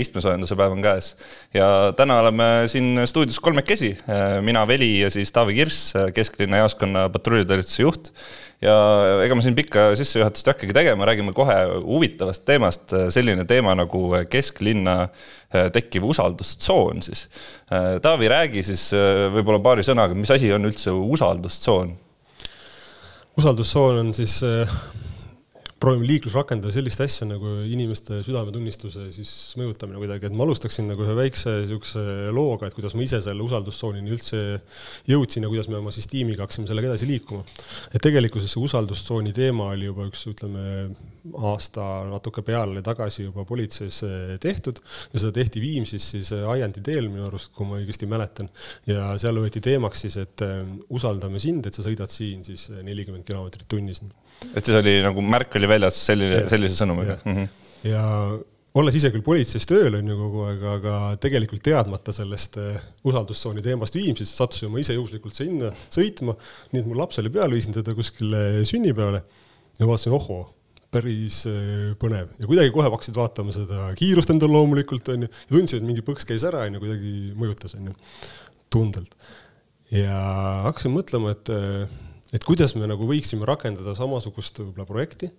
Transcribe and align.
istmesoojenduse 0.00 0.56
päev 0.58 0.74
on 0.76 0.82
käes. 0.84 1.14
ja 1.54 1.92
täna 1.96 2.18
oleme 2.20 2.44
siin 2.70 3.00
stuudios 3.06 3.40
kolmekesi, 3.40 3.96
mina, 4.40 4.66
Veli 4.68 5.00
ja 5.00 5.10
siis 5.10 5.32
Taavi 5.32 5.54
Kirss, 5.54 5.94
kesklinna 6.14 6.62
jaoskonna 6.62 7.08
patrullitalituse 7.08 7.82
juht. 7.82 8.12
ja 8.62 8.74
ega 9.24 9.34
me 9.34 9.42
siin 9.42 9.56
pikka 9.56 9.90
sissejuhatust 9.96 10.48
ei 10.48 10.52
hakkagi 10.52 10.76
tegema, 10.76 11.06
räägime 11.08 11.32
kohe 11.32 11.56
huvitavast 11.84 12.44
teemast, 12.44 12.92
selline 13.08 13.44
teema 13.48 13.74
nagu 13.74 14.02
kesklinna 14.30 15.08
tekkiv 15.72 16.04
usaldustsoon 16.10 17.02
siis. 17.02 17.28
Taavi, 18.02 18.28
räägi 18.28 18.62
siis 18.66 18.90
võib-olla 19.34 19.62
paari 19.64 19.86
sõnaga, 19.86 20.14
mis 20.14 20.30
asi 20.30 20.52
on 20.52 20.68
üldse 20.68 20.92
usaldustsoon? 20.92 21.96
usaldustsoon 23.40 23.98
on 24.04 24.14
siis 24.14 24.40
proovime 25.80 26.08
liiklus 26.08 26.34
rakendada 26.36 26.72
sellist 26.74 27.00
asja 27.00 27.26
nagu 27.28 27.54
inimeste 27.64 28.20
südametunnistuse 28.26 29.06
siis 29.14 29.30
mõjutamine 29.56 30.00
kuidagi, 30.02 30.28
et 30.28 30.36
ma 30.36 30.44
alustaksin 30.44 30.90
nagu 30.90 31.06
ühe 31.06 31.14
väikse 31.16 31.54
niisuguse 31.62 32.02
looga, 32.36 32.68
et 32.68 32.76
kuidas 32.76 32.96
ma 32.98 33.06
ise 33.06 33.22
selle 33.24 33.44
usaldustsoonini 33.46 34.12
üldse 34.12 34.40
jõudsin 35.08 35.46
ja 35.46 35.52
kuidas 35.52 35.70
me 35.72 35.78
oma 35.80 35.94
siis 35.94 36.10
tiimiga 36.10 36.44
hakkasime 36.44 36.68
sellega 36.68 36.92
edasi 36.92 37.08
liikuma. 37.08 37.46
et 37.94 38.02
tegelikkuses 38.04 38.52
see 38.52 38.64
usaldustsooni 38.66 39.32
teema 39.36 39.70
oli 39.72 39.88
juba 39.88 40.04
üks, 40.10 40.26
ütleme, 40.28 40.64
aasta 41.50 41.86
natuke 42.10 42.44
peale 42.44 42.82
tagasi 42.84 43.26
juba 43.26 43.44
politseis 43.48 44.02
eh, 44.06 44.36
tehtud 44.40 44.80
ja 45.14 45.22
seda 45.22 45.32
tehti 45.40 45.64
Viimsis 45.64 46.10
siis 46.14 46.32
eh, 46.36 46.44
Aiandi 46.48 46.84
teel 46.84 47.08
minu 47.08 47.26
arust, 47.28 47.52
kui 47.56 47.68
ma 47.68 47.80
õigesti 47.80 48.08
mäletan. 48.10 48.48
ja 48.88 49.12
seal 49.20 49.40
võeti 49.40 49.62
teemaks 49.64 50.06
siis, 50.06 50.20
et 50.20 50.44
eh, 50.44 50.60
usaldame 50.92 51.40
sind, 51.42 51.66
et 51.66 51.76
sa 51.76 51.84
sõidad 51.86 52.12
siin 52.12 52.44
siis 52.46 52.68
nelikümmend 52.84 53.24
kilomeetrit 53.28 53.68
tunnis. 53.68 54.04
Et 54.54 54.64
siis 54.64 54.76
oli 54.78 55.00
nagu 55.04 55.24
märk 55.24 55.58
oli 55.60 55.68
väljas 55.70 55.98
selline, 56.10 56.44
sellise 56.52 56.78
sõnumiga? 56.82 57.18
Mm 57.24 57.36
-hmm. 57.36 57.48
ja 57.90 58.04
olles 58.80 58.94
ise 58.94 59.10
küll 59.10 59.24
politseis 59.26 59.66
tööl 59.66 59.98
on 59.98 60.12
ju 60.12 60.16
kogu 60.18 60.44
aeg, 60.46 60.62
aga 60.76 60.94
tegelikult 61.22 61.62
teadmata 61.66 62.12
sellest 62.14 62.58
usaldustsooni 63.04 63.62
teemast 63.62 63.94
Viimsis, 63.98 64.36
sattusin 64.36 64.70
ma 64.70 64.78
ise 64.78 64.94
juhuslikult 64.94 65.34
sinna 65.34 65.72
sõitma, 65.90 66.36
nii 66.72 66.84
et 66.84 66.86
mul 66.86 67.00
laps 67.02 67.18
oli 67.18 67.32
peal, 67.34 67.50
viisin 67.50 67.74
teda 67.74 67.94
kuskile 67.98 68.64
sünnipäevale 68.64 69.22
ja 69.80 69.86
vaatasin, 69.86 70.12
ohoo 70.12 70.44
päris 70.90 71.44
äh, 71.48 71.92
põnev 72.00 72.32
ja 72.40 72.48
kuidagi 72.48 72.72
kohe 72.74 72.90
hakkasid 72.90 73.16
vaatama 73.18 73.54
seda 73.54 73.90
kiirust 73.98 74.32
endal 74.34 74.52
loomulikult 74.54 75.08
onju 75.12 75.28
ja 75.28 75.50
tundsin, 75.52 75.80
et 75.80 75.86
mingi 75.86 76.04
põks 76.06 76.26
käis 76.26 76.44
ära 76.46 76.64
onju, 76.66 76.82
kuidagi 76.82 77.12
mõjutas 77.38 77.76
onju, 77.78 77.94
tundelt. 78.72 79.14
ja 79.94 80.16
hakkasin 80.66 80.94
mõtlema, 80.94 81.34
et 81.36 81.52
äh, 81.54 81.84
et 82.34 82.44
kuidas 82.46 82.76
me 82.78 82.86
nagu 82.86 83.06
võiksime 83.08 83.46
rakendada 83.48 83.94
samasugust 83.98 84.60
võib-olla 84.62 84.86
projekti, 84.86 85.30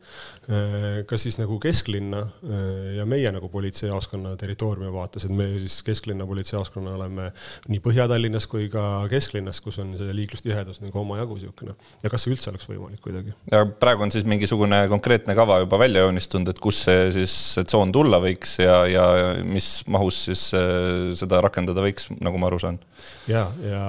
äh, 0.52 1.02
kas 1.08 1.26
siis 1.26 1.38
nagu 1.40 1.56
kesklinna 1.64 2.24
äh, 2.28 2.64
ja 2.98 3.06
meie 3.10 3.32
nagu 3.32 3.48
politseijaoskonna 3.52 4.34
territooriumi 4.40 4.92
vaates, 4.94 5.26
et 5.28 5.36
me 5.36 5.48
siis 5.62 5.80
kesklinna 5.88 6.28
politseijaoskonna 6.28 6.96
oleme 6.98 7.30
nii 7.72 7.82
Põhja-Tallinnas 7.84 8.48
kui 8.52 8.68
ka 8.72 9.06
kesklinnas, 9.12 9.62
kus 9.64 9.80
on 9.84 9.96
see 10.00 10.16
liiklustihedus 10.18 10.82
nagu 10.84 11.02
omajagu 11.04 11.40
niisugune. 11.40 11.78
ja 12.04 12.12
kas 12.12 12.26
see 12.26 12.36
üldse 12.36 12.52
oleks 12.52 12.68
võimalik 12.70 13.02
kuidagi? 13.04 13.36
ja 13.52 13.64
praegu 13.66 14.06
on 14.06 14.12
siis 14.14 14.28
mingisugune 14.28 14.84
konkreetne 14.92 15.36
kava 15.38 15.62
juba 15.64 15.80
välja 15.80 16.04
joonistunud, 16.06 16.52
et 16.52 16.60
kus 16.60 16.84
see 16.90 17.08
siis 17.16 17.38
see 17.56 17.68
tsoon 17.72 17.96
tulla 17.96 18.20
võiks 18.24 18.58
ja, 18.60 18.82
ja 18.92 19.08
mis 19.48 19.72
mahus 19.88 20.26
siis 20.28 20.50
äh, 20.58 21.12
seda 21.18 21.40
rakendada 21.44 21.84
võiks, 21.88 22.12
nagu 22.20 22.42
ma 22.42 22.52
aru 22.52 22.60
saan? 22.62 22.84
ja, 23.32 23.48
ja 23.64 23.82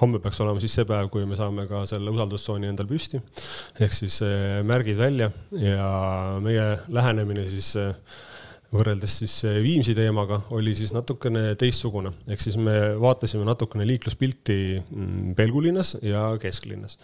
homme 0.00 0.20
peaks 0.22 0.40
olema 0.44 0.60
siis 0.60 0.76
see 0.76 0.86
päev, 0.88 1.08
kui 1.12 1.24
me 1.28 1.38
saame 1.38 1.64
ka 1.70 1.84
selle 1.88 2.01
selle 2.02 2.16
usaldustsooni 2.16 2.66
endal 2.70 2.88
püsti. 2.90 3.20
ehk 3.80 3.94
siis 3.94 4.18
eh, 4.26 4.60
märgid 4.66 4.98
välja 4.98 5.30
ja 5.54 5.88
meie 6.42 6.66
lähenemine 6.90 7.46
siis 7.50 7.74
eh, 7.78 7.94
võrreldes 8.72 9.16
siis 9.22 9.34
eh, 9.48 9.58
Viimsi 9.64 9.94
teemaga 9.96 10.40
oli 10.56 10.74
siis 10.76 10.92
natukene 10.96 11.54
teistsugune, 11.60 12.12
ehk 12.32 12.42
siis 12.42 12.56
me 12.60 12.74
vaatasime 13.00 13.44
natukene 13.46 13.86
liikluspilti 13.88 14.56
mm, 14.80 15.34
Pelgulinnas 15.38 15.96
ja 16.02 16.24
kesklinnas. 16.40 16.98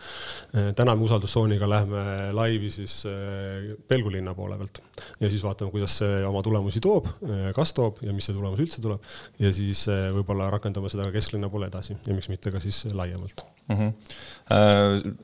täna 0.77 0.95
me 0.97 1.05
usaldustsooniga 1.07 1.69
lähme 1.69 2.03
laivi 2.37 2.71
siis 2.73 3.03
Pelgulinna 3.89 4.35
poole 4.35 4.59
pealt 4.59 4.83
ja 5.21 5.31
siis 5.31 5.45
vaatame, 5.45 5.71
kuidas 5.75 5.99
see 6.01 6.25
oma 6.27 6.43
tulemusi 6.43 6.81
toob, 6.85 7.09
kas 7.57 7.75
toob 7.77 8.03
ja 8.05 8.15
mis 8.17 8.29
see 8.29 8.37
tulemus 8.37 8.61
üldse 8.65 8.83
tuleb 8.85 9.05
ja 9.39 9.53
siis 9.55 9.85
võib-olla 10.17 10.51
rakendame 10.55 10.91
seda 10.93 11.09
ka 11.09 11.17
kesklinna 11.19 11.51
poole 11.53 11.71
edasi 11.71 11.97
ja 11.97 12.17
miks 12.17 12.31
mitte 12.33 12.53
ka 12.55 12.63
siis 12.65 12.87
laiemalt 12.93 13.45
mm. 13.69 13.77
-hmm. 13.81 15.17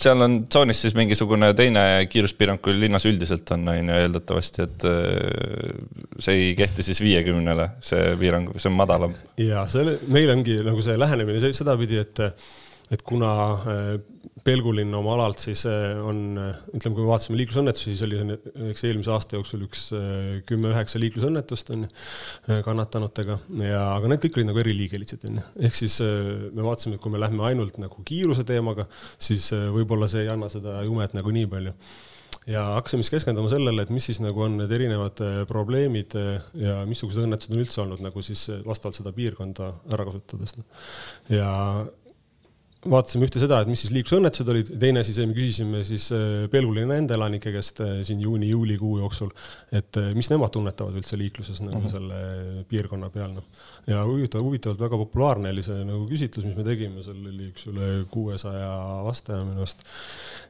Seal 0.00 0.24
on 0.24 0.36
tsoonis 0.48 0.80
siis 0.84 0.94
mingisugune 0.96 1.50
teine 1.56 1.82
kiiruspiirang, 2.10 2.60
kui 2.64 2.76
linnas 2.78 3.04
üldiselt 3.08 3.50
on, 3.54 3.68
on 3.68 3.90
ju, 3.92 3.98
eeldatavasti, 4.04 4.66
et 4.66 4.86
äh, 4.88 5.74
see 6.18 6.38
ei 6.38 6.54
kehti 6.58 6.84
siis 6.86 7.02
viiekümnele, 7.04 7.68
see 7.84 8.14
piirang, 8.20 8.48
see 8.56 8.70
on 8.72 8.78
madalam. 8.78 9.16
ja 9.40 9.66
see, 9.70 9.98
meil 10.12 10.32
ongi 10.32 10.60
nagu 10.66 10.84
see 10.84 10.96
lähenemine 11.00 11.52
sedapidi, 11.56 12.00
et, 12.00 12.24
et 12.90 13.04
kuna 13.06 13.34
Pelgulinna 14.44 14.98
oma 15.00 15.14
alalt 15.16 15.42
siis 15.42 15.62
äh, 15.68 15.98
on, 16.06 16.38
ütleme, 16.74 16.94
kui 16.94 17.04
me 17.04 17.10
vaatasime 17.10 17.38
liiklusõnnetusi, 17.40 17.90
siis 17.90 18.04
oli 18.06 18.20
eks 18.70 18.84
eelmise 18.88 19.12
aasta 19.14 19.38
jooksul 19.38 19.64
üks 19.66 19.86
äh, 19.96 20.38
kümme-üheksa 20.48 21.00
liiklusõnnetust 21.02 21.72
on 21.74 21.86
ju 21.86 22.60
kannatanutega 22.66 23.38
ja, 23.64 23.82
aga 23.96 24.12
need 24.12 24.22
kõik 24.24 24.38
olid 24.38 24.50
nagu 24.50 24.62
eriliigelised 24.62 25.26
on 25.28 25.40
ju. 25.40 25.48
ehk 25.68 25.76
siis 25.76 25.98
me 26.02 26.64
vaatasime, 26.64 26.96
et 26.96 27.04
kui 27.04 27.12
me 27.12 27.20
lähme 27.20 27.44
ainult 27.50 27.76
nagu 27.82 28.04
kiiruse 28.06 28.46
teemaga, 28.48 28.86
siis 29.20 29.50
võib-olla 29.74 30.08
see 30.10 30.24
ei 30.24 30.32
anna 30.32 30.48
seda 30.52 30.80
jumet 30.86 31.14
nagu 31.16 31.34
nii 31.34 31.50
palju 31.50 31.74
ja 32.50 32.64
hakkasime 32.78 33.04
siis 33.04 33.12
keskenduma 33.18 33.50
sellele, 33.52 33.84
et 33.84 33.92
mis 33.92 34.06
siis 34.08 34.20
nagu 34.24 34.46
on 34.46 34.56
need 34.58 34.72
erinevad 34.72 35.20
probleemid 35.48 36.16
ja 36.58 36.80
missugused 36.88 37.26
õnnetused 37.26 37.52
on 37.54 37.62
üldse 37.62 37.82
olnud 37.84 38.02
nagu 38.04 38.24
siis 38.24 38.46
vastavalt 38.66 38.96
seda 38.98 39.12
piirkonda 39.16 39.72
ära 39.92 40.06
kasutades. 40.08 40.56
ja 41.28 41.50
vaatasime 42.88 43.26
ühte 43.26 43.40
seda, 43.42 43.58
et 43.60 43.68
mis 43.68 43.82
siis 43.84 43.92
liiklusõnnetused 43.92 44.50
olid, 44.52 44.70
teine 44.80 45.02
siis 45.04 45.18
me 45.20 45.34
küsisime 45.36 45.82
siis 45.84 46.06
äh, 46.16 46.46
Pelgulinna 46.52 46.96
enda 47.00 47.16
elanike 47.18 47.52
käest 47.52 47.82
äh, 47.84 47.98
siin 48.06 48.22
juuni-juulikuu 48.24 48.94
jooksul, 49.02 49.32
et 49.76 49.98
äh, 50.00 50.12
mis 50.16 50.30
nemad 50.32 50.52
tunnetavad 50.54 50.96
üldse 50.96 51.18
liikluses 51.20 51.60
nagu 51.60 51.76
uh 51.76 51.82
mhm. 51.82 51.90
-huh. 51.90 51.92
selle 51.92 52.64
piirkonna 52.70 53.10
peal, 53.12 53.34
noh. 53.36 53.66
ja 53.86 54.04
huvitav, 54.08 54.44
huvitavalt 54.46 54.80
väga 54.80 55.02
populaarne 55.04 55.52
oli 55.52 55.66
see 55.66 55.84
nagu 55.84 56.06
küsitlus, 56.08 56.46
mis 56.48 56.56
me 56.56 56.64
tegime, 56.64 57.04
seal 57.04 57.20
oli 57.20 57.50
üks 57.50 57.68
üle 57.68 57.90
kuuesaja 58.10 58.72
vastaja 59.04 59.44
minu 59.44 59.60
arust. 59.60 59.84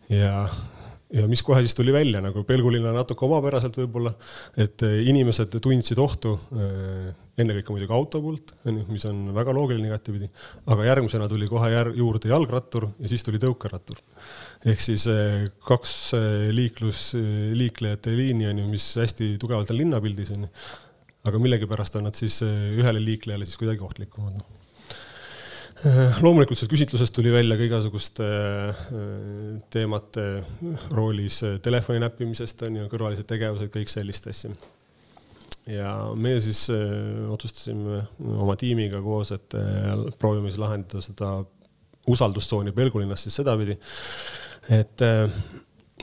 ja 0.08 0.46
ja 1.14 1.26
mis 1.30 1.42
kohe 1.46 1.62
siis 1.64 1.74
tuli 1.74 1.92
välja 1.94 2.20
nagu 2.22 2.42
Pelgulinna 2.46 2.92
natuke 2.94 3.26
omapäraselt 3.26 3.78
võib-olla, 3.82 4.12
et 4.60 4.84
eh, 4.86 5.00
inimesed 5.10 5.56
tundsid 5.62 5.98
ohtu 6.02 6.36
eh, 6.54 7.08
ennekõike 7.40 7.74
muidugi 7.74 7.96
auto 7.96 8.20
poolt, 8.22 8.52
mis 8.90 9.06
on 9.08 9.30
väga 9.34 9.54
loogiline 9.56 9.88
igatepidi, 9.88 10.28
aga 10.70 10.86
järgmisena 10.90 11.28
tuli 11.30 11.48
kohe 11.50 11.70
jär, 11.72 11.90
juurde 11.96 12.30
jalgrattur 12.30 12.90
ja 12.98 13.10
siis 13.10 13.24
tuli 13.26 13.40
tõukerattur. 13.42 13.98
ehk 14.70 14.84
siis 14.84 15.08
eh, 15.10 15.48
kaks 15.66 15.96
liiklus, 16.54 17.10
liiklejate 17.56 18.14
liini 18.14 18.50
on 18.52 18.62
ju, 18.62 18.68
mis 18.76 18.92
hästi 19.00 19.34
tugevalt 19.40 19.72
on 19.72 19.80
linnapildis 19.80 20.36
on 20.36 20.46
ju, 20.46 20.54
aga 21.30 21.42
millegipärast 21.42 21.98
on 21.98 22.08
nad 22.08 22.16
siis 22.16 22.40
ühele 22.44 23.02
liiklejale 23.02 23.48
siis 23.48 23.60
kuidagi 23.60 23.84
ohtlikumad 23.84 24.38
no 24.38 24.48
Äh, 24.48 24.59
loomulikult 26.20 26.58
sellest 26.58 26.72
küsitlusest 26.74 27.14
tuli 27.16 27.30
välja 27.32 27.56
ka 27.56 27.64
igasuguste 27.64 28.26
äh, 28.26 28.82
teemade 29.72 30.24
roolis 30.92 31.40
äh, 31.46 31.56
telefoni 31.64 32.02
näppimisest 32.02 32.66
on 32.66 32.76
ju, 32.82 32.88
kõrvalised 32.92 33.28
tegevused, 33.28 33.72
kõik 33.72 33.92
sellist 33.92 34.28
asja. 34.28 34.52
ja 35.70 35.94
meie 36.16 36.40
siis 36.44 36.66
otsustasime 37.30 38.02
oma 38.42 38.58
tiimiga 38.60 39.00
koos, 39.04 39.32
et 39.36 39.56
proovime 40.18 40.50
siis 40.50 40.60
lahendada 40.60 41.00
seda 41.04 41.32
usaldustsooni 42.10 42.74
Pelgulinnas 42.76 43.24
siis 43.24 43.40
sedapidi, 43.40 43.76
et 44.76 45.04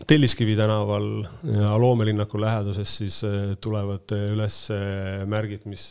Telliskivi 0.07 0.53
tänaval 0.55 1.25
ja 1.51 1.71
Loomelinnaku 1.81 2.37
läheduses 2.37 2.97
siis 2.99 3.17
tulevad 3.61 4.13
üles 4.13 4.59
märgid, 5.25 5.65
mis 5.65 5.89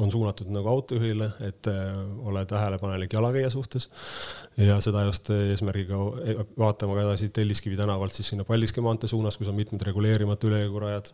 on 0.00 0.12
suunatud 0.12 0.48
nagu 0.52 0.68
autojuhile, 0.68 1.30
et 1.40 1.68
äh, 1.70 1.94
ole 2.28 2.44
tähelepanelik 2.46 3.12
jalakäija 3.12 3.50
suhtes 3.50 3.88
ja 4.56 4.76
seda 4.84 5.06
just 5.08 5.30
eesmärgiga 5.30 5.98
vaatama 6.58 6.98
ka 6.98 7.06
edasi 7.06 7.28
Telliskivi 7.28 7.76
tänavalt 7.76 8.12
siis 8.12 8.28
sinna 8.28 8.44
Paldiski 8.44 8.84
maantee 8.84 9.08
suunas, 9.08 9.38
kus 9.38 9.48
on 9.48 9.56
mitmed 9.56 9.86
reguleerimata 9.88 10.48
ülekäigurajad. 10.50 11.12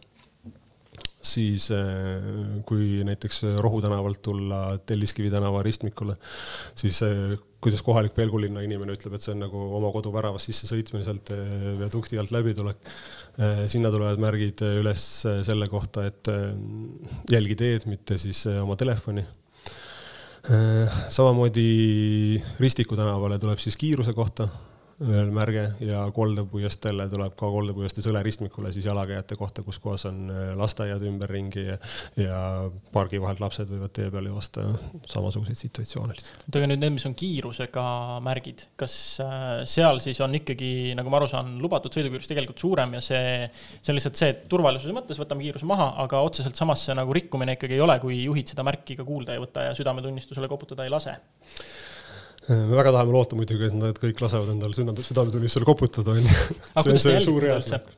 Siis 1.22 1.68
äh, 1.70 2.24
kui 2.66 3.02
näiteks 3.06 3.42
Rohu 3.62 3.80
tänavalt 3.82 4.22
tulla 4.22 4.78
Telliskivi 4.86 5.30
tänava 5.30 5.62
ristmikule, 5.62 6.16
siis 6.74 7.02
äh, 7.06 7.36
kuidas 7.62 7.82
kohalik 7.86 8.14
Pelgulinna 8.14 8.64
inimene 8.66 8.96
ütleb, 8.96 9.14
et 9.14 9.24
see 9.24 9.34
on 9.36 9.44
nagu 9.44 9.60
oma 9.78 9.92
koduväravast 9.94 10.50
sisse 10.50 10.66
sõitmine, 10.66 11.04
sealt 11.06 11.30
viadukti 11.78 12.18
alt 12.18 12.32
läbitulek. 12.34 12.90
sinna 13.70 13.92
tulevad 13.94 14.18
märgid 14.18 14.64
üles 14.80 15.04
selle 15.46 15.68
kohta, 15.70 16.08
et 16.10 16.26
jälgi 17.30 17.54
teed, 17.60 17.86
mitte 17.86 18.18
siis 18.18 18.42
oma 18.64 18.74
telefoni. 18.76 19.22
samamoodi 21.08 22.42
Ristiku 22.58 22.98
tänavale 22.98 23.38
tuleb 23.38 23.62
siis 23.62 23.78
kiiruse 23.78 24.12
kohta 24.12 24.48
veel 25.06 25.30
märge 25.34 25.64
ja 25.84 26.02
koldepuiesteele 26.14 27.06
tuleb 27.10 27.34
ka 27.38 27.48
koldepuiestee 27.52 28.04
sõleristmikule 28.04 28.72
siis 28.74 28.86
jalakäijate 28.88 29.36
kohta, 29.40 29.64
kus 29.66 29.80
kohas 29.82 30.06
on 30.10 30.30
lasteaiad 30.58 31.02
ümberringi 31.08 31.64
ja, 31.66 31.76
ja 32.20 32.38
pargi 32.94 33.20
vahelt 33.22 33.42
lapsed 33.42 33.70
võivad 33.70 33.94
tee 33.96 34.10
peal 34.12 34.28
joosta, 34.30 34.64
samasuguseid 35.10 35.58
situatsioone 35.58 36.16
lihtsalt. 36.16 36.46
oota, 36.46 36.60
aga 36.60 36.70
nüüd 36.70 36.82
need, 36.84 36.96
mis 36.96 37.06
on 37.08 37.16
kiirusega 37.18 37.84
märgid, 38.24 38.66
kas 38.80 38.96
seal 39.68 40.02
siis 40.04 40.20
on 40.24 40.38
ikkagi, 40.38 40.72
nagu 40.98 41.12
ma 41.12 41.20
aru 41.20 41.30
saan, 41.32 41.54
lubatud 41.62 41.94
sõidukiirus 41.94 42.30
tegelikult 42.30 42.62
suurem 42.62 42.98
ja 42.98 43.04
see, 43.04 43.48
see 43.80 43.92
on 43.92 43.98
lihtsalt 43.98 44.20
see, 44.20 44.32
et 44.34 44.44
turvalisuse 44.52 44.96
mõttes 44.96 45.20
võtame 45.20 45.46
kiiruse 45.46 45.68
maha, 45.68 45.92
aga 46.04 46.22
otseselt 46.26 46.58
samas 46.58 46.86
see 46.86 46.96
nagu 46.98 47.14
rikkumine 47.16 47.56
ikkagi 47.58 47.78
ei 47.78 47.84
ole, 47.84 47.98
kui 48.02 48.22
juhid 48.24 48.54
seda 48.54 48.66
märki 48.66 48.98
ka 48.98 49.06
kuulda 49.08 49.36
ei 49.36 49.42
võta 49.42 49.68
ja 49.68 49.78
südametunnistusele 49.78 50.50
koputada 50.50 50.86
ei 50.86 50.92
lase 50.92 51.16
me 52.50 52.76
väga 52.76 52.92
tahame 52.94 53.14
loota 53.14 53.38
muidugi, 53.38 53.70
et 53.70 53.78
nad 53.78 53.98
kõik 54.02 54.22
lasevad 54.24 54.54
endale 54.54 54.74
südametunnistusele 54.76 55.68
koputada, 55.68 56.16
onju. 56.16 56.38
see 56.82 56.94
on 56.94 57.02
see 57.06 57.26
suur 57.26 57.50
eesmärk 57.50 57.90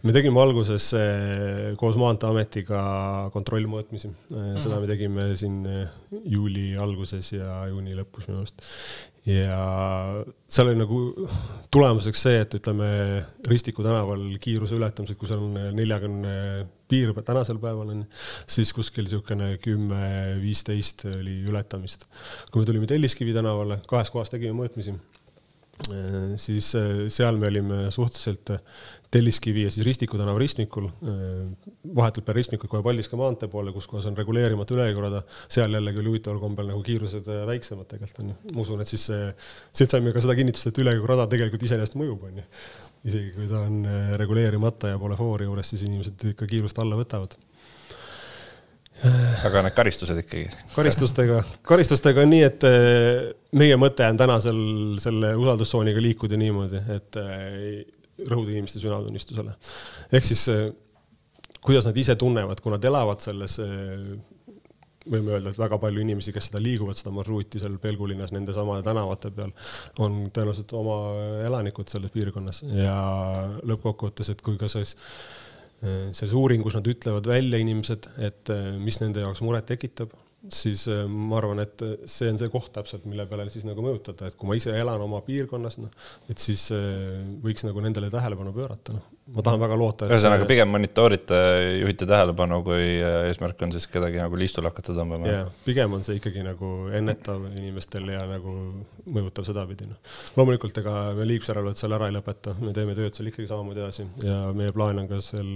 me 0.00 0.14
tegime 0.16 0.40
alguses 0.40 0.86
eh, 0.96 1.72
koos 1.80 1.98
Maanteeametiga 2.00 2.80
kontrollmõõtmisi 3.34 4.08
-hmm. 4.08 4.60
seda 4.64 4.80
me 4.80 4.88
tegime 4.88 5.26
siin 5.36 5.58
juuli 6.24 6.72
alguses 6.80 7.32
ja 7.34 7.66
juuni 7.68 7.96
lõpus 7.98 8.28
minu 8.28 8.40
arust. 8.40 8.64
Ja 9.26 10.24
seal 10.48 10.70
oli 10.70 10.80
nagu 10.80 10.98
tulemuseks 11.72 12.22
see, 12.26 12.40
et 12.44 12.54
ütleme 12.56 12.88
Ristiku 13.48 13.84
tänaval 13.84 14.22
kiiruse 14.40 14.78
ületamised, 14.78 15.18
seal 15.28 15.44
on 15.44 15.76
neljakümne 15.76 16.34
piir 16.90 17.12
tänasel 17.26 17.60
päeval 17.62 17.92
on, 17.92 18.02
siis 18.50 18.72
kuskil 18.74 19.06
niisugune 19.06 19.52
kümme, 19.62 20.02
viisteist 20.42 21.06
oli 21.12 21.40
ületamist. 21.46 22.08
kui 22.50 22.62
me 22.62 22.66
tulime 22.66 22.88
Telliskivi 22.90 23.36
tänavale, 23.36 23.82
kahes 23.88 24.10
kohas 24.10 24.32
tegime 24.32 24.56
mõõtmisi 24.56 24.96
siis 26.40 26.74
äh, 26.78 27.06
seal 27.12 27.38
me 27.40 27.48
olime 27.50 27.90
suhteliselt 27.90 28.50
äh, 28.54 28.60
Telliskivi 29.10 29.64
ja 29.64 29.70
siis 29.74 29.86
Ristiku 29.86 30.18
tänava 30.20 30.38
ristmikul, 30.38 30.84
vahetult 31.96 32.24
peale 32.28 32.36
ristmikut 32.36 32.70
kohe 32.70 32.84
Paldiski 32.86 33.18
maantee 33.18 33.48
poole, 33.50 33.72
kus 33.74 33.88
kohas 33.90 34.06
on 34.06 34.14
reguleerimata 34.14 34.76
ülejõukorrada, 34.76 35.24
seal 35.50 35.74
jällegi 35.74 35.98
oli 35.98 36.12
huvitaval 36.12 36.38
kombel 36.38 36.70
nagu 36.70 36.84
kiirused 36.86 37.26
väiksemad 37.48 37.88
tegelikult 37.90 38.22
onju. 38.22 38.36
ma 38.54 38.62
usun, 38.62 38.84
et 38.84 38.92
siis 38.92 39.08
siit 39.10 39.90
saime 39.90 40.14
ka 40.14 40.22
seda 40.22 40.38
kinnitust, 40.38 40.70
et 40.70 40.78
ülejõukorrada 40.84 41.26
tegelikult 41.32 41.66
iseenesest 41.66 41.98
mõjub 41.98 42.22
onju. 42.30 42.46
isegi 43.10 43.34
kui 43.34 43.50
ta 43.50 43.64
on 43.66 43.82
reguleerimata 44.22 44.94
ja 44.94 45.02
pole 45.02 45.18
foori 45.18 45.50
juures, 45.50 45.74
siis 45.74 45.82
inimesed 45.88 46.30
ikka 46.30 46.46
kiirust 46.54 46.78
alla 46.78 47.02
võtavad 47.02 47.34
aga 49.46 49.62
need 49.64 49.76
karistused 49.76 50.18
ikkagi? 50.20 50.48
karistustega, 50.74 51.40
karistustega 51.66 52.24
on 52.24 52.32
nii, 52.34 52.42
et 52.46 52.66
eh, 52.68 53.30
meie 53.56 53.78
mõte 53.80 54.04
on 54.08 54.18
täna 54.20 54.36
seal 54.44 54.60
selle 55.02 55.32
usaldustsooniga 55.40 56.02
liikuda 56.04 56.38
niimoodi, 56.40 56.82
et 56.96 57.20
eh, 57.22 57.54
rõhuda 58.26 58.52
inimeste 58.52 58.82
südametunnistusele. 58.82 59.54
ehk 60.12 60.28
siis 60.28 60.44
eh, 60.52 60.66
kuidas 61.64 61.88
nad 61.88 61.96
ise 61.96 62.16
tunnevad, 62.20 62.60
kui 62.60 62.74
nad 62.74 62.84
elavad 62.84 63.24
selles, 63.24 63.56
võime 65.10 65.34
öelda, 65.34 65.52
et 65.52 65.60
väga 65.60 65.78
palju 65.80 66.04
inimesi, 66.04 66.32
kes 66.32 66.50
seda 66.50 66.60
liiguvad, 66.62 66.98
seda 66.98 67.12
marsruuti 67.14 67.60
seal 67.60 67.76
Pelgulinnas 67.80 68.32
nende 68.36 68.52
samade 68.56 68.84
tänavate 68.84 69.32
peal, 69.36 69.52
on 70.00 70.26
tõenäoliselt 70.28 70.72
oma 70.76 70.96
elanikud 71.46 71.88
selles 71.92 72.12
piirkonnas 72.12 72.64
ja 72.68 72.96
lõppkokkuvõttes, 73.64 74.32
et 74.32 74.44
kui 74.44 74.60
ka 74.60 74.68
siis 74.72 74.96
Äh, 74.96 75.39
selles 75.80 76.34
uuringus 76.36 76.76
nad 76.76 76.88
ütlevad 76.92 77.28
välja 77.30 77.60
inimesed, 77.62 78.10
et 78.20 78.52
äh, 78.52 78.72
mis 78.80 79.00
nende 79.00 79.24
jaoks 79.24 79.40
muret 79.46 79.68
tekitab, 79.70 80.12
siis 80.52 80.86
äh, 80.92 81.06
ma 81.08 81.38
arvan, 81.40 81.62
et 81.64 81.84
see 82.10 82.28
on 82.32 82.40
see 82.40 82.50
koht 82.52 82.72
täpselt, 82.76 83.06
mille 83.08 83.26
peale 83.30 83.48
siis 83.52 83.64
nagu 83.68 83.84
mõjutada, 83.84 84.28
et 84.28 84.36
kui 84.40 84.50
ma 84.50 84.58
ise 84.58 84.74
elan 84.76 85.04
oma 85.04 85.22
piirkonnas, 85.26 85.80
noh, 85.80 86.12
et 86.32 86.42
siis 86.42 86.68
võiks 87.44 87.64
nagu 87.68 87.84
nendele 87.84 88.12
tähelepanu 88.12 88.54
pöörata, 88.56 88.98
noh 88.98 89.19
ma 89.34 89.44
tahan 89.46 89.60
väga 89.62 89.76
loota. 89.78 90.08
ühesõnaga 90.10 90.44
see... 90.44 90.50
pigem 90.50 90.70
monitoorite, 90.74 91.38
juhite 91.80 92.08
tähelepanu, 92.08 92.60
kui 92.66 92.82
äh, 92.98 93.28
eesmärk 93.28 93.62
on 93.66 93.74
siis 93.74 93.86
kedagi 93.90 94.20
nagu 94.22 94.38
liistule 94.38 94.70
hakata 94.70 94.94
tõmbama. 94.96 95.30
jah, 95.30 95.50
pigem 95.66 95.94
on 95.96 96.04
see 96.06 96.18
ikkagi 96.18 96.44
nagu 96.46 96.70
ennetav 96.96 97.46
inimestel 97.50 98.10
ja 98.14 98.24
nagu 98.28 98.54
mõjutav 99.06 99.46
sedapidi, 99.48 99.88
noh. 99.90 100.12
loomulikult, 100.38 100.82
ega 100.82 100.96
me 101.18 101.28
liiklusjärelevalvet 101.30 101.82
seal 101.82 101.96
ära 101.98 102.10
ei 102.10 102.16
lõpeta, 102.18 102.56
me 102.60 102.74
teeme 102.76 102.96
tööd 102.98 103.16
seal 103.16 103.30
ikkagi 103.30 103.50
samamoodi 103.50 103.84
edasi 103.84 104.06
ja 104.26 104.40
meie 104.56 104.74
plaan 104.76 105.02
on 105.02 105.10
ka 105.10 105.22
seal 105.24 105.50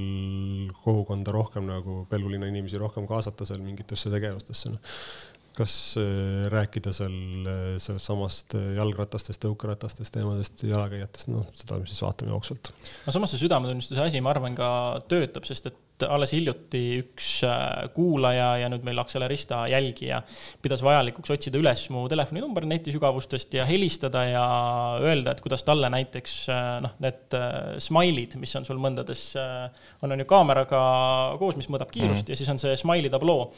kogukonda 0.84 1.34
rohkem 1.34 1.68
nagu 1.70 2.02
Pelgu 2.10 2.30
linna 2.32 2.50
inimesi 2.50 2.78
rohkem 2.80 3.08
kaasata 3.10 3.46
seal 3.48 3.62
mingitesse 3.64 4.12
tegevustesse, 4.12 4.74
noh 4.74 5.32
kas 5.54 5.74
äh, 6.00 6.46
rääkida 6.52 6.92
seal 6.96 7.14
äh, 7.46 7.62
sellest 7.82 8.10
samast 8.10 8.56
äh, 8.58 8.72
jalgratastest, 8.78 9.40
tõukeratastest 9.44 10.14
teemadest, 10.16 10.64
jalakäijatest, 10.66 11.30
noh, 11.30 11.46
seda 11.54 11.78
me 11.78 11.88
siis 11.90 12.02
vaatame 12.02 12.34
jooksvalt. 12.34 12.72
no 13.06 13.14
samas 13.14 13.34
see 13.34 13.44
südametunnistuse 13.44 14.02
asi, 14.02 14.22
ma 14.24 14.34
arvan, 14.34 14.56
ka 14.58 14.68
töötab, 15.10 15.46
sest 15.48 15.70
et 15.70 15.78
alles 16.08 16.32
hiljuti 16.34 16.82
üks 17.02 17.28
äh, 17.46 17.86
kuulaja 17.94 18.48
ja 18.62 18.70
nüüd 18.72 18.84
meil 18.86 18.98
Akselerista 19.02 19.64
jälgija 19.70 20.20
pidas 20.62 20.82
vajalikuks 20.84 21.34
otsida 21.34 21.60
üles 21.60 21.86
mu 21.94 22.04
telefoninumber 22.10 22.66
netisügavustest 22.68 23.54
ja 23.58 23.66
helistada 23.68 24.24
ja 24.28 24.44
öelda, 25.02 25.34
et 25.34 25.42
kuidas 25.44 25.64
talle 25.66 25.90
näiteks 25.92 26.36
äh, 26.52 26.68
noh, 26.84 26.94
need 27.04 27.36
äh, 27.38 27.76
smile'id, 27.82 28.36
mis 28.40 28.54
on 28.58 28.66
sul 28.68 28.80
mõndades, 28.82 29.24
on, 30.02 30.12
on 30.12 30.20
ju 30.20 30.26
kaameraga 30.28 30.80
koos, 31.40 31.58
mis 31.58 31.68
mõõdab 31.72 31.92
kiirust 31.92 32.22
mm 32.22 32.26
-hmm. 32.26 32.32
ja 32.32 32.40
siis 32.40 32.52
on 32.52 32.60
see 32.62 32.76
smiley 32.80 33.10
tabloo. 33.12 33.50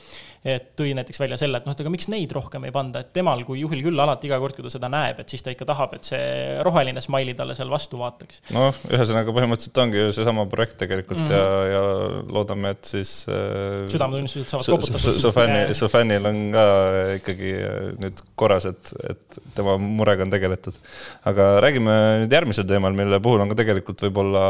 et 0.44 0.72
tõi 0.78 0.94
näiteks 0.94 1.20
välja 1.20 1.36
selle, 1.36 1.58
et 1.58 1.66
noh, 1.66 1.74
et 1.74 1.80
aga 1.80 1.90
miks 1.90 2.08
neid 2.08 2.32
rohkem 2.32 2.64
ei 2.64 2.72
panda, 2.72 3.00
et 3.00 3.12
temal 3.12 3.42
kui 3.44 3.60
juhil 3.60 3.82
küll 3.82 4.00
alati 4.00 4.28
iga 4.28 4.38
kord, 4.38 4.54
kui 4.54 4.62
ta 4.62 4.70
seda 4.70 4.88
näeb, 4.92 5.20
et 5.20 5.28
siis 5.28 5.42
ta 5.42 5.50
ikka 5.50 5.66
tahab, 5.66 5.94
et 5.94 6.04
see 6.06 6.62
roheline 6.66 7.00
smiley 7.00 7.34
talle 7.34 7.54
seal 7.58 7.70
vastu 7.70 7.98
vaataks. 7.98 8.42
noh, 8.54 8.74
ühesõnaga 8.90 9.34
põhimõtteliselt 9.34 9.82
ongi 9.82 9.98
ju 9.98 10.12
seesama 10.12 10.46
projekt 10.46 10.78
tegelikult 10.82 11.24
mm 11.24 11.26
-hmm. 11.26 11.72
ja, 11.72 11.74
ja 11.74 12.22
loodame, 12.36 12.74
et 12.76 12.90
siis 12.92 13.12
äh, 13.32 13.84
südametunnistused 13.90 14.52
saavad 14.52 14.68
koputatud. 14.76 15.20
su 15.22 15.32
fänni, 15.34 15.62
su 15.78 15.90
fännil 15.92 16.28
on 16.30 16.42
ka 16.54 16.66
ikkagi 17.16 17.54
äh, 17.56 17.78
nüüd 18.02 18.20
korras, 18.38 18.68
et, 18.70 18.92
et 19.10 19.40
tema 19.56 19.78
murega 19.82 20.26
on 20.26 20.34
tegeletud. 20.34 20.76
aga 21.32 21.48
räägime 21.64 21.96
nüüd 22.24 22.38
järgmisel 22.38 22.68
teemal, 22.68 22.96
mille 22.96 23.20
puhul 23.24 23.44
on 23.44 23.52
ka 23.52 23.58
tegelikult 23.62 24.06
võib-olla 24.06 24.46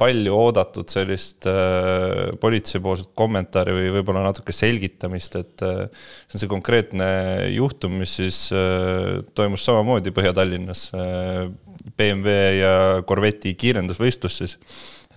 palju 0.00 0.34
oodatud 0.34 0.90
sellist 0.90 1.46
äh, 1.46 2.34
politseipoolset 2.42 3.12
kommentaari 3.18 3.74
või 3.76 3.92
võib-olla 3.98 4.24
natuke 4.26 4.54
selgitamist, 4.54 5.36
et 5.38 5.62
äh, 5.66 5.84
see 6.26 6.38
on 6.38 6.42
see 6.42 6.50
konkreetne 6.50 7.08
juhtum, 7.54 8.00
mis 8.02 8.16
siis 8.18 8.40
äh, 8.54 9.20
toimus 9.38 9.66
samamoodi 9.66 10.14
Põhja-Tallinnas 10.14 10.88
äh,. 10.98 11.46
BMW 11.84 12.34
ja 12.56 13.02
Corvetti 13.04 13.50
kiirendusvõistlus 13.60 14.38
siis, 14.40 14.54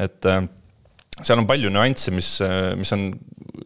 et 0.04 0.26
äh, 0.28 0.42
seal 1.26 1.42
on 1.42 1.48
palju 1.50 1.72
nüansse, 1.74 2.14
mis, 2.14 2.36
mis 2.78 2.94
on 2.94 3.10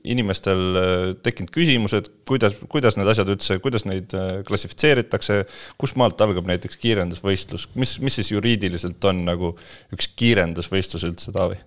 inimestel 0.08 0.62
äh, 0.78 1.04
tekkinud 1.24 1.52
küsimused, 1.54 2.10
kuidas, 2.28 2.56
kuidas 2.72 2.98
need 2.98 3.10
asjad 3.12 3.30
üldse, 3.34 3.58
kuidas 3.64 3.86
neid 3.88 4.14
äh, 4.18 4.42
klassifitseeritakse, 4.48 5.42
kust 5.82 5.98
maalt 6.00 6.22
algab 6.24 6.50
näiteks 6.50 6.80
kiirendusvõistlus, 6.82 7.68
mis, 7.80 7.98
mis 8.04 8.18
siis 8.20 8.32
juriidiliselt 8.34 9.04
on 9.12 9.24
nagu 9.28 9.54
üks 9.94 10.10
kiirendusvõistlus 10.20 11.06
üldse, 11.10 11.36
Taavi? 11.36 11.60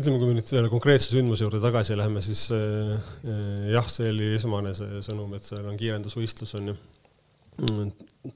ütleme, 0.00 0.20
kui 0.20 0.30
me 0.30 0.36
nüüd 0.38 0.48
selle 0.48 0.70
konkreetse 0.72 1.10
sündmuse 1.10 1.44
juurde 1.44 1.58
tagasi 1.60 1.96
läheme, 1.98 2.22
siis 2.24 2.46
äh, 2.56 2.94
jah, 3.72 3.88
see 3.92 4.12
oli 4.12 4.34
esmane 4.36 4.72
see 4.76 5.02
sõnum, 5.04 5.34
et 5.36 5.44
seal 5.44 5.66
on 5.66 5.76
kiirendusvõistlus, 5.80 6.54
on 6.60 6.72
ju 6.72 6.78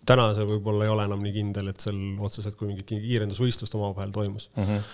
täna 0.09 0.31
see 0.37 0.47
võib-olla 0.49 0.87
ei 0.87 0.93
ole 0.93 1.05
enam 1.09 1.23
nii 1.25 1.33
kindel, 1.35 1.69
et 1.71 1.81
seal 1.81 1.99
otseselt 2.25 2.57
kui 2.59 2.69
mingit 2.69 2.89
kiirendusvõistlust 2.89 3.77
omavahel 3.79 4.13
toimus 4.13 4.51
mm. 4.55 4.65
-hmm. 4.65 4.89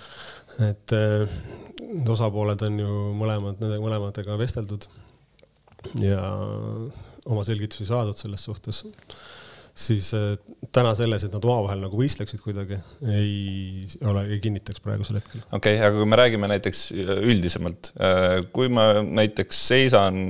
Et 0.59 0.95
äh, 0.97 1.35
osapooled 2.11 2.63
on 2.67 2.81
ju 2.83 2.95
mõlemad, 3.19 3.61
nende 3.63 3.81
mõlematega 3.83 4.39
vesteldud 4.41 4.89
ja 6.03 6.23
oma 7.31 7.45
selgitusi 7.47 7.87
saadud 7.89 8.19
selles 8.19 8.43
suhtes, 8.45 8.83
siis 9.81 10.11
äh, 10.17 10.35
täna 10.75 10.93
selles, 10.99 11.25
et 11.25 11.35
nad 11.35 11.47
omavahel 11.47 11.85
nagu 11.87 12.01
võistleksid 12.01 12.43
kuidagi, 12.45 12.81
ei 13.09 13.87
ole, 14.07 14.27
ei 14.35 14.41
kinnitaks 14.43 14.83
praegusel 14.85 15.21
hetkel. 15.21 15.45
okei 15.51 15.79
okay,, 15.79 15.87
aga 15.87 15.95
kui 15.97 16.11
me 16.11 16.21
räägime 16.21 16.51
näiteks 16.51 16.91
üldisemalt, 16.97 17.95
äh, 18.03 18.43
kui 18.53 18.73
ma 18.73 18.93
näiteks 19.07 19.65
seisan 19.71 20.21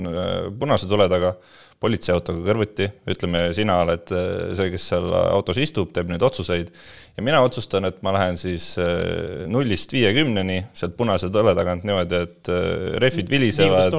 punase 0.60 0.90
tule 0.90 1.08
taga 1.10 1.34
politseiautoga 1.80 2.42
kõrvuti, 2.44 2.86
ütleme, 3.08 3.46
sina 3.56 3.78
oled 3.80 4.10
äh, 4.12 4.50
see, 4.56 4.68
kes 4.74 4.88
seal 4.92 5.06
autos 5.16 5.56
istub, 5.62 5.94
teeb 5.96 6.10
neid 6.12 6.22
otsuseid 6.26 6.68
ja 7.16 7.24
mina 7.24 7.40
otsustan, 7.44 7.88
et 7.88 8.02
ma 8.04 8.12
lähen 8.12 8.36
siis 8.40 8.74
äh, 8.80 9.46
nullist 9.48 9.94
viiekümneni 9.96 10.58
sealt 10.76 10.98
punase 10.98 11.30
tõle 11.32 11.54
tagant 11.56 11.86
niimoodi, 11.88 12.20
et 12.26 12.52
äh, 12.52 12.98
rehvid 13.00 13.32
vilisevad. 13.32 13.96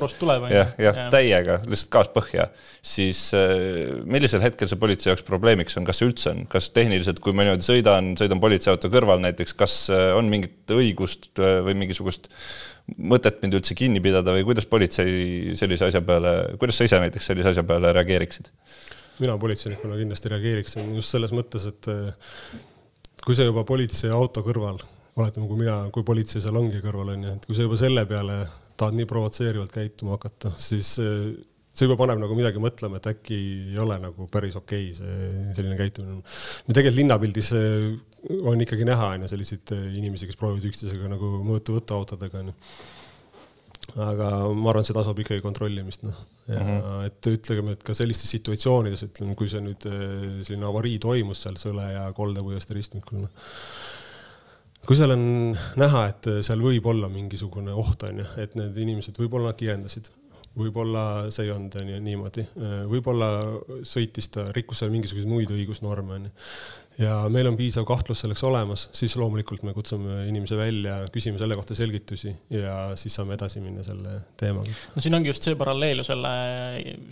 jah, 0.53 0.75
jah, 0.85 1.01
täiega, 1.13 1.57
lihtsalt 1.65 1.93
gaas 1.97 2.11
põhja. 2.13 2.47
siis 2.85 3.23
millisel 4.05 4.45
hetkel 4.45 4.69
see 4.69 4.81
politsei 4.81 5.11
jaoks 5.11 5.25
probleemiks 5.25 5.77
on, 5.81 5.87
kas 5.89 6.01
see 6.01 6.11
üldse 6.11 6.35
on, 6.35 6.45
kas 6.51 6.69
tehniliselt, 6.75 7.21
kui 7.23 7.33
ma 7.33 7.47
niimoodi 7.47 7.65
sõidan, 7.65 8.13
sõidan 8.19 8.41
politseiauto 8.43 8.93
kõrval 8.93 9.25
näiteks, 9.25 9.57
kas 9.57 9.77
on 9.89 10.29
mingit 10.29 10.69
õigust 10.77 11.33
või 11.65 11.73
mingisugust 11.81 12.29
mõtet 12.97 13.39
mind 13.43 13.59
üldse 13.59 13.77
kinni 13.77 14.01
pidada 14.03 14.33
või 14.35 14.45
kuidas 14.47 14.67
politsei 14.69 15.53
sellise 15.59 15.87
asja 15.87 16.01
peale, 16.05 16.33
kuidas 16.61 16.79
sa 16.79 16.87
ise 16.87 16.99
näiteks 17.03 17.31
sellise 17.31 17.53
asja 17.53 17.63
peale 17.67 17.93
reageeriksid? 17.97 18.51
mina 19.21 19.35
politseinikuna 19.37 19.99
kindlasti 19.99 20.31
reageeriksin 20.31 20.95
just 20.97 21.13
selles 21.13 21.33
mõttes, 21.35 21.67
et 21.69 21.89
kui 23.21 23.37
sa 23.37 23.45
juba 23.45 23.61
politseiauto 23.67 24.41
kõrval, 24.45 24.79
oletame, 25.19 25.45
kui 25.45 25.59
mina, 25.59 25.77
kui 25.93 26.05
politsei 26.07 26.41
seal 26.41 26.57
ongi 26.57 26.81
kõrval, 26.81 27.13
onju, 27.13 27.35
et 27.37 27.45
kui 27.45 27.57
sa 27.57 27.67
juba 27.67 27.77
selle 27.77 28.05
peale 28.09 28.39
tahad 28.79 28.97
nii 28.97 29.05
provotseerivalt 29.05 29.75
käituma 29.75 30.15
hakata, 30.17 30.55
siis 30.57 30.95
see 30.97 31.87
juba 31.87 31.99
paneb 32.01 32.19
nagu 32.19 32.35
midagi 32.35 32.61
mõtlema, 32.63 32.99
et 32.99 33.11
äkki 33.13 33.37
ei 33.71 33.77
ole 33.79 33.99
nagu 34.01 34.25
päris 34.31 34.57
okei 34.59 34.89
okay 34.89 34.97
see 34.97 35.53
selline 35.59 35.77
käitumine. 35.79 36.23
me 36.67 36.75
tegelikult 36.75 36.99
linnapildis 36.99 37.51
on 38.29 38.61
ikkagi 38.61 38.85
näha, 38.87 39.13
on 39.15 39.25
ju, 39.25 39.31
selliseid 39.31 39.71
inimesi, 39.97 40.27
kes 40.29 40.39
proovivad 40.39 40.67
üksteisega 40.69 41.09
nagu 41.09 41.37
mõõtu 41.45 41.77
võtta 41.77 41.97
autodega, 41.97 42.43
on 42.43 42.51
ju 42.51 42.57
aga 43.99 44.27
ma 44.55 44.71
arvan, 44.71 44.83
et 44.83 44.89
see 44.89 44.95
tasub 44.95 45.19
ikkagi 45.19 45.43
kontrollimist, 45.43 46.05
noh. 46.05 46.19
ja 46.47 46.59
mm 46.59 46.67
-hmm. 46.67 47.07
et 47.07 47.27
ütleme, 47.27 47.73
et 47.75 47.83
ka 47.83 47.93
sellistes 47.93 48.29
situatsioonides, 48.29 49.03
ütleme, 49.09 49.35
kui 49.35 49.49
see 49.49 49.61
nüüd 49.61 49.87
eh, 49.89 50.43
selline 50.45 50.67
avarii 50.67 50.99
toimus 50.99 51.41
seal 51.43 51.57
Sõle 51.59 51.87
ja 51.91 52.05
Koldepuiestee 52.13 52.77
ristmikul, 52.77 53.25
noh. 53.25 53.29
kui 54.85 54.95
seal 54.95 55.11
on 55.17 55.57
näha, 55.75 56.07
et 56.07 56.31
seal 56.41 56.63
võib 56.63 56.85
olla 56.85 57.09
mingisugune 57.09 57.73
oht, 57.73 58.03
on 58.07 58.23
ju, 58.23 58.27
et 58.37 58.55
need 58.55 58.77
inimesed, 58.77 59.17
võib-olla 59.17 59.51
nad 59.51 59.59
kiirendasid, 59.59 60.11
võib-olla 60.57 61.31
see 61.31 61.47
ei 61.47 61.53
olnud 61.53 61.77
nii, 61.87 61.99
niimoodi, 62.03 62.43
võib-olla 62.91 63.29
sõitis 63.87 64.27
ta, 64.33 64.45
rikkus 64.55 64.81
seal 64.81 64.91
mingisuguseid 64.91 65.29
muid 65.29 65.51
õigusnorme, 65.53 66.17
onju. 66.17 66.31
ja 66.99 67.15
meil 67.31 67.47
on 67.47 67.57
piisav 67.59 67.85
kahtlus 67.87 68.23
selleks 68.25 68.43
olemas, 68.47 68.87
siis 68.97 69.15
loomulikult 69.19 69.63
me 69.67 69.75
kutsume 69.77 70.25
inimese 70.27 70.59
välja, 70.59 70.99
küsime 71.13 71.39
selle 71.39 71.55
kohta 71.59 71.77
selgitusi 71.77 72.35
ja 72.51 72.91
siis 72.99 73.15
saame 73.15 73.37
edasi 73.39 73.63
minna 73.63 73.85
selle 73.87 74.17
teemaga. 74.39 74.75
no 74.95 75.03
siin 75.03 75.15
ongi 75.15 75.31
just 75.31 75.47
see 75.47 75.59
paralleel 75.59 76.03
ju 76.03 76.07
selle, 76.11 76.35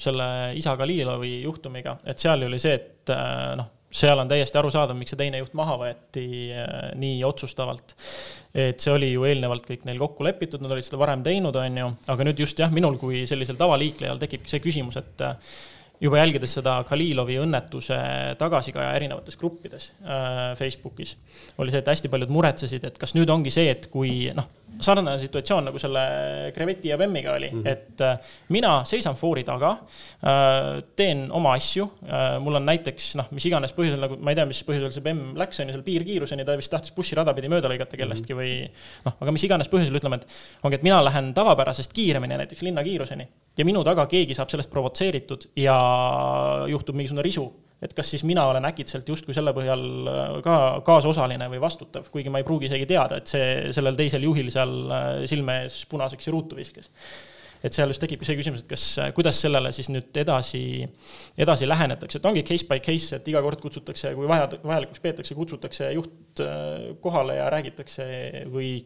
selle 0.04 0.30
isa 0.60 0.76
Galilovi 0.80 1.40
juhtumiga, 1.46 2.00
et 2.04 2.20
seal 2.20 2.44
ju 2.44 2.52
oli 2.52 2.60
see, 2.60 2.76
et 2.76 3.18
noh 3.60 3.76
seal 3.90 4.20
on 4.22 4.30
täiesti 4.30 4.60
arusaadav, 4.60 4.98
miks 4.98 5.14
see 5.14 5.20
teine 5.20 5.42
juht 5.42 5.56
maha 5.58 5.78
võeti 5.82 6.26
äh, 6.54 6.92
nii 7.00 7.24
otsustavalt. 7.28 7.96
et 8.54 8.82
see 8.82 8.94
oli 8.94 9.12
ju 9.12 9.26
eelnevalt 9.30 9.66
kõik 9.68 9.84
neil 9.86 10.00
kokku 10.02 10.26
lepitud, 10.26 10.62
nad 10.62 10.74
olid 10.74 10.86
seda 10.86 10.98
varem 11.02 11.24
teinud, 11.26 11.56
on 11.56 11.82
ju, 11.82 11.90
aga 12.14 12.26
nüüd 12.26 12.46
just 12.46 12.60
jah, 12.60 12.72
minul 12.74 12.98
kui 13.02 13.26
sellisel 13.30 13.58
tavaliiklejal 13.60 14.22
tekibki 14.22 14.50
see 14.50 14.64
küsimus, 14.64 14.98
et 15.02 15.26
äh, 15.26 15.54
juba 16.02 16.20
jälgides 16.22 16.54
seda 16.60 16.78
Khalilovi 16.88 17.36
õnnetuse 17.42 17.98
tagasikaja 18.40 18.94
erinevates 18.96 19.38
gruppides 19.40 19.92
äh, 20.04 20.54
Facebookis, 20.60 21.16
oli 21.60 21.74
see, 21.74 21.82
et 21.84 21.92
hästi 21.92 22.12
paljud 22.12 22.32
muretsesid, 22.34 22.86
et 22.88 23.00
kas 23.02 23.16
nüüd 23.18 23.30
ongi 23.34 23.52
see, 23.54 23.68
et 23.74 23.90
kui 23.92 24.30
noh, 24.36 24.48
sarnane 24.80 25.18
situatsioon 25.20 25.68
nagu 25.68 25.82
selle 25.82 26.04
kreveti 26.56 26.92
ja 26.94 26.98
bemmiga 27.00 27.34
oli 27.36 27.50
mm, 27.52 27.64
-hmm. 27.64 27.72
et 27.72 28.02
äh, 28.02 28.32
mina 28.56 28.84
seisan 28.86 29.16
foori 29.16 29.44
taga 29.44 29.72
äh,, 29.72 30.84
teen 30.96 31.28
oma 31.32 31.54
asju 31.54 31.90
äh,, 32.04 32.40
mul 32.40 32.56
on 32.56 32.66
näiteks 32.66 33.16
noh, 33.20 33.28
mis 33.36 33.46
iganes 33.46 33.76
põhjusel 33.76 34.00
nagu 34.00 34.18
ma 34.24 34.32
ei 34.32 34.40
tea, 34.40 34.46
mis 34.46 34.64
põhjusel 34.64 34.94
see 34.96 35.04
bemm 35.04 35.36
läks, 35.40 35.60
on 35.60 35.68
ju, 35.68 35.76
seal 35.76 35.84
piirkiiruseni, 35.84 36.46
ta 36.46 36.56
vist 36.60 36.72
tahtis 36.72 36.96
bussirada 36.96 37.34
pidi 37.36 37.52
mööda 37.52 37.72
lõigata 37.72 38.00
kellestki 38.00 38.34
mm 38.34 38.40
-hmm. 38.40 38.64
või 38.64 39.06
noh, 39.10 39.20
aga 39.20 39.36
mis 39.36 39.44
iganes 39.44 39.72
põhjusel, 39.72 40.00
ütleme, 40.00 40.22
et 40.22 40.28
ongi, 40.64 40.80
et 40.80 40.88
mina 40.88 41.04
lähen 41.04 41.34
tavapärasest 41.34 41.94
kiiremini 41.94 42.40
näiteks 42.40 42.62
linnakiiruseni 42.62 43.28
ja 43.60 43.66
minu 43.68 43.84
taga 43.88 44.06
keegi 44.10 44.38
saab 44.38 44.52
sellest 44.52 44.72
provotseeritud 44.72 45.50
ja 45.60 45.76
juhtub 46.72 46.98
mingisugune 46.98 47.26
risu, 47.26 47.46
et 47.84 47.94
kas 47.96 48.12
siis 48.14 48.24
mina 48.28 48.46
olen 48.50 48.68
äkitselt 48.70 49.08
justkui 49.10 49.36
selle 49.36 49.54
põhjal 49.56 49.84
äh, 50.12 50.38
ka 50.46 50.60
kaasosaline 50.88 51.50
või 51.52 51.62
vastutav, 51.64 52.08
kuigi 52.12 52.32
ma 52.32 52.42
ei 52.42 52.48
pruugi 52.48 52.70
isegi 52.70 52.88
teada, 52.90 53.20
et 53.20 53.32
see 53.32 53.74
sellel 53.76 54.00
teisel 54.00 54.24
juhil 54.28 54.52
seal 54.54 54.78
äh, 54.88 55.10
silme 55.32 55.64
ees 55.66 55.84
punaseks 55.92 56.30
ja 56.30 56.36
ruutu 56.36 56.60
viskas 56.60 56.92
et 57.60 57.76
seal 57.76 57.92
just 57.92 58.00
tekibki 58.00 58.24
see 58.24 58.38
küsimus, 58.40 58.62
et 58.64 58.70
kas, 58.72 58.84
äh, 59.04 59.10
kuidas 59.16 59.40
sellele 59.44 59.74
siis 59.76 59.90
nüüd 59.92 60.16
edasi, 60.22 60.62
edasi 61.40 61.68
lähenetakse, 61.68 62.22
et 62.22 62.30
ongi 62.30 62.46
case 62.48 62.68
by 62.68 62.80
case, 62.84 63.20
et 63.20 63.28
iga 63.28 63.44
kord 63.44 63.60
kutsutakse, 63.64 64.14
kui 64.16 64.30
vaja, 64.32 64.48
vajalikuks 64.64 65.04
peetakse, 65.04 65.36
kutsutakse 65.36 65.92
juht 65.98 66.44
kohale 67.04 67.36
ja 67.42 67.50
räägitakse 67.52 68.08
või 68.54 68.78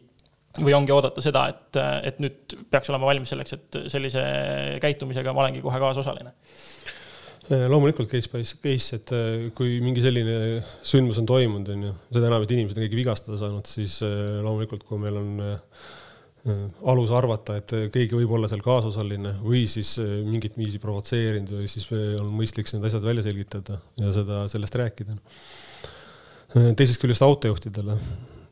või 0.62 0.74
ongi 0.76 0.94
oodata 0.94 1.22
seda, 1.24 1.48
et, 1.50 1.80
et 2.10 2.20
nüüd 2.22 2.54
peaks 2.70 2.92
olema 2.92 3.08
valmis 3.10 3.32
selleks, 3.32 3.56
et 3.56 3.78
sellise 3.90 4.22
käitumisega 4.82 5.34
ma 5.34 5.46
olengi 5.46 5.64
kohe 5.64 5.80
kaasosaline? 5.82 6.34
loomulikult 7.44 8.08
case 8.08 8.30
by 8.32 8.40
case, 8.40 8.96
et 8.96 9.10
äh, 9.12 9.50
kui 9.56 9.76
mingi 9.84 10.00
selline 10.00 10.62
sündmus 10.86 11.18
on 11.20 11.26
toimunud, 11.28 11.68
on 11.74 11.82
ju, 11.88 11.90
seda 12.16 12.30
enam, 12.30 12.44
et 12.46 12.54
inimesed 12.56 12.78
on 12.78 12.86
keegi 12.86 13.00
vigastada 13.02 13.36
saanud, 13.40 13.68
siis 13.68 13.98
äh, 14.06 14.38
loomulikult, 14.44 14.86
kui 14.88 15.00
meil 15.02 15.18
on 15.20 15.42
äh, 15.44 15.90
alus 16.88 17.12
arvata, 17.12 17.58
et 17.60 17.74
keegi 17.92 18.16
võib 18.16 18.32
olla 18.38 18.48
seal 18.48 18.64
kaasosaline 18.64 19.34
või 19.44 19.64
siis 19.68 19.94
mingit 20.24 20.56
viisi 20.60 20.80
provotseerinud 20.80 21.52
või 21.56 21.68
siis 21.72 21.86
on 22.20 22.28
mõistlik 22.36 22.68
need 22.72 22.84
asjad 22.84 23.04
välja 23.04 23.24
selgitada 23.24 23.78
ja 24.00 24.12
seda, 24.12 24.42
sellest 24.52 24.76
rääkida. 24.76 25.16
teisest 26.76 27.00
küljest 27.00 27.24
autojuhtidele 27.24 27.96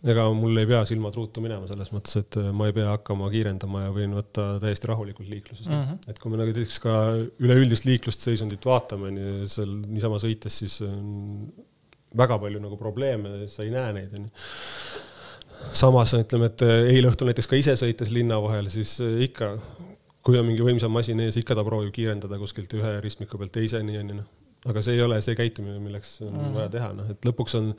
ega 0.02 0.24
mul 0.34 0.58
ei 0.58 0.66
pea 0.66 0.80
silmad 0.88 1.14
ruutu 1.14 1.42
minema 1.44 1.68
selles 1.70 1.92
mõttes, 1.94 2.16
et 2.18 2.38
äh, 2.40 2.48
ma 2.56 2.68
ei 2.68 2.74
pea 2.76 2.88
hakkama 2.90 3.28
kiirendama 3.32 3.84
ja 3.84 3.92
võin 3.94 4.16
võtta 4.18 4.46
täiesti 4.62 4.90
rahulikult 4.90 5.28
liiklusest 5.30 5.70
mm. 5.70 5.84
-hmm. 5.84 6.10
et 6.10 6.18
kui 6.18 6.32
me 6.32 6.40
nagu 6.40 6.50
näiteks 6.50 6.80
ka 6.82 6.96
üleüldist 7.42 7.86
liiklust, 7.86 8.26
seisundit 8.26 8.66
vaatame, 8.66 9.12
onju, 9.12 9.46
seal 9.52 9.76
niisama 9.86 10.18
sõites, 10.22 10.58
siis 10.64 10.80
on 10.86 11.52
väga 12.18 12.38
palju 12.42 12.60
nagu 12.60 12.76
probleeme, 12.80 13.46
sa 13.48 13.62
ei 13.62 13.70
näe 13.74 13.94
neid, 14.00 14.18
onju 14.18 14.30
samas 15.70 16.16
ütleme, 16.18 16.50
et 16.50 16.66
äh, 16.66 16.74
eile 16.96 17.12
õhtul 17.12 17.30
näiteks 17.30 17.48
ka 17.50 17.58
ise 17.58 17.76
sõites 17.78 18.10
linna 18.14 18.40
vahel, 18.42 18.68
siis 18.72 18.96
äh, 19.04 19.22
ikka, 19.28 19.54
kui 20.26 20.38
on 20.38 20.48
mingi 20.48 20.64
võimsam 20.66 20.92
masin 20.94 21.22
ees, 21.22 21.38
ikka 21.38 21.54
ta 21.58 21.64
proovib 21.66 21.94
kiirendada 21.94 22.40
kuskilt 22.42 22.74
ühe 22.78 22.96
ristmiku 23.04 23.38
pealt 23.38 23.54
teiseni, 23.54 24.00
onju 24.00 24.18
noh. 24.18 24.28
aga 24.66 24.82
see 24.82 24.98
ei 24.98 25.06
ole 25.06 25.22
see 25.22 25.38
käitumine, 25.38 25.78
milleks 25.82 26.20
on 26.26 26.34
mm 26.34 26.58
vaja 26.58 26.74
teha, 26.76 26.92
noh, 26.98 27.14
et 27.14 27.30
lõpuks 27.30 27.58
on 27.58 27.72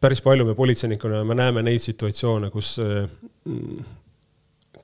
päris 0.00 0.22
palju 0.24 0.46
me 0.48 0.56
politseinikuna, 0.58 1.24
me 1.28 1.36
näeme 1.38 1.64
neid 1.66 1.82
situatsioone, 1.84 2.50
kus 2.54 2.76
mm, 2.80 3.88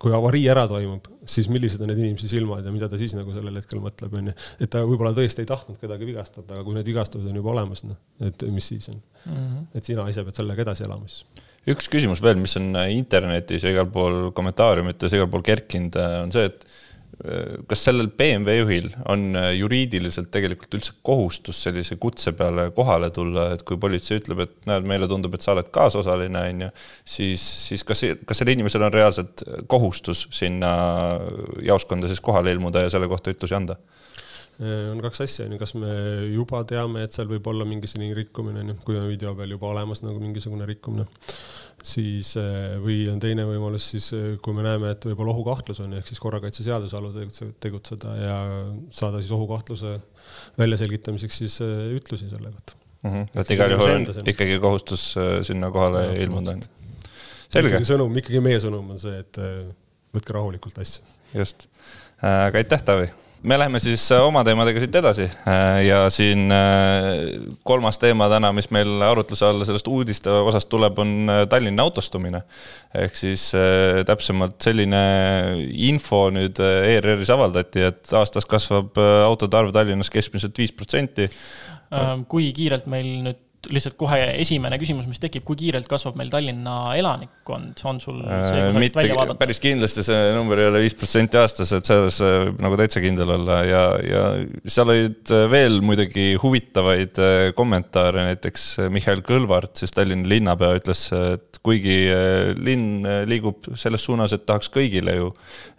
kui 0.01 0.13
avarii 0.13 0.45
ära 0.53 0.67
toimub, 0.69 1.09
siis 1.29 1.49
millised 1.53 1.81
on 1.83 1.91
need 1.91 2.03
inimese 2.03 2.29
silmad 2.31 2.67
ja 2.67 2.73
mida 2.75 2.89
ta 2.91 2.99
siis 3.01 3.15
nagu 3.17 3.33
sellel 3.35 3.57
hetkel 3.61 3.81
mõtleb, 3.83 4.13
onju. 4.21 4.35
et 4.61 4.71
ta 4.73 4.83
võib-olla 4.85 5.15
tõesti 5.17 5.45
ei 5.45 5.49
tahtnud 5.49 5.81
kedagi 5.81 6.09
vigastada, 6.09 6.47
aga 6.53 6.65
kui 6.67 6.77
need 6.77 6.89
vigastused 6.91 7.27
on 7.31 7.39
juba 7.41 7.55
olemas, 7.55 7.85
noh, 7.89 7.99
et 8.27 8.45
mis 8.53 8.69
siis 8.73 8.91
on 8.93 8.99
mm. 8.99 9.33
-hmm. 9.33 9.69
et 9.79 9.89
sina 9.89 10.09
ise 10.13 10.25
pead 10.27 10.41
sellega 10.41 10.67
edasi 10.67 10.85
elama 10.85 11.09
siis. 11.09 11.45
üks 11.73 11.89
küsimus 11.93 12.23
veel, 12.23 12.37
mis 12.43 12.57
on 12.61 12.75
internetis 12.93 13.65
ja 13.65 13.73
igal 13.73 13.89
pool 13.93 14.31
kommentaariumites, 14.37 15.17
igal 15.17 15.31
pool 15.33 15.47
kerkinud, 15.47 15.97
on 16.27 16.35
see, 16.35 16.45
et 16.53 16.69
kas 17.67 17.81
sellel 17.87 18.11
BMW 18.13 18.59
juhil 18.59 18.89
on 19.09 19.31
äh, 19.39 19.49
juriidiliselt 19.57 20.29
tegelikult 20.35 20.77
üldse 20.77 20.93
kohustus 21.07 21.63
sellise 21.65 21.97
kutse 22.01 22.35
peale 22.37 22.69
kohale 22.77 23.09
tulla, 23.15 23.49
et 23.55 23.65
kui 23.67 23.79
politsei 23.81 24.21
ütleb, 24.21 24.43
et 24.45 24.69
näed, 24.69 24.85
meile 24.89 25.09
tundub, 25.09 25.35
et 25.35 25.45
sa 25.45 25.55
oled 25.55 25.71
kaasosaline, 25.73 26.43
on 26.53 26.67
ju, 26.67 26.71
siis, 27.17 27.47
siis 27.71 27.87
kas, 27.89 28.05
kas 28.29 28.43
sellel 28.43 28.59
inimesel 28.59 28.85
on 28.85 28.93
reaalselt 28.93 29.47
kohustus 29.67 30.27
sinna 30.35 30.75
jaoskonda 31.65 32.13
siis 32.13 32.21
kohale 32.21 32.53
ilmuda 32.53 32.85
ja 32.85 32.93
selle 32.93 33.09
kohta 33.09 33.33
ütlusi 33.33 33.57
anda? 33.57 33.79
Äh, 34.61 34.91
on 34.93 35.01
kaks 35.05 35.25
asja, 35.25 35.49
on 35.49 35.57
ju, 35.57 35.61
kas 35.65 35.73
me 35.81 35.97
juba 36.35 36.67
teame, 36.69 37.07
et 37.07 37.17
seal 37.17 37.33
võib 37.33 37.49
olla 37.49 37.65
mingi 37.69 37.89
selline 37.89 38.17
rikkumine, 38.21 38.61
on 38.61 38.75
ju, 38.75 38.81
kui 38.85 39.01
on 39.01 39.09
video 39.09 39.33
peal 39.41 39.57
juba 39.57 39.73
olemas 39.73 40.05
nagu 40.05 40.21
mingisugune 40.21 40.69
rikkumine 40.69 41.09
siis 41.87 42.33
äh, 42.41 42.77
või 42.83 43.05
on 43.11 43.21
teine 43.23 43.45
võimalus 43.47 43.91
siis, 43.95 44.09
äh, 44.17 44.35
kui 44.43 44.55
me 44.57 44.65
näeme, 44.67 44.91
et 44.95 45.05
võib-olla 45.07 45.35
ohukahtlus 45.35 45.81
on, 45.85 45.95
ehk 45.99 46.09
siis 46.11 46.21
korrakaitseseaduse 46.23 46.99
alusel 46.99 47.53
tegutseda 47.63 48.15
ja 48.19 48.39
saada 48.95 49.23
siis 49.23 49.33
ohukahtluse 49.37 49.97
väljaselgitamiseks 50.59 51.43
siis 51.45 51.59
äh, 51.65 51.77
ütlusi 51.97 52.31
selle 52.33 52.51
kohta 52.51 52.79
mm. 53.03 53.13
-hmm. 53.13 53.29
et 53.43 53.55
igal 53.57 53.77
juhul 53.77 53.95
on 53.99 54.33
ikkagi 54.35 54.59
kohustus 54.63 55.13
sinna 55.47 55.71
kohale 55.71 56.07
ja, 56.07 56.17
ilmuda. 56.27 56.57
selge. 57.49 57.85
sõnum, 57.89 58.19
ikkagi 58.23 58.43
meie 58.43 58.63
sõnum 58.63 58.97
on 58.97 59.03
see, 59.03 59.15
et 59.23 59.41
võtke 60.17 60.35
rahulikult 60.35 60.83
asja. 60.83 61.05
just, 61.35 61.69
aga 62.23 62.65
aitäh, 62.65 62.83
Taavi 62.83 63.13
me 63.47 63.59
läheme 63.59 63.79
siis 63.83 64.03
äh, 64.13 64.23
oma 64.27 64.43
teemadega 64.45 64.81
siit 64.83 64.97
edasi 64.99 65.27
äh, 65.27 65.79
ja 65.87 66.01
siin 66.11 66.51
äh, 66.53 67.47
kolmas 67.67 68.01
teema 68.03 68.29
täna, 68.33 68.51
mis 68.57 68.69
meil 68.75 69.03
arutluse 69.07 69.47
alla 69.47 69.67
sellest 69.69 69.87
uudiste 69.91 70.33
osast 70.51 70.71
tuleb, 70.73 70.99
on 70.99 71.31
Tallinna 71.51 71.87
autostumine. 71.87 72.43
ehk 72.97 73.17
siis 73.19 73.49
täpsemalt 74.09 74.59
selline 74.63 75.01
info 75.91 76.27
nüüd 76.35 76.59
ERR-is 76.63 77.31
avaldati, 77.35 77.87
et 77.91 78.13
aastas 78.19 78.49
kasvab 78.51 78.99
autode 79.27 79.59
arv 79.59 79.73
Tallinnas 79.75 80.11
keskmiselt 80.11 80.59
viis 80.59 80.75
protsenti 80.75 81.29
kui 82.29 82.51
kiirelt 82.57 82.89
meil 82.91 83.11
nüüd 83.29 83.46
lihtsalt 83.73 83.97
kohe 83.99 84.19
esimene 84.43 84.79
küsimus, 84.81 85.07
mis 85.11 85.21
tekib, 85.23 85.45
kui 85.47 85.59
kiirelt 85.59 85.89
kasvab 85.91 86.19
meil 86.19 86.31
Tallinna 86.33 86.77
elanikkond, 86.99 87.81
on 87.89 87.99
sul 88.03 88.21
see 88.23 88.63
äh, 88.69 88.79
mitte, 88.79 89.01
välja 89.01 89.17
vaadata? 89.19 89.39
päris 89.41 89.61
kindlasti 89.63 90.05
see 90.07 90.31
number 90.37 90.61
ei 90.63 90.69
ole 90.71 90.83
viis 90.85 90.97
protsenti 90.99 91.41
aastas, 91.41 91.73
et 91.77 91.89
selles 91.89 92.21
võib 92.23 92.63
nagu 92.63 92.79
täitsa 92.81 93.03
kindel 93.05 93.35
olla. 93.37 93.61
Ja, 93.67 93.83
ja 94.07 94.25
seal 94.71 94.93
olid 94.95 95.35
veel 95.53 95.81
muidugi 95.85 96.29
huvitavaid 96.43 97.21
kommentaare, 97.59 98.29
näiteks 98.31 98.69
Mihhail 98.95 99.25
Kõlvart, 99.27 99.75
siis 99.81 99.95
Tallinna 99.97 100.31
linnapea 100.31 100.81
ütles, 100.81 101.09
et 101.17 101.61
kuigi 101.67 101.99
linn 102.63 103.07
liigub 103.27 103.73
selles 103.75 104.05
suunas, 104.07 104.35
et 104.37 104.47
tahaks 104.47 104.71
kõigile 104.75 105.17
ju 105.17 105.33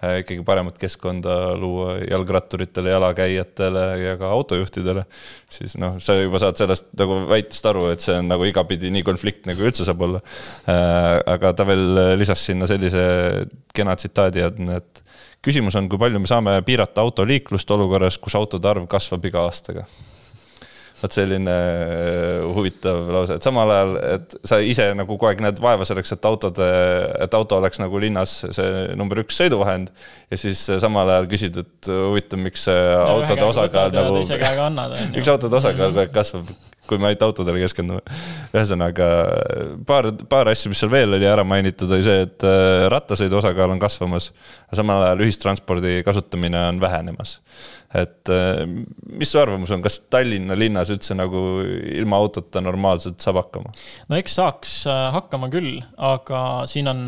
ikkagi 0.03 0.43
paremat 0.45 0.77
keskkonda 0.81 1.55
luua 1.57 1.97
jalgratturitele, 2.03 2.91
jalakäijatele 2.91 3.85
ja 4.01 4.15
ka 4.19 4.29
autojuhtidele, 4.35 5.05
siis 5.49 5.77
noh, 5.81 5.97
sa 6.03 6.17
juba 6.17 6.41
saad 6.41 6.59
sellest 6.59 6.91
nagu 6.99 7.21
väitest 7.29 7.65
aru, 7.69 7.76
aru, 7.77 7.87
et 7.93 8.03
see 8.03 8.17
on 8.17 8.27
nagu 8.33 8.47
igapidi 8.49 8.91
nii 8.93 9.05
konfliktne, 9.07 9.55
kui 9.57 9.69
üldse 9.69 9.87
saab 9.87 10.03
olla. 10.09 10.23
Äh, 10.65 11.13
aga 11.37 11.53
ta 11.57 11.67
veel 11.69 12.17
lisas 12.19 12.43
sinna 12.49 12.69
sellise 12.69 13.05
kena 13.77 13.95
tsitaadi, 13.95 14.45
et 14.75 15.03
küsimus 15.45 15.77
on, 15.79 15.87
kui 15.91 16.01
palju 16.01 16.19
me 16.19 16.29
saame 16.29 16.57
piirata 16.67 17.05
autoliiklust 17.05 17.71
olukorras, 17.77 18.19
kus 18.21 18.35
autode 18.39 18.69
arv 18.69 18.89
kasvab 18.91 19.25
iga 19.29 19.45
aastaga 19.47 19.87
vot 20.97 21.13
selline 21.13 21.53
äh, 21.53 22.45
huvitav 22.55 23.09
lause, 23.13 23.37
et 23.37 23.45
samal 23.45 23.69
ajal, 23.73 23.91
et 24.15 24.35
sa 24.49 24.57
ise 24.65 24.87
nagu 24.97 25.13
kogu 25.13 25.29
aeg 25.29 25.43
näed 25.45 25.59
vaeva 25.61 25.85
selleks, 25.85 26.15
et 26.15 26.25
autode, 26.25 26.69
et 27.21 27.37
auto 27.37 27.59
oleks 27.61 27.81
nagu 27.81 28.01
linnas 28.01 28.39
see 28.55 28.87
number 28.97 29.21
üks 29.21 29.37
sõiduvahend. 29.37 29.91
ja 30.31 30.39
siis 30.41 30.63
samal 30.81 31.09
ajal 31.13 31.29
küsid, 31.29 31.59
et 31.61 31.91
huvitav, 31.91 32.41
miks 32.41 32.65
see 32.65 32.81
no, 32.81 33.05
autode 33.19 33.45
osakaal 33.45 33.93
nagu, 33.93 34.23
miks 35.13 35.29
autode 35.35 35.61
osakaal 35.61 35.93
kogu 35.93 36.05
aeg 36.05 36.15
kasvab 36.17 36.49
kui 36.87 36.99
me 37.01 37.11
ainult 37.11 37.25
autodele 37.27 37.61
keskendume. 37.61 38.01
ühesõnaga 38.55 39.07
paar, 39.87 40.09
paar 40.29 40.51
asja, 40.51 40.71
mis 40.71 40.81
seal 40.81 40.91
veel 40.91 41.17
oli 41.17 41.27
ära 41.27 41.45
mainitud, 41.47 41.91
oli 41.91 42.05
see, 42.05 42.25
et 42.27 42.45
äh, 42.47 42.87
rattasõidu 42.91 43.39
osakaal 43.39 43.73
on 43.73 43.81
kasvamas. 43.81 44.31
samal 44.75 45.05
ajal 45.05 45.23
ühistranspordi 45.25 46.01
kasutamine 46.07 46.59
on 46.71 46.81
vähenemas. 46.81 47.39
et 47.93 48.29
äh, 48.29 48.63
mis 49.11 49.31
su 49.31 49.39
arvamus 49.39 49.71
on, 49.71 49.81
kas 49.81 49.99
Tallinna 50.11 50.57
linnas 50.57 50.91
üldse 50.93 51.15
nagu 51.15 51.61
ilma 51.63 52.19
autota 52.19 52.61
normaalselt 52.61 53.19
saab 53.23 53.41
hakkama? 53.43 53.73
no 54.09 54.19
eks 54.19 54.39
saaks 54.39 54.79
äh, 54.87 55.07
hakkama 55.15 55.51
küll, 55.53 55.79
aga 55.97 56.41
siin 56.67 56.91
on 56.91 57.03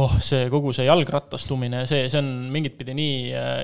oh, 0.00 0.12
see 0.22 0.46
kogu 0.52 0.72
see 0.76 0.86
jalgrattastumine, 0.86 1.84
see, 1.88 2.06
see 2.12 2.20
on 2.20 2.30
mingit 2.52 2.76
pidi 2.78 2.94
nii 2.96 3.16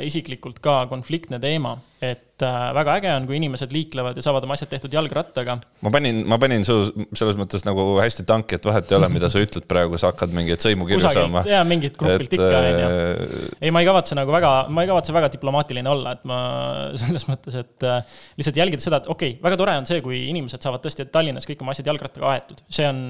isiklikult 0.08 0.58
ka 0.64 0.82
konfliktne 0.90 1.38
teema, 1.42 1.76
et 2.02 2.35
et 2.36 2.44
äh, 2.44 2.74
väga 2.76 2.96
äge 3.00 3.12
on, 3.16 3.26
kui 3.28 3.38
inimesed 3.38 3.72
liiklevad 3.72 4.18
ja 4.18 4.22
saavad 4.24 4.44
oma 4.44 4.56
asjad 4.56 4.68
tehtud 4.68 4.92
jalgrattaga. 4.92 5.56
ma 5.80 5.92
panin, 5.92 6.18
ma 6.28 6.36
panin 6.40 6.66
su 6.68 6.74
selles 7.16 7.38
mõttes 7.40 7.64
nagu 7.64 7.96
hästi 7.96 8.26
tanki, 8.28 8.58
et 8.58 8.68
vahet 8.68 8.92
ei 8.92 8.98
ole, 8.98 9.08
mida 9.14 9.30
sa 9.32 9.40
ütled 9.40 9.64
praegu, 9.68 9.96
sa 10.00 10.10
hakkad 10.10 10.34
mingeid 10.36 10.60
sõimukirju 10.60 11.08
saama. 11.08 11.42
ja 11.48 11.62
mingit 11.64 11.96
grupilt 11.96 12.28
et, 12.28 12.36
ikka, 12.36 12.60
on 12.60 12.80
ju. 12.82 12.90
Äh, 12.90 13.48
ei, 13.62 13.72
ma 13.72 13.80
ei 13.80 13.88
kavatse 13.88 14.18
nagu 14.18 14.36
väga, 14.36 14.52
ma 14.68 14.84
ei 14.84 14.92
kavatse 14.92 15.16
väga 15.16 15.32
diplomaatiline 15.32 15.92
olla, 15.94 16.12
et 16.18 16.28
ma 16.28 16.38
selles 17.02 17.24
mõttes, 17.30 17.56
et 17.62 17.88
äh, 17.88 18.20
lihtsalt 18.36 18.60
jälgida 18.60 18.84
seda, 18.84 19.00
et 19.00 19.08
okei 19.08 19.36
okay,, 19.38 19.42
väga 19.48 19.60
tore 19.62 19.80
on 19.80 19.88
see, 19.88 20.04
kui 20.04 20.20
inimesed 20.28 20.60
saavad 20.60 20.84
tõesti 20.84 21.08
Tallinnas 21.08 21.48
kõik 21.48 21.64
oma 21.64 21.72
asjad 21.72 21.88
jalgrattaga 21.88 22.34
aetud. 22.34 22.64
see 22.68 22.84
on, 22.90 23.02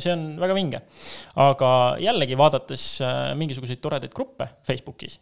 see 0.00 0.14
on 0.14 0.28
väga 0.40 0.56
vinge. 0.56 0.84
aga 1.44 1.70
jällegi 2.00 2.40
vaadates 2.40 2.90
mingisuguseid 3.36 3.84
toredaid 3.84 4.14
gruppe 4.16 4.48
Facebookis, 4.64 5.20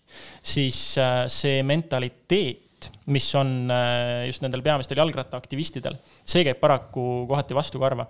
siis 0.55 0.85
see 1.33 1.63
mentaliteet 1.67 2.69
konflikt, 2.83 3.07
mis 3.07 3.35
on 3.35 3.71
äh, 3.71 4.27
just 4.27 4.43
nendel 4.43 4.63
peamistel 4.63 4.99
jalgrattaaktivistidel, 4.99 5.97
see 6.25 6.45
käib 6.45 6.61
paraku 6.61 7.27
kohati 7.29 7.55
vastu 7.55 7.79
karva. 7.79 8.07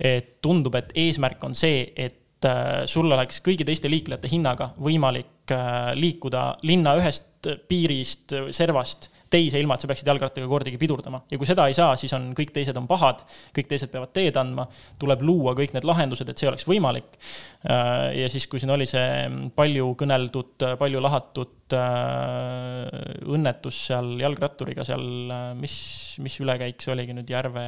et 0.00 0.40
tundub, 0.42 0.74
et 0.74 0.92
eesmärk 0.94 1.42
on 1.44 1.54
see, 1.54 1.92
et 1.96 2.44
äh, 2.44 2.84
sul 2.86 3.10
oleks 3.12 3.40
kõigi 3.40 3.64
teiste 3.64 3.88
liiklejate 3.88 4.28
hinnaga 4.28 4.72
võimalik 4.78 5.52
äh, 5.52 5.94
liikuda 5.94 6.58
linna 6.62 6.96
ühest 6.98 7.46
piirist, 7.68 8.34
servast 8.50 9.10
teise, 9.32 9.60
ilma 9.60 9.76
et 9.76 9.82
sa 9.82 9.88
peaksid 9.90 10.08
jalgrattaga 10.10 10.48
kordagi 10.50 10.78
pidurdama. 10.80 11.22
ja 11.30 11.38
kui 11.40 11.48
seda 11.48 11.66
ei 11.70 11.76
saa, 11.76 11.96
siis 12.00 12.12
on 12.16 12.30
kõik 12.36 12.52
teised 12.54 12.76
on 12.78 12.86
pahad, 12.90 13.22
kõik 13.56 13.70
teised 13.70 13.90
peavad 13.92 14.12
teed 14.14 14.36
andma, 14.40 14.66
tuleb 15.00 15.24
luua 15.26 15.54
kõik 15.58 15.74
need 15.76 15.86
lahendused, 15.88 16.28
et 16.28 16.40
see 16.40 16.50
oleks 16.50 16.66
võimalik. 16.68 17.16
Äh, 17.64 18.12
ja 18.20 18.30
siis, 18.32 18.46
kui 18.50 18.62
siin 18.62 18.72
oli 18.74 18.86
see 18.90 19.50
palju 19.56 19.92
kõneldud, 20.00 20.66
palju 20.80 21.02
lahatud 21.02 21.76
äh, 21.78 23.26
õnnetus 23.32 23.82
seal 23.88 24.14
jalgratturiga 24.20 24.86
seal, 24.86 25.06
äh, 25.32 25.44
mis, 25.58 25.76
mis 26.22 26.38
ülekäik 26.44 26.82
see 26.84 26.94
oligi 26.94 27.16
nüüd 27.16 27.30
Järve, 27.32 27.66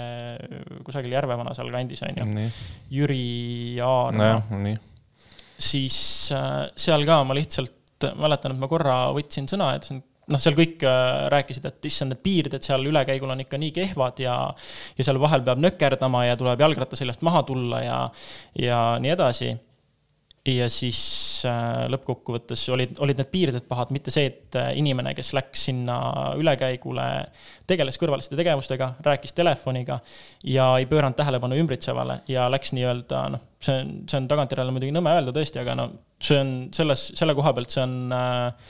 kusagil 0.84 1.14
Järvevana 1.14 1.54
sealkandis 1.56 2.04
on 2.04 2.20
ju. 2.20 2.48
Jüri 2.92 3.24
Aarma 3.84 4.34
no,. 4.36 4.74
siis 5.64 5.96
seal 6.28 7.06
ka 7.08 7.22
ma 7.24 7.36
lihtsalt 7.36 7.80
mäletan, 8.18 8.52
et 8.52 8.60
ma 8.60 8.68
korra 8.68 8.96
võtsin 9.16 9.46
sõna 9.48 9.72
ja 9.72 9.80
ütlesin, 9.80 10.02
noh, 10.30 10.40
seal 10.40 10.56
kõik 10.56 10.84
äh, 10.86 11.26
rääkisid, 11.32 11.68
et 11.68 11.90
issand, 11.90 12.14
need 12.14 12.22
piirded 12.24 12.64
seal 12.64 12.86
ülekäigul 12.88 13.32
on 13.34 13.44
ikka 13.44 13.60
nii 13.60 13.74
kehvad 13.74 14.24
ja 14.24 14.38
ja 14.98 15.06
seal 15.06 15.20
vahel 15.22 15.44
peab 15.44 15.60
nökerdama 15.62 16.24
ja 16.28 16.38
tuleb 16.40 16.64
jalgratta 16.64 16.98
seljast 16.98 17.24
maha 17.26 17.44
tulla 17.46 17.84
ja, 17.84 18.00
ja 18.58 18.80
nii 19.02 19.14
edasi. 19.14 19.54
ja 20.44 20.66
siis 20.68 20.98
äh, 21.48 21.86
lõppkokkuvõttes 21.92 22.66
olid, 22.72 22.98
olid 23.00 23.20
need 23.20 23.30
piirded 23.32 23.64
pahad, 23.68 23.92
mitte 23.96 24.12
see, 24.12 24.26
et 24.28 24.58
äh, 24.60 24.72
inimene, 24.76 25.14
kes 25.16 25.32
läks 25.36 25.62
sinna 25.70 25.96
ülekäigule, 26.36 27.06
tegeles 27.66 27.96
kõrvaliste 28.00 28.36
tegevustega, 28.36 28.90
rääkis 29.06 29.32
telefoniga 29.32 30.00
ja 30.44 30.74
ei 30.80 30.88
pööranud 30.90 31.16
tähelepanu 31.16 31.56
ümbritsevale 31.62 32.20
ja 32.28 32.50
läks 32.52 32.74
nii-öelda 32.76 33.28
noh, 33.36 33.46
see 33.64 33.80
on, 33.80 33.94
see 34.08 34.20
on 34.20 34.28
tagantjärele 34.28 34.74
muidugi 34.76 34.92
nõme 34.92 35.16
öelda 35.16 35.32
tõesti, 35.36 35.62
aga 35.64 35.78
no 35.80 35.88
see 36.20 36.40
on 36.40 36.52
selles, 36.76 37.08
selle 37.16 37.36
koha 37.36 37.56
pealt 37.56 37.72
see 37.72 37.84
on 37.84 38.12
äh, 38.12 38.68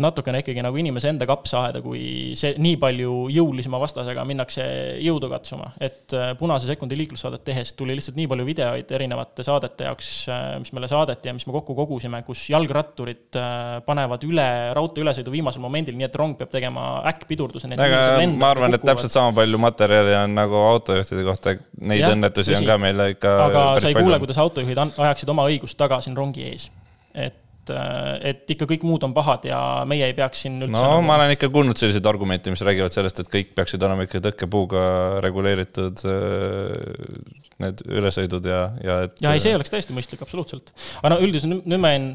natukene 0.00 0.40
ikkagi 0.40 0.62
nagu 0.64 0.78
inimese 0.80 1.10
enda 1.12 1.26
kapsaaeda, 1.28 1.82
kui 1.84 2.32
see 2.38 2.54
nii 2.62 2.78
palju 2.80 3.26
jõulisema 3.32 3.76
vastasega 3.82 4.22
minnakse 4.24 4.64
jõudu 5.04 5.28
katsuma. 5.28 5.68
et 5.84 6.14
äh, 6.16 6.30
Punase 6.38 6.66
sekundi 6.70 6.96
liiklussaadet 6.96 7.44
tehes 7.44 7.74
tuli 7.76 7.92
lihtsalt 7.98 8.16
nii 8.16 8.30
palju 8.30 8.46
videoid 8.48 8.94
erinevate 8.96 9.44
saadete 9.44 9.90
jaoks, 9.90 10.12
äh, 10.32 10.46
mis 10.62 10.72
meile 10.72 10.88
saadeti 10.88 11.28
ja 11.28 11.34
mis 11.36 11.44
me 11.46 11.52
kokku 11.58 11.76
kogusime, 11.76 12.22
kus 12.24 12.46
jalgratturid 12.54 13.36
äh, 13.36 13.82
panevad 13.84 14.24
üle 14.24 14.48
raudtee 14.78 15.04
ülesõidu 15.04 15.34
viimasel 15.34 15.64
momendil, 15.64 15.98
nii 16.00 16.08
et 16.08 16.16
rong 16.22 16.40
peab 16.40 16.54
tegema 16.56 16.86
äkkpidurduse. 17.12 17.68
ma 17.76 18.50
arvan, 18.54 18.72
et 18.72 18.88
täpselt 18.88 19.12
sama 19.12 19.36
palju 19.42 19.60
materjali 19.60 20.16
on 20.22 20.40
nagu 20.40 20.64
autojuhtide 20.70 21.28
kohta, 21.28 21.56
neid 21.84 22.06
ja, 22.06 22.14
õnnetusi 22.16 22.56
on 22.56 22.70
ka 22.72 22.80
meile 22.80 23.10
ikka. 23.12 23.36
aga 23.50 23.68
sa 23.76 23.92
ei 23.92 24.00
kuule, 24.00 24.16
kuidas 24.24 24.40
autojuhid 24.40 24.80
ajaksid 24.88 25.36
oma 25.36 25.44
õigust 25.52 25.76
taga 25.76 26.00
siin 26.00 26.16
rongi 26.16 26.48
ees. 26.48 26.70
et 27.12 27.41
et, 27.62 27.70
äh, 27.70 28.30
et 28.32 28.50
ikka 28.54 28.66
kõik 28.70 28.84
muud 28.86 29.04
on 29.06 29.14
pahad 29.14 29.46
ja 29.46 29.58
meie 29.88 30.06
ei 30.10 30.16
peaks 30.16 30.44
siin 30.44 30.58
üldse. 30.60 30.74
no 30.74 30.82
nagu... 30.82 31.04
ma 31.06 31.16
olen 31.18 31.34
ikka 31.36 31.50
kuulnud 31.52 31.78
selliseid 31.78 32.06
argumente, 32.06 32.50
mis 32.50 32.62
räägivad 32.66 32.94
sellest, 32.94 33.22
et 33.22 33.30
kõik 33.30 33.54
peaksid 33.54 33.82
olema 33.82 34.06
ikka 34.06 34.22
tõkkepuuga 34.26 34.84
reguleeritud 35.24 36.04
äh, 36.10 37.51
need 37.62 37.84
ülesõidud 37.86 38.46
ja, 38.48 38.62
ja 38.82 38.98
et. 39.06 39.16
ja 39.22 39.34
ei, 39.36 39.42
see 39.42 39.54
oleks 39.56 39.72
täiesti 39.72 39.96
mõistlik, 39.96 40.22
absoluutselt. 40.24 40.72
aga 41.00 41.14
no 41.14 41.20
üldiselt 41.24 41.62
nüüd 41.62 41.82
ma 41.82 41.92
jäin 41.94 42.08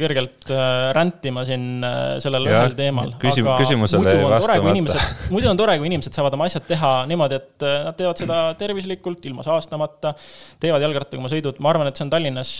kergelt 0.00 0.50
äh, 0.50 0.92
rändima 0.96 1.44
siin 1.48 1.84
äh, 1.84 2.18
sellel 2.22 2.46
ühel 2.48 2.74
teemal. 2.76 3.12
küsim-, 3.22 3.48
küsimusele 3.58 4.14
ei 4.14 4.24
vastamata. 4.28 5.04
muidu 5.32 5.50
on 5.50 5.60
tore, 5.60 5.76
kui 5.80 5.88
inimesed 5.90 6.14
saavad 6.16 6.36
oma 6.36 6.46
asjad 6.48 6.66
teha 6.68 6.92
niimoodi, 7.10 7.38
et 7.40 7.66
äh, 7.66 7.78
nad 7.86 7.98
teevad 7.98 8.20
seda 8.22 8.40
tervislikult, 8.60 9.24
ilma 9.28 9.44
saastamata, 9.46 10.14
teevad 10.62 10.84
jalgrattaga 10.84 11.22
oma 11.22 11.30
sõidud, 11.32 11.60
ma 11.62 11.72
arvan, 11.72 11.90
et 11.90 11.98
see 11.98 12.06
on 12.06 12.12
Tallinnas 12.12 12.52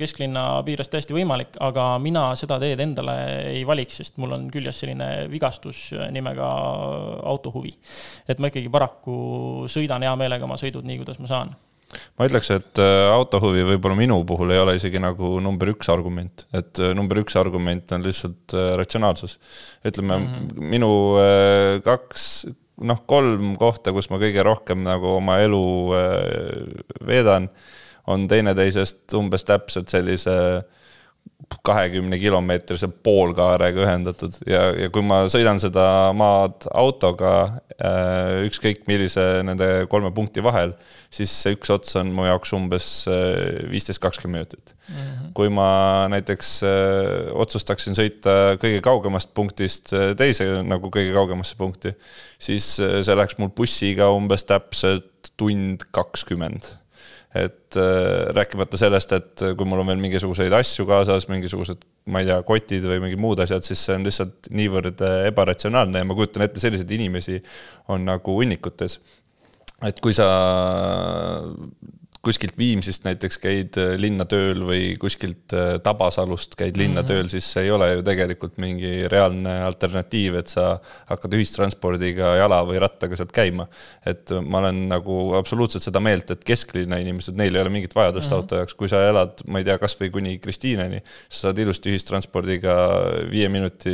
kesklinna 0.00 0.44
piires 0.66 0.90
täiesti 0.92 1.16
võimalik, 1.16 1.56
aga 1.62 1.86
mina 2.02 2.28
seda 2.38 2.58
teed 2.62 2.80
endale 2.84 3.16
ei 3.52 3.64
valiks, 3.68 4.00
sest 4.02 4.18
mul 4.22 4.36
on 4.36 4.48
küljes 4.52 4.82
selline 4.82 5.10
vigastus 5.32 5.90
nimega 6.14 6.48
autohuvi. 7.32 7.74
et 8.28 8.40
ma 8.42 8.50
ikkagi 8.50 8.70
paraku 8.72 9.16
sõidan 9.70 10.04
hea 10.04 10.14
meelega 10.18 10.46
oma 10.46 10.58
sõidud 10.60 10.86
nii, 10.86 11.00
kuidas 11.02 11.20
ma 11.22 11.30
saan 11.30 11.41
saan? 11.42 11.58
ma 12.16 12.26
ütleks, 12.28 12.48
et 12.54 12.80
äh, 12.80 13.10
autohuvi 13.12 13.64
võib-olla 13.72 13.96
minu 13.98 14.18
puhul 14.28 14.54
ei 14.54 14.60
ole 14.62 14.76
isegi 14.78 15.00
nagu 15.02 15.34
number 15.44 15.72
üks 15.74 15.90
argument, 15.92 16.46
et 16.56 16.80
äh, 16.80 16.94
number 16.96 17.20
üks 17.22 17.36
argument 17.40 17.92
on 17.92 18.06
lihtsalt 18.06 18.54
äh, 18.56 18.72
ratsionaalsus. 18.80 19.38
ütleme 19.84 20.16
mm, 20.16 20.26
-hmm. 20.32 20.70
minu 20.72 20.90
kaks, 21.84 22.26
noh, 22.88 23.04
kolm 23.06 23.56
kohta, 23.60 23.92
kus 23.92 24.08
ma 24.10 24.20
kõige 24.22 24.44
rohkem 24.46 24.82
nagu 24.86 25.16
oma 25.18 25.38
elu 25.44 25.64
veedan, 27.06 27.50
on 28.06 28.26
teineteisest 28.28 29.12
umbes 29.14 29.44
täpselt 29.44 29.92
sellise 29.92 30.34
kahekümne 31.66 32.18
kilomeetrise 32.18 32.88
poolkaarega 33.04 33.84
ühendatud 33.84 34.36
ja, 34.48 34.64
ja 34.78 34.88
kui 34.92 35.04
ma 35.06 35.22
sõidan 35.30 35.60
seda 35.62 35.84
maad 36.16 36.66
autoga 36.78 37.32
äh, 37.76 38.42
ükskõik 38.48 38.86
millise 38.90 39.24
nende 39.46 39.68
kolme 39.92 40.12
punkti 40.14 40.42
vahel, 40.44 40.74
siis 41.12 41.32
see 41.44 41.56
üks 41.56 41.72
ots 41.74 41.96
on 42.00 42.12
mu 42.14 42.26
jaoks 42.26 42.54
umbes 42.56 42.88
äh, 43.10 43.62
viisteist, 43.70 44.02
kakskümmend 44.02 44.32
minutit 44.32 44.74
mm. 44.74 44.94
-hmm. 44.96 45.32
kui 45.36 45.52
ma 45.52 46.08
näiteks 46.12 46.52
äh, 46.66 47.30
otsustaksin 47.44 47.98
sõita 47.98 48.56
kõige 48.62 48.80
kaugemast 48.84 49.34
punktist 49.34 49.92
teise 50.18 50.48
nagu 50.66 50.90
kõige 50.90 51.12
kaugemasse 51.14 51.58
punkti, 51.58 51.94
siis 52.38 52.74
see 52.78 53.16
läheks 53.16 53.38
mul 53.38 53.52
bussiga 53.56 54.10
umbes 54.14 54.46
täpselt 54.48 55.34
tund 55.36 55.84
kakskümmend 55.92 56.81
et 57.34 57.76
äh, 57.80 58.28
rääkimata 58.36 58.76
sellest, 58.76 59.14
et 59.16 59.44
kui 59.56 59.68
mul 59.68 59.80
on 59.80 59.88
veel 59.88 60.00
mingisuguseid 60.02 60.52
asju 60.56 60.84
kaasas, 60.88 61.26
mingisugused, 61.30 61.86
ma 62.12 62.20
ei 62.20 62.28
tea, 62.28 62.38
kotid 62.44 62.84
või 62.90 63.00
mingid 63.06 63.22
muud 63.22 63.40
asjad, 63.44 63.64
siis 63.64 63.80
see 63.86 63.96
on 63.96 64.04
lihtsalt 64.04 64.50
niivõrd 64.52 65.00
äh, 65.06 65.18
ebaratsionaalne 65.30 66.02
ja 66.02 66.08
ma 66.08 66.16
kujutan 66.18 66.44
ette, 66.44 66.60
selliseid 66.60 66.92
inimesi 66.98 67.40
on 67.92 68.04
nagu 68.08 68.36
hunnikutes. 68.36 69.00
et 69.88 69.98
kui 70.00 70.14
sa 70.14 70.28
kuskilt 72.22 72.54
Viimsist 72.58 73.02
näiteks 73.02 73.38
käid 73.42 73.76
äh, 73.80 73.94
linna 73.98 74.24
tööl 74.30 74.62
või 74.66 74.94
kuskilt 75.00 75.52
äh, 75.56 75.74
Tabasalust 75.82 76.54
käid 76.58 76.78
linna 76.78 77.02
-hmm. 77.02 77.08
tööl, 77.08 77.30
siis 77.32 77.48
see 77.50 77.66
ei 77.66 77.72
ole 77.74 77.88
ju 77.96 78.04
tegelikult 78.06 78.60
mingi 78.62 79.08
reaalne 79.10 79.56
alternatiiv, 79.66 80.36
et 80.38 80.52
sa 80.52 80.76
hakkad 81.08 81.34
ühistranspordiga, 81.34 82.36
jala 82.38 82.60
või 82.68 82.78
rattaga 82.82 83.18
sealt 83.18 83.32
käima. 83.34 83.66
et 84.06 84.30
ma 84.46 84.58
olen 84.58 84.88
nagu 84.88 85.34
absoluutselt 85.38 85.82
seda 85.82 86.00
meelt, 86.00 86.30
et 86.30 86.44
kesklinna 86.44 86.98
inimesed, 87.02 87.36
neil 87.36 87.54
ei 87.54 87.62
ole 87.62 87.70
mingit 87.70 87.94
vajadust 87.94 88.30
mm 88.30 88.36
-hmm. 88.36 88.42
auto 88.42 88.56
jaoks, 88.56 88.74
kui 88.74 88.88
sa 88.88 89.02
elad, 89.08 89.42
ma 89.46 89.58
ei 89.58 89.64
tea, 89.64 89.78
kasvõi 89.78 90.10
kuni 90.10 90.38
Kristiineni, 90.38 91.02
sa 91.28 91.48
saad 91.48 91.58
ilusti 91.58 91.90
ühistranspordiga 91.90 92.76
viie 93.30 93.48
minuti, 93.48 93.92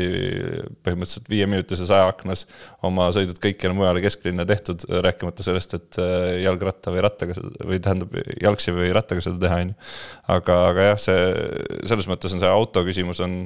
põhimõtteliselt 0.84 1.28
viieminutises 1.28 1.90
ajaaknas 1.90 2.46
oma 2.82 3.08
sõidud 3.08 3.40
kõikjale 3.40 3.74
mujale 3.74 4.04
kesklinna 4.04 4.44
tehtud, 4.44 4.84
rääkimata 4.88 5.42
sellest, 5.42 5.74
et 5.74 5.98
äh, 5.98 6.42
jalgratta 6.42 6.92
või 6.92 7.00
rattaga 7.08 7.34
või 7.64 7.80
tähendab 7.80 8.17
jalgsi 8.42 8.74
või 8.76 8.90
rattaga 8.94 9.24
seda 9.24 9.40
teha, 9.42 9.60
on 9.64 9.72
ju. 9.72 9.76
aga, 10.36 10.58
aga 10.72 10.88
jah, 10.92 11.02
see, 11.08 11.28
selles 11.90 12.08
mõttes 12.10 12.34
on 12.34 12.42
see 12.42 12.50
auto 12.52 12.84
küsimus 12.86 13.22
on 13.24 13.38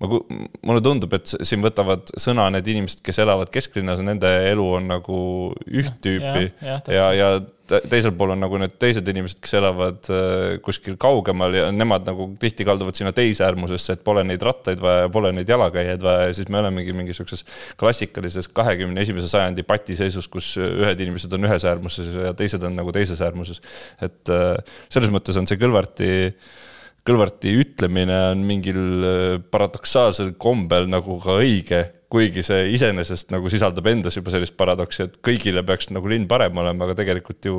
ma, 0.00 0.20
mulle 0.66 0.82
tundub, 0.84 1.14
et 1.16 1.30
siin 1.36 1.62
võtavad 1.64 2.10
sõna 2.20 2.48
need 2.54 2.68
inimesed, 2.72 3.04
kes 3.04 3.20
elavad 3.22 3.52
kesklinnas, 3.52 4.02
nende 4.04 4.30
elu 4.50 4.66
on 4.78 4.90
nagu 4.90 5.22
üht 5.66 5.96
tüüpi. 6.04 6.50
ja, 6.64 6.80
ja, 6.88 6.92
ja, 6.92 7.08
ja 7.20 7.80
teisel 7.90 8.12
pool 8.18 8.32
on 8.34 8.40
nagu 8.42 8.58
need 8.58 8.72
teised 8.82 9.06
inimesed, 9.12 9.38
kes 9.42 9.52
elavad 9.60 10.08
äh, 10.10 10.56
kuskil 10.64 10.96
kaugemal 11.00 11.54
ja 11.54 11.68
nemad 11.74 12.08
nagu 12.08 12.30
tihti 12.40 12.66
kalduvad 12.66 12.98
sinna 12.98 13.12
teise 13.16 13.44
äärmusesse, 13.46 13.94
et 13.94 14.04
pole 14.06 14.24
neid 14.26 14.42
rattaid 14.42 14.80
vaja, 14.82 15.10
pole 15.12 15.30
neid 15.36 15.50
jalakäijaid 15.50 16.02
vaja. 16.04 16.30
Ja 16.30 16.38
siis 16.38 16.50
me 16.50 16.58
olemegi 16.62 16.94
mingisuguses 16.96 17.44
klassikalises 17.80 18.50
kahekümne 18.56 19.04
esimese 19.04 19.30
sajandi 19.30 19.62
patiseisus, 19.68 20.26
kus 20.32 20.54
ühed 20.60 21.04
inimesed 21.04 21.36
on 21.36 21.46
ühes 21.50 21.68
äärmuses 21.68 22.10
ja 22.26 22.34
teised 22.38 22.64
on 22.66 22.74
nagu 22.80 22.94
teises 22.96 23.22
äärmuses. 23.22 23.62
et 24.02 24.34
äh, 24.34 24.56
selles 24.88 25.12
mõttes 25.14 25.38
on 25.38 25.46
see 25.46 25.60
Kõlvarti 25.60 26.10
äh, 26.30 26.58
Kõlvarti 27.06 27.52
ütlemine 27.56 28.16
on 28.34 28.42
mingil 28.44 28.78
äh, 28.78 29.38
paradoksaalsel 29.52 30.34
kombel 30.40 30.88
nagu 30.90 31.16
ka 31.22 31.38
õige, 31.40 31.80
kuigi 32.12 32.42
see 32.44 32.66
iseenesest 32.74 33.30
nagu 33.32 33.48
sisaldab 33.52 33.88
endas 33.88 34.18
juba 34.18 34.34
sellist 34.34 34.56
paradoksi, 34.58 35.06
et 35.06 35.16
kõigile 35.24 35.62
peaks 35.66 35.88
nagu 35.94 36.10
linn 36.10 36.28
parem 36.28 36.60
olema, 36.60 36.84
aga 36.84 36.98
tegelikult 36.98 37.48
ju 37.48 37.56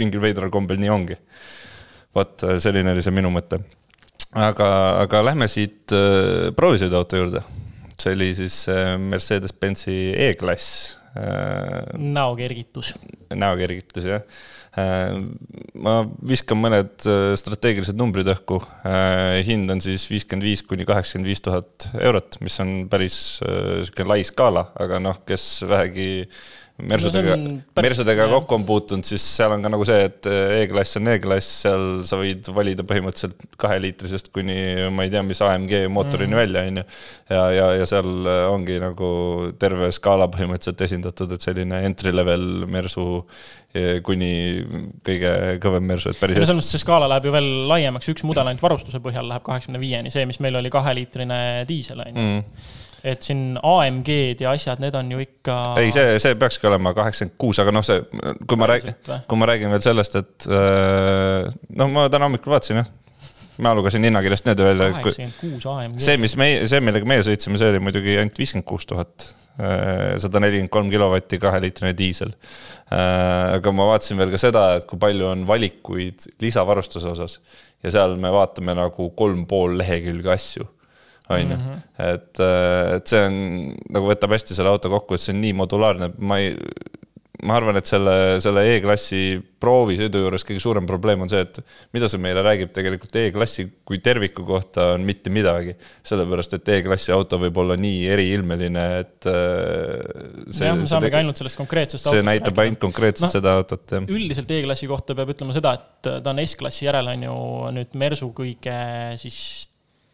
mingil 0.00 0.22
veidral 0.24 0.50
kombel 0.50 0.80
nii 0.82 0.90
ongi. 0.90 1.18
vot 2.14 2.42
äh, 2.42 2.58
selline 2.58 2.90
oli 2.90 3.04
see 3.06 3.14
minu 3.14 3.30
mõte. 3.30 3.60
aga, 4.34 4.68
aga 5.06 5.24
lähme 5.30 5.46
siit 5.48 5.94
äh, 5.94 6.50
proovisõiduauto 6.56 7.22
juurde. 7.22 7.44
see 8.00 8.16
oli 8.16 8.32
siis 8.34 8.64
Mercedes-Benzi 8.98 10.00
E-klass. 10.26 10.99
Näokergitus. 11.98 12.94
näokergitus, 13.34 14.04
jah 14.06 14.26
Äh, 14.78 15.16
ma 15.82 15.94
viskan 16.22 16.60
mõned 16.62 17.02
äh, 17.10 17.32
strateegilised 17.38 17.98
numbrid 17.98 18.28
õhku. 18.30 18.60
Äh, 18.86 19.40
hind 19.46 19.70
on 19.72 19.82
siis 19.82 20.04
viiskümmend 20.12 20.46
viis 20.46 20.62
kuni 20.62 20.86
kaheksakümmend 20.86 21.26
viis 21.26 21.42
tuhat 21.42 21.88
eurot, 21.98 22.38
mis 22.44 22.58
on 22.62 22.74
päris 22.92 23.18
sihuke 23.40 24.06
lai 24.06 24.22
skaala, 24.26 24.68
aga 24.78 25.00
noh, 25.02 25.18
kes 25.26 25.64
vähegi 25.66 26.10
mersudega 26.82 27.36
no, 27.38 27.52
mersudega 27.80 28.26
kokku 28.32 28.56
on 28.56 28.64
puutunud, 28.68 29.06
siis 29.06 29.24
seal 29.24 29.54
on 29.54 29.64
ka 29.64 29.72
nagu 29.72 29.86
see, 29.88 30.06
et 30.08 30.28
E-klass 30.60 30.98
on 31.00 31.10
E-klass, 31.12 31.60
seal 31.64 31.86
sa 32.08 32.18
võid 32.20 32.50
valida 32.56 32.84
põhimõtteliselt 32.86 33.58
kaheliitrisest 33.60 34.30
kuni 34.34 34.88
ma 34.94 35.06
ei 35.06 35.12
tea, 35.12 35.22
mis 35.26 35.42
AMG 35.44 35.74
mootorini 35.92 36.34
mm. 36.34 36.40
välja, 36.40 36.64
on 36.68 36.82
ju. 36.82 36.86
ja, 37.32 37.44
ja, 37.56 37.70
ja 37.80 37.88
seal 37.90 38.30
ongi 38.50 38.80
nagu 38.82 39.10
terve 39.60 39.90
skaala 39.94 40.30
põhimõtteliselt 40.32 40.84
esindatud, 40.88 41.36
et 41.36 41.46
selline 41.46 41.82
entry 41.88 42.14
level 42.14 42.66
mersu 42.70 43.06
eh, 43.74 44.00
kuni 44.06 44.32
kõige 45.06 45.34
kõvem 45.62 45.88
mersu, 45.92 46.12
et 46.12 46.20
päris 46.20 46.40
selles 46.40 46.54
mõttes 46.56 46.74
see 46.76 46.82
skaala 46.82 47.10
läheb 47.10 47.30
ju 47.30 47.34
veel 47.38 47.50
laiemaks, 47.70 48.12
üks 48.14 48.26
mudel 48.28 48.48
ainult 48.48 48.64
varustuse 48.64 49.02
põhjal 49.04 49.28
läheb 49.30 49.46
kaheksakümne 49.46 49.82
viieni, 49.82 50.12
see, 50.12 50.26
mis 50.28 50.40
meil 50.44 50.60
oli 50.60 50.72
kaheliitrine 50.72 51.40
diisel, 51.68 52.04
on 52.06 52.14
ju 52.14 52.20
mm 52.20 52.78
et 53.04 53.24
siin 53.24 53.58
AMG-d 53.62 54.44
ja 54.44 54.54
asjad, 54.56 54.80
need 54.82 54.96
on 54.98 55.10
ju 55.14 55.22
ikka. 55.24 55.58
ei, 55.80 55.92
see, 55.94 56.18
see 56.22 56.38
peakski 56.40 56.68
olema 56.70 56.94
kaheksakümmend 56.96 57.36
kuus, 57.40 57.60
aga 57.62 57.74
noh, 57.74 57.84
see, 57.86 58.02
kui 58.46 58.60
ma 58.60 58.70
räägin, 58.70 58.96
kui 59.28 59.40
ma 59.40 59.50
räägin 59.50 59.72
veel 59.74 59.84
sellest, 59.84 60.18
et 60.20 60.48
noh, 60.50 61.92
ma 61.92 62.08
täna 62.12 62.28
hommikul 62.28 62.56
vaatasin 62.56 62.82
jah 62.82 62.90
ma 63.60 63.74
lugesin 63.76 64.04
hinnakirjast 64.08 64.48
need 64.48 64.62
välja. 64.64 64.88
kaheksakümmend 64.94 65.36
kuus 65.40 65.66
AMG. 65.68 66.00
see, 66.00 66.16
mis 66.20 66.36
meie, 66.40 66.64
see, 66.70 66.80
millega 66.84 67.08
meie 67.08 67.26
sõitsime, 67.26 67.60
see 67.60 67.70
oli 67.72 67.82
muidugi 67.82 68.16
ainult 68.20 68.40
viiskümmend 68.40 68.68
kuus 68.68 68.88
tuhat. 68.88 69.30
Äh, 69.60 70.16
sada 70.22 70.40
nelikümmend 70.40 70.72
kolm 70.72 70.88
kilovatti, 70.92 71.36
kaheliitrine 71.42 71.92
diisel. 71.98 72.30
Äh, 72.88 73.56
aga 73.58 73.72
ma 73.76 73.90
vaatasin 73.90 74.20
veel 74.20 74.32
ka 74.32 74.40
seda, 74.40 74.64
et 74.78 74.86
kui 74.88 75.00
palju 75.02 75.28
on 75.28 75.44
valikuid 75.48 76.30
lisavarustuse 76.40 77.10
osas 77.12 77.40
ja 77.84 77.92
seal 77.92 78.16
me 78.20 78.32
vaatame 78.32 78.76
nagu 78.76 79.10
kolm 79.16 79.46
pool 79.50 79.76
lehekülge 79.80 80.32
asju 80.32 80.68
on 81.30 81.54
ju. 81.54 81.56
Mhm. 81.56 81.82
et, 82.10 82.40
äh, 82.40 82.96
et 82.96 83.12
see 83.12 83.26
on 83.26 83.36
nagu 83.96 84.10
võtab 84.10 84.36
hästi 84.36 84.56
selle 84.56 84.72
auto 84.72 84.92
kokku, 84.92 85.14
et 85.16 85.24
see 85.24 85.34
on 85.34 85.44
nii 85.44 85.56
modulaarne, 85.60 86.12
ma 86.18 86.40
ei, 86.42 86.54
ma 87.46 87.56
arvan, 87.56 87.78
et 87.80 87.88
selle, 87.88 88.14
selle 88.42 88.62
E-klassi 88.74 89.22
proovisõidu 89.60 90.22
juures 90.22 90.44
kõige 90.46 90.60
suurem 90.62 90.86
probleem 90.88 91.22
on 91.24 91.30
see, 91.30 91.40
et 91.44 91.60
mida 91.94 92.08
see 92.10 92.20
meile 92.22 92.42
räägib 92.44 92.72
tegelikult 92.76 93.16
E-klassi 93.20 93.66
kui 93.88 94.00
terviku 94.04 94.44
kohta 94.48 94.90
on 94.96 95.04
mitte 95.06 95.32
midagi. 95.32 95.74
sellepärast, 96.06 96.58
et 96.58 96.68
E-klassi 96.76 97.14
auto 97.16 97.40
võib 97.40 97.56
olla 97.62 97.76
nii 97.80 98.02
eriilmeline, 98.12 98.84
et 99.04 99.30
äh, 99.30 100.04
see, 100.48 100.68
jah, 100.68 100.76
me 100.76 100.88
saamegi 100.90 101.20
ainult 101.20 101.40
sellest 101.40 101.60
konkreetsest 101.60 102.10
see 102.10 102.24
näitab 102.24 102.52
rääkida. 102.52 102.66
ainult 102.66 102.84
konkreetselt 102.84 103.28
no, 103.28 103.32
seda 103.38 103.56
autot, 103.60 103.86
jah. 103.96 104.08
üldiselt 104.08 104.52
E-klassi 104.58 104.90
kohta 104.90 105.16
peab 105.18 105.32
ütlema 105.34 105.56
seda, 105.56 105.76
et 105.80 106.12
ta 106.24 106.34
on 106.34 106.44
S-klassi 106.44 106.88
järel, 106.88 107.12
on 107.14 107.28
ju 107.28 107.40
nüüd 107.80 108.00
Mersu 108.00 108.32
kõige 108.36 108.80
siis 109.20 109.69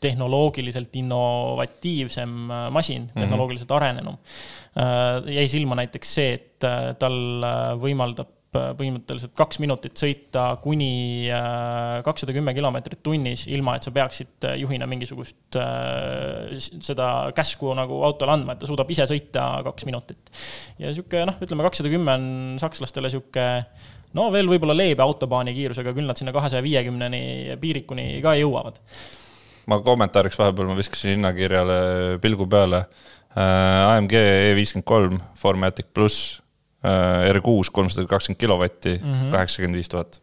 tehnoloogiliselt 0.07 0.95
innovatiivsem 0.97 2.39
äh, 2.51 2.71
masin 2.71 3.09
-hmm. 3.09 3.21
tehnoloogiliselt 3.21 3.73
arenenum. 3.73 4.17
Äh, 4.77 5.35
jäi 5.35 5.49
silma 5.49 5.75
näiteks 5.75 6.15
see, 6.15 6.33
et 6.39 6.65
äh, 6.65 6.95
tal 6.99 7.21
võimaldab 7.83 8.33
põhimõtteliselt 8.57 9.35
kaks 9.37 9.59
minutit 9.61 9.99
sõita 10.01 10.47
kuni 10.63 11.27
kakssada 12.07 12.33
kümme 12.33 12.55
kilomeetrit 12.57 13.03
tunnis, 13.05 13.43
ilma 13.53 13.75
et 13.77 13.85
sa 13.85 13.91
peaksid 13.93 14.47
juhina 14.63 14.87
mingisugust 14.89 15.59
seda 16.89 17.09
käsku 17.37 17.75
nagu 17.77 17.99
autole 18.07 18.33
andma, 18.33 18.55
et 18.55 18.63
ta 18.63 18.71
suudab 18.71 18.89
ise 18.95 19.05
sõita 19.11 19.45
kaks 19.67 19.85
minutit. 19.85 20.33
ja 20.79 20.95
sihuke 20.95 21.27
noh, 21.29 21.37
ütleme 21.43 21.69
kakssada 21.69 21.93
kümme 21.93 22.17
on 22.17 22.57
sakslastele 22.63 23.13
sihuke 23.13 23.47
no 24.17 24.31
veel 24.33 24.49
võib-olla 24.49 24.79
leebe 24.79 25.05
autobaani 25.05 25.53
kiirusega, 25.53 25.93
küll 25.93 26.09
nad 26.09 26.17
sinna 26.17 26.33
kahesaja 26.33 26.65
viiekümneni 26.65 27.59
piirikuni 27.61 28.23
ka 28.25 28.39
jõuavad 28.41 28.81
ma 29.71 29.81
kommentaariks 29.85 30.39
vahepeal 30.41 30.71
ma 30.71 30.79
viskasin 30.79 31.17
hinnakirjale 31.17 31.79
pilgu 32.23 32.49
peale 32.51 32.85
äh,. 33.37 33.97
AMG 33.97 34.15
E53 34.53 35.19
Formatic 35.37 35.91
pluss 35.95 36.41
äh, 36.85 37.33
R6 37.35 37.73
kolmsada 37.73 38.09
kakskümmend 38.11 38.41
kilovatti, 38.41 38.99
mhm. 39.03 39.35
kaheksakümmend 39.35 39.83
viis 39.83 39.93
tuhat 39.93 40.21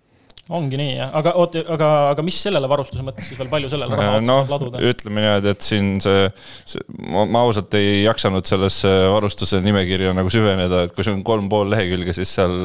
ongi 0.51 0.75
nii 0.75 0.95
jah, 0.97 1.11
aga 1.15 1.31
oot, 1.39 1.55
aga, 1.71 1.89
aga 2.11 2.23
mis 2.27 2.35
sellele 2.43 2.67
varustuse 2.67 3.03
mõttes 3.05 3.29
siis 3.29 3.39
veel 3.39 3.47
palju 3.51 3.69
sellele 3.71 3.95
raha 3.95 4.17
otsa 4.17 4.27
no, 4.27 4.39
laduda? 4.49 4.81
ütleme 4.83 5.23
niimoodi, 5.23 5.53
et 5.53 5.63
siin 5.63 5.93
see, 6.03 6.25
see, 6.67 6.83
ma, 7.13 7.45
ausalt 7.45 7.77
ei 7.79 8.01
jaksanud 8.01 8.47
sellesse 8.49 8.91
varustuse 9.13 9.61
nimekirja 9.63 10.11
nagu 10.17 10.31
süveneda, 10.33 10.83
et 10.83 10.95
kui 10.95 11.07
see 11.07 11.15
on 11.15 11.23
kolm 11.27 11.47
pool 11.51 11.71
lehekülge, 11.71 12.15
siis 12.17 12.35
seal 12.35 12.57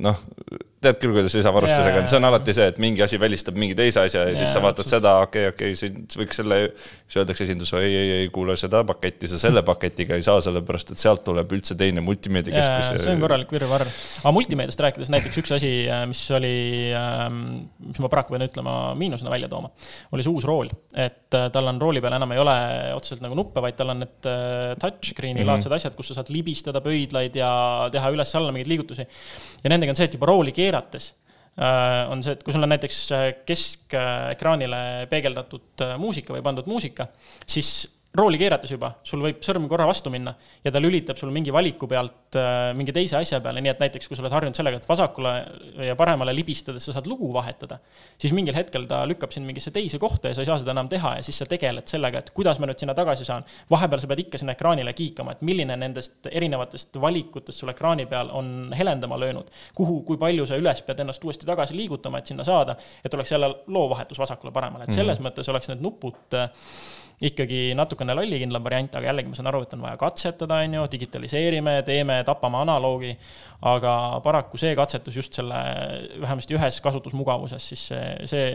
noh, 0.00 0.24
tead 0.80 0.96
küll, 0.96 1.12
kuidas 1.12 1.34
lisavarustusega 1.36 2.00
on, 2.00 2.06
see 2.08 2.16
on 2.16 2.26
alati 2.30 2.54
see, 2.56 2.66
et 2.72 2.78
mingi 2.80 3.02
asi 3.04 3.18
välistab 3.20 3.58
mingi 3.60 3.74
teise 3.76 4.00
asja 4.00 4.22
ja, 4.24 4.30
ja 4.32 4.36
siis 4.38 4.52
sa 4.54 4.62
vaatad 4.64 4.88
seda, 4.88 5.12
okei 5.26 5.50
okay,, 5.50 5.52
okei 5.52 5.74
okay,, 5.74 5.76
siin 5.76 6.22
võiks 6.22 6.38
selle, 6.40 6.58
siis 7.04 7.18
öeldakse 7.20 7.44
esindus, 7.44 7.72
ei, 7.76 7.90
ei, 7.92 8.12
ei 8.22 8.30
kuule 8.32 8.56
seda 8.60 8.80
paketti, 8.88 9.28
sa 9.28 9.36
selle 9.42 9.60
paketiga 9.66 10.16
ei 10.16 10.24
saa, 10.24 10.40
sellepärast 10.44 10.94
et 10.94 11.02
sealt 11.02 11.20
tuleb 11.26 11.52
üldse 11.52 11.76
teine 11.76 12.00
multimeediakeskus. 12.04 13.04
see 13.04 13.12
on 13.12 13.20
korralik 13.20 13.52
virvarr. 13.52 13.84
aga 14.22 14.32
multimeediast 14.32 14.84
rääkides 14.86 15.12
näiteks 15.12 15.42
üks 15.42 15.52
asi, 15.58 15.72
mis 16.08 16.22
oli, 16.38 16.54
ähm, 16.96 17.42
mis 17.90 18.00
ma 18.00 18.08
paraku 18.12 18.36
pean 18.36 18.46
ütlema, 18.48 18.78
miinusena 18.96 19.34
välja 19.34 19.52
tooma, 19.52 19.68
oli 20.16 20.24
see 20.24 20.32
uus 20.32 20.48
rool. 20.48 20.72
et 20.96 21.36
äh, 21.36 21.50
tal 21.52 21.68
on 21.68 21.82
rooli 21.82 22.00
peal 22.00 22.16
enam 22.16 22.32
ei 22.32 22.40
ole 22.40 22.56
otseselt 22.96 23.20
nagu 23.26 23.36
nuppe, 23.36 23.60
vaid 23.60 23.76
tal 23.76 23.92
on 23.92 24.00
need 24.06 24.30
äh, 24.32 24.72
touchscreen'i 24.80 25.44
laadsed 25.44 25.68
mm 25.68 25.76
-hmm. 25.76 25.76
asjad, 25.76 25.98
kus 25.98 26.08
sa 26.08 26.22
saad 26.22 26.32
libistada 26.32 26.80
pöidlaid 26.80 27.36
ja 27.36 27.52
teha 27.92 28.16
üles-alla 28.16 28.48
mingeid 28.48 28.72
liigutusi. 28.72 29.04
ja 29.60 29.68
nendega 29.68 29.92
on 29.92 30.00
see, 30.00 30.08
et 30.08 30.16
juba 30.16 30.32
rooli 30.32 30.56
keerad 30.56 30.69
keerates 30.70 31.12
äh, 31.58 32.10
on 32.10 32.22
see, 32.24 32.36
et 32.36 32.44
kui 32.46 32.54
sul 32.54 32.64
on 32.64 32.72
näiteks 32.72 33.00
äh, 33.16 33.28
keskekraanile 33.46 34.82
peegeldatud 35.10 35.86
äh, 35.86 35.96
muusika 36.00 36.36
või 36.36 36.44
pandud 36.46 36.70
muusika, 36.70 37.10
siis 37.46 37.88
rooli 38.16 38.38
keerates 38.40 38.72
juba, 38.72 38.90
sul 39.06 39.22
võib 39.22 39.38
sõrm 39.46 39.68
korra 39.70 39.84
vastu 39.86 40.10
minna 40.10 40.32
ja 40.64 40.72
ta 40.74 40.80
lülitab 40.82 41.18
sul 41.18 41.30
mingi 41.34 41.52
valiku 41.54 41.86
pealt 41.90 42.34
äh, 42.38 42.72
mingi 42.74 42.94
teise 42.94 43.20
asja 43.20 43.38
peale, 43.42 43.62
nii 43.62 43.70
et 43.70 43.82
näiteks 43.84 44.10
kui 44.10 44.18
sa 44.18 44.24
oled 44.24 44.34
harjunud 44.34 44.58
sellega, 44.58 44.80
et 44.80 44.88
vasakule 44.88 45.34
ja 45.86 45.94
paremale 45.98 46.34
libistades 46.34 46.88
sa 46.88 46.96
saad 46.96 47.06
lugu 47.10 47.28
vahetada, 47.34 47.78
siis 48.18 48.34
mingil 48.34 48.56
hetkel 48.56 48.88
ta 48.90 49.04
lükkab 49.06 49.30
sind 49.34 49.46
mingisse 49.46 49.70
teise 49.74 50.00
kohta 50.02 50.32
ja 50.32 50.34
sa 50.34 50.42
ei 50.42 50.48
saa 50.48 50.58
seda 50.58 50.74
enam 50.74 50.90
teha 50.90 51.14
ja 51.20 51.26
siis 51.26 51.38
sa 51.38 51.46
tegeled 51.50 51.86
sellega, 51.90 52.24
et 52.24 52.32
kuidas 52.34 52.58
ma 52.58 52.66
nüüd 52.66 52.82
sinna 52.82 52.96
tagasi 52.98 53.28
saan. 53.28 53.46
vahepeal 53.70 54.02
sa 54.02 54.10
pead 54.10 54.24
ikka 54.24 54.42
sinna 54.42 54.56
ekraanile 54.58 54.94
kiikama, 54.98 55.36
et 55.38 55.46
milline 55.46 55.76
nendest 55.78 56.26
erinevatest 56.32 56.98
valikutest 57.00 57.62
sul 57.62 57.70
ekraani 57.70 58.08
peal 58.10 58.32
on 58.34 58.74
helendama 58.76 59.20
löönud, 59.22 59.54
kuhu, 59.78 60.00
kui 60.08 60.18
palju 60.18 60.48
sa 60.50 60.58
üles 60.58 60.82
pead 60.82 61.04
ennast 61.04 61.22
uuesti 61.24 61.46
tagasi 61.46 61.78
liigutama, 61.78 62.18
et 62.18 62.34
sinna 62.34 62.46
saada, 62.48 62.74
et 63.04 63.14
oleks 63.14 63.30
jälle 63.36 63.54
loovahetus 63.70 64.18
vasakule-paremale, 64.18 64.88
et 64.88 64.98
selles 64.98 65.20
mm 65.20 65.26
-hmm. 65.26 65.30
mõttes 65.30 65.50
oleks 65.50 65.70
need 65.70 65.86
nupud 65.86 66.40
ikkagi 67.20 67.74
natukene 67.76 68.14
lollikindlam 68.16 68.64
variant, 68.64 68.94
aga 68.96 69.10
jällegi 69.10 69.28
ma 69.28 69.36
saan 69.36 69.50
aru, 69.50 69.60
et 69.66 69.74
on 69.76 69.84
vaja 69.84 69.98
katsetada, 70.00 70.62
on 70.64 70.76
ju, 70.78 70.84
digitaliseerime, 70.94 71.74
teeme, 71.84 72.20
tapame 72.24 72.62
analoogi. 72.62 73.16
aga 73.60 74.22
paraku 74.24 74.56
see 74.56 74.72
katsetus 74.72 75.16
just 75.18 75.36
selle, 75.36 75.56
vähemasti 76.22 76.56
ühes 76.56 76.78
kasutusmugavuses, 76.80 77.66
siis 77.68 77.82
see, 77.90 78.06
see 78.30 78.46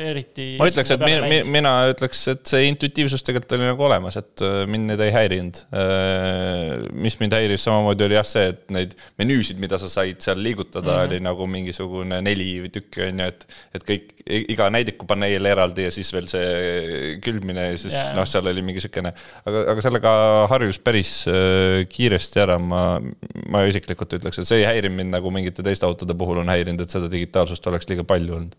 eriti. 0.00 0.46
ma 0.56 0.70
ütleks, 0.70 0.94
et 0.94 1.04
mina, 1.04 1.42
mina 1.52 1.72
ütleks, 1.90 2.22
et 2.32 2.46
see 2.48 2.70
intuitiivsus 2.70 3.26
tegelikult 3.28 3.52
oli 3.58 3.68
nagu 3.68 3.84
olemas, 3.90 4.16
et 4.22 4.44
äh, 4.46 4.62
mind 4.72 4.88
need 4.88 5.04
ei 5.04 5.12
häirinud. 5.12 5.60
Äh, 5.76 6.88
mis 6.96 7.18
mind 7.20 7.36
häiris 7.36 7.68
samamoodi 7.68 8.08
oli 8.08 8.16
jah 8.16 8.28
see, 8.30 8.46
et 8.54 8.64
neid 8.72 8.96
menüüsid, 9.20 9.60
mida 9.60 9.76
sa 9.82 9.92
said 9.92 10.24
seal 10.24 10.40
liigutada 10.40 10.88
mm, 10.88 10.96
-hmm. 10.96 11.10
oli 11.10 11.20
nagu 11.28 11.50
mingisugune 11.58 12.22
neli 12.24 12.48
tükki 12.72 13.04
on 13.10 13.20
ju, 13.20 13.28
et, 13.34 13.46
et 13.76 13.84
kõik, 13.84 14.16
iga 14.26 14.68
näidikupaneel 14.70 15.46
eraldi 15.50 15.86
ja 15.88 15.92
siis 15.94 16.12
veel 16.14 16.28
see 16.30 17.16
külmine 17.24 17.68
ja 17.72 17.76
siis 17.80 17.94
yeah. 17.96 18.12
noh, 18.16 18.26
seal 18.28 18.46
oli 18.50 18.62
mingi 18.64 18.82
siukene, 18.84 19.10
aga, 19.42 19.64
aga 19.74 19.84
sellega 19.84 20.14
harjus 20.52 20.78
päris 20.84 21.12
äh, 21.30 21.82
kiiresti 21.90 22.42
ära, 22.44 22.58
ma, 22.62 22.84
ma 23.50 23.64
isiklikult 23.68 24.18
ütleks, 24.20 24.38
et 24.42 24.48
see 24.48 24.62
ei 24.62 24.68
häirinud 24.68 25.00
mind 25.00 25.16
nagu 25.16 25.34
mingite 25.34 25.66
teiste 25.66 25.88
autode 25.88 26.16
puhul 26.18 26.42
on 26.44 26.52
häirinud, 26.52 26.84
et 26.84 26.94
seda 26.94 27.10
digitaalsust 27.10 27.66
oleks 27.72 27.90
liiga 27.90 28.06
palju 28.06 28.38
olnud 28.38 28.58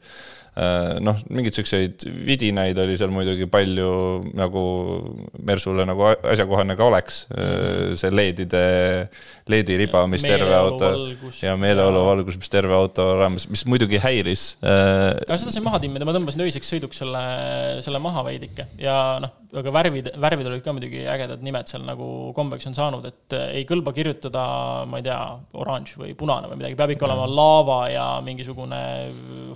noh, 1.04 1.18
mingeid 1.34 1.56
siukseid 1.58 2.06
vidinaid 2.28 2.78
oli 2.78 2.98
seal 3.00 3.13
muidugi 3.13 3.48
palju 3.50 3.89
nagu 4.38 4.63
Mersule 5.44 5.86
nagu 5.88 6.06
asjakohane 6.13 6.76
ka 6.78 6.88
oleks. 6.88 7.24
Äh, 7.34 7.94
see 8.00 8.12
LED-ide, 8.13 8.63
LED-i 9.50 9.78
riba, 9.82 10.06
mis 10.12 10.26
terve 10.26 10.54
auto 10.58 10.92
ja 11.42 11.56
meeleoluvalgus, 11.60 12.38
mis 12.39 12.54
terve 12.54 12.76
auto 12.78 13.08
raames, 13.20 13.48
mis 13.52 13.66
muidugi 13.70 14.02
häiris. 14.04 14.46
Äh, 14.62 15.10
aga 15.26 15.39
seda 15.42 15.56
sai 15.56 15.63
maha 15.66 15.82
timmida, 15.84 16.08
ma 16.08 16.16
tõmbasin 16.16 16.46
öiseks 16.46 16.76
sõiduks 16.76 17.02
selle, 17.04 17.24
selle 17.86 18.02
maha 18.04 18.26
veidike 18.28 18.68
ja 18.82 18.98
noh, 19.24 19.34
aga 19.60 19.74
värvid, 19.74 20.12
värvid 20.22 20.50
olid 20.50 20.63
ka 20.66 20.74
muidugi 20.76 21.04
ägedad 21.10 21.44
nimed 21.46 21.70
seal 21.70 21.84
nagu 21.86 22.08
kombeks 22.38 22.70
on 22.70 22.78
saanud, 22.78 23.06
et 23.10 23.36
ei 23.54 23.66
kõlba 23.70 23.94
kirjutada, 23.96 24.46
ma 24.89 25.02
ei 25.02 25.06
tea, 25.06 25.20
oranž 25.62 25.96
või 26.00 26.13
punane 26.18 26.50
või 26.52 26.62
midagi, 26.62 26.78
peab 26.80 26.94
ikka 26.96 27.08
olema 27.10 27.28
laava 27.30 27.80
ja 27.92 28.08
mingisugune 28.26 28.82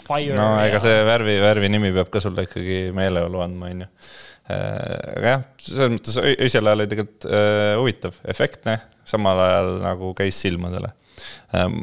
fire. 0.04 0.38
no 0.38 0.50
see 0.88 1.04
värvi, 1.08 1.38
värvi 1.44 1.72
nimi 1.74 1.94
peab 1.96 2.12
ka 2.14 2.24
sulle 2.24 2.48
ikkagi 2.48 2.80
meeleolu 2.98 3.44
andma, 3.44 3.72
on 3.74 3.86
ju. 3.86 3.90
Äh, 4.48 5.18
aga 5.18 5.34
jah, 5.34 5.42
selles 5.60 5.92
mõttes 5.98 6.22
öisel 6.24 6.70
ajal 6.70 6.80
oli 6.80 6.92
tegelikult 6.94 7.28
äh, 7.28 7.74
huvitav, 7.76 8.22
efektne, 8.32 8.80
samal 9.08 9.42
ajal 9.44 9.74
nagu 9.84 10.14
käis 10.16 10.40
silmadele 10.40 10.94
ähm, 11.56 11.82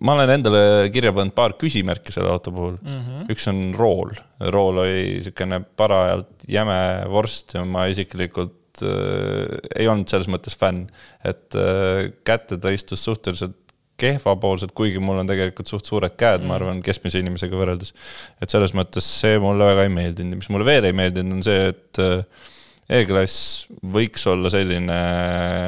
ma 0.00 0.14
olen 0.16 0.32
endale 0.36 0.60
kirja 0.94 1.12
pannud 1.16 1.34
paar 1.36 1.56
küsimärki 1.60 2.14
selle 2.14 2.30
auto 2.32 2.52
puhul 2.54 2.76
mm. 2.80 3.00
-hmm. 3.00 3.26
üks 3.32 3.48
on 3.52 3.60
rool, 3.78 4.14
rool 4.54 4.82
oli 4.84 5.02
niisugune 5.16 5.62
parajalt 5.76 6.46
jäme 6.48 6.78
vorst 7.10 7.56
ja 7.56 7.64
ma 7.64 7.86
isiklikult 7.92 8.82
äh, 8.84 9.56
ei 9.76 9.88
olnud 9.88 10.08
selles 10.08 10.28
mõttes 10.32 10.58
fänn, 10.58 10.86
et 11.24 11.56
äh, 11.56 12.12
kätte 12.24 12.60
ta 12.60 12.72
istus 12.74 13.04
suhteliselt 13.04 13.56
kehvapoolsed, 14.00 14.72
kuigi 14.76 15.00
mul 15.02 15.22
on 15.22 15.30
tegelikult 15.30 15.70
suht 15.70 15.88
suured 15.88 16.16
käed 16.18 16.42
mm., 16.42 16.50
ma 16.50 16.58
arvan, 16.58 16.82
keskmise 16.84 17.22
inimesega 17.22 17.56
võrreldes. 17.56 17.94
et 18.42 18.52
selles 18.52 18.74
mõttes 18.76 19.06
see 19.22 19.38
mulle 19.42 19.70
väga 19.70 19.86
ei 19.86 19.94
meeldinud 19.94 20.36
ja 20.36 20.42
mis 20.42 20.52
mulle 20.52 20.68
veel 20.68 20.88
ei 20.88 20.96
meeldinud, 20.96 21.38
on 21.38 21.46
see, 21.46 21.72
et 21.72 22.02
äh, 22.04 22.44
E-klass 22.86 23.66
võiks 23.82 24.22
olla 24.30 24.50
selline 24.52 24.96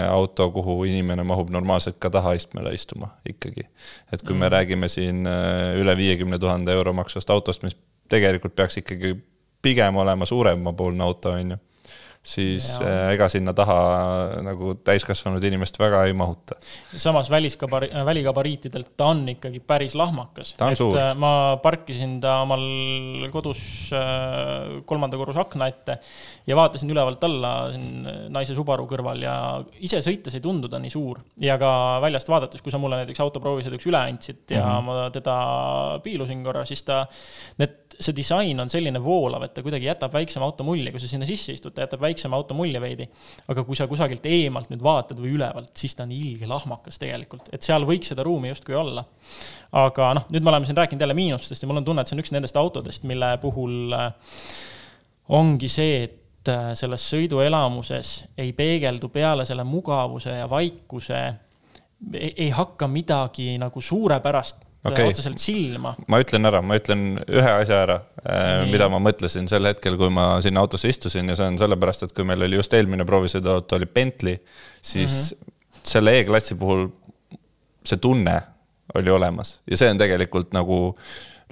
auto, 0.07 0.45
kuhu 0.55 0.77
inimene 0.87 1.25
mahub 1.27 1.49
normaalselt 1.51 1.97
ka 1.99 2.12
tahaistmele 2.14 2.71
istuma 2.77 3.11
ikkagi. 3.27 3.64
et 4.12 4.23
kui 4.23 4.37
mm. 4.37 4.45
me 4.45 4.51
räägime 4.55 4.88
siin 4.93 5.27
äh, 5.27 5.75
üle 5.81 5.97
viiekümne 5.99 6.38
tuhande 6.38 6.73
euro 6.73 6.93
maksvast 6.95 7.31
autost, 7.35 7.67
mis 7.67 7.75
tegelikult 8.09 8.55
peaks 8.55 8.79
ikkagi 8.85 9.17
pigem 9.62 9.97
olema 9.99 10.27
suuremapoolne 10.27 11.05
auto, 11.05 11.35
on 11.35 11.57
ju 11.57 11.59
siis 12.29 12.67
ja. 12.77 12.87
Äh, 12.87 13.14
ega 13.14 13.29
sinna 13.33 13.55
taha 13.57 13.79
nagu 14.45 14.75
täiskasvanud 14.85 15.45
inimest 15.49 15.79
väga 15.81 16.05
ei 16.09 16.14
mahuta. 16.17 16.59
samas 16.93 17.31
väliskabari-, 17.33 17.91
äh, 17.95 18.05
väligabariitidelt 18.07 18.93
ta 18.97 19.11
on 19.14 19.25
ikkagi 19.33 19.61
päris 19.61 19.95
lahmakas. 19.99 20.55
et 20.59 20.79
suur. 20.79 20.97
Äh, 20.99 21.14
ma 21.17 21.59
parkisin 21.62 22.19
ta 22.21 22.41
omal 22.45 23.29
kodus 23.33 23.91
kolmanda 24.88 25.17
korruse 25.21 25.41
akna 25.41 25.69
ette 25.73 25.99
ja 26.47 26.57
vaatasin 26.57 26.91
ülevalt 26.93 27.25
alla 27.25 27.53
siin 27.73 28.07
naise 28.35 28.57
Subaru 28.57 28.87
kõrval 28.91 29.23
ja 29.23 29.35
ise 29.81 30.03
sõites 30.05 30.37
ei 30.37 30.45
tundu 30.45 30.69
ta 30.69 30.81
nii 30.83 30.93
suur. 30.93 31.23
ja 31.41 31.59
ka 31.61 31.71
väljast 32.05 32.29
vaadates, 32.29 32.62
kui 32.62 32.75
sa 32.75 32.81
mulle 32.83 33.03
näiteks 33.03 33.25
autoproovisõiduks 33.25 33.88
üle 33.88 34.01
andsid 34.01 34.45
ja 34.53 34.64
mm 34.64 34.71
-hmm. 34.71 34.85
ma 34.85 35.11
teda 35.14 35.37
piilusin 36.05 36.45
korra, 36.45 36.64
siis 36.69 36.83
ta, 36.83 37.05
need, 37.59 37.97
see 37.99 38.14
disain 38.17 38.61
on 38.61 38.69
selline 38.69 39.01
voolav, 39.03 39.43
et 39.47 39.55
ta 39.55 39.62
kuidagi 39.64 39.88
jätab 39.88 40.12
väiksema 40.12 40.45
auto 40.45 40.64
mulje, 40.64 40.93
kui 40.93 41.01
sa 41.01 41.09
sinna 41.09 41.27
sisse 41.27 41.53
istud, 41.57 41.75
ta 41.75 41.87
jätab 41.87 42.01
väiksema 42.01 42.17
väiksema 42.18 42.37
auto 42.37 42.54
mulje 42.54 42.81
veidi. 42.81 43.09
aga 43.48 43.64
kui 43.64 43.76
sa 43.76 43.87
kusagilt 43.87 44.26
eemalt 44.26 44.70
nüüd 44.72 44.83
vaatad 44.83 45.18
või 45.18 45.35
ülevalt, 45.37 45.70
siis 45.76 45.94
ta 45.94 46.04
on 46.04 46.12
ilge 46.12 46.46
lahmakas 46.46 46.98
tegelikult, 46.98 47.48
et 47.52 47.62
seal 47.62 47.87
võiks 47.87 48.11
seda 48.11 48.24
ruumi 48.26 48.50
justkui 48.50 48.74
olla. 48.74 49.04
aga 49.72 50.12
noh, 50.18 50.26
nüüd 50.31 50.42
me 50.42 50.50
oleme 50.50 50.66
siin 50.66 50.76
rääkinud 50.76 51.00
jälle 51.00 51.14
miinustest 51.14 51.62
ja 51.62 51.68
mul 51.68 51.81
on 51.83 51.85
tunne, 51.85 52.02
et 52.02 52.11
see 52.11 52.16
on 52.18 52.24
üks 52.24 52.35
nendest 52.35 52.57
autodest, 52.57 53.04
mille 53.09 53.37
puhul 53.42 53.92
äh, 53.94 54.12
ongi 55.28 55.68
see, 55.68 56.02
et 56.09 56.48
äh, 56.50 56.72
selles 56.78 57.04
sõiduelamuses 57.12 58.14
ei 58.38 58.52
peegeldu 58.52 59.12
peale 59.14 59.46
selle 59.46 59.64
mugavuse 59.64 60.40
ja 60.40 60.48
vaikuse 60.50 61.20
ei, 62.14 62.33
ei 62.37 62.50
hakka 62.54 62.88
midagi 62.90 63.57
nagu 63.59 63.81
suurepärast 63.81 64.66
okay. 64.87 65.09
otseselt 65.09 65.38
silma. 65.42 65.94
ma 66.07 66.20
ütlen 66.22 66.48
ära, 66.48 66.62
ma 66.62 66.78
ütlen 66.78 67.20
ühe 67.26 67.54
asja 67.62 67.83
ära, 67.87 67.98
äh, 68.31 68.67
mida 68.71 68.88
ma 68.93 69.01
mõtlesin 69.03 69.49
sel 69.51 69.69
hetkel, 69.71 69.97
kui 70.01 70.11
ma 70.14 70.38
sinna 70.45 70.61
autosse 70.64 70.91
istusin 70.91 71.29
ja 71.29 71.37
see 71.38 71.49
on 71.53 71.59
sellepärast, 71.61 72.07
et 72.07 72.14
kui 72.17 72.27
meil 72.29 72.43
oli 72.47 72.61
just 72.61 72.75
eelmine 72.77 73.07
proovisõiduauto 73.09 73.79
oli 73.79 73.87
Bentley, 73.87 74.38
siis 74.83 75.35
mm 75.35 75.49
-hmm. 75.49 75.83
selle 75.95 76.19
E-klassi 76.21 76.55
puhul 76.55 76.88
see 77.85 77.97
tunne 77.97 78.41
oli 78.95 79.11
olemas 79.11 79.61
ja 79.71 79.77
see 79.77 79.91
on 79.91 79.99
tegelikult 80.01 80.53
nagu 80.57 80.79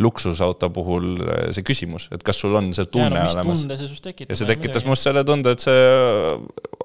luksusauto 0.02 0.68
puhul 0.74 1.06
eh, 1.24 1.46
see 1.56 1.64
küsimus, 1.64 2.08
et 2.12 2.24
kas 2.26 2.40
sul 2.42 2.56
on 2.58 2.68
see 2.76 2.84
tunne 2.92 3.16
ja, 3.16 3.24
no, 3.24 3.32
olemas. 3.32 3.62
ja 3.66 4.36
see 4.36 4.48
tekitas 4.50 4.84
must 4.88 5.06
selle 5.06 5.22
tunde, 5.26 5.54
et 5.56 5.64
see 5.64 5.86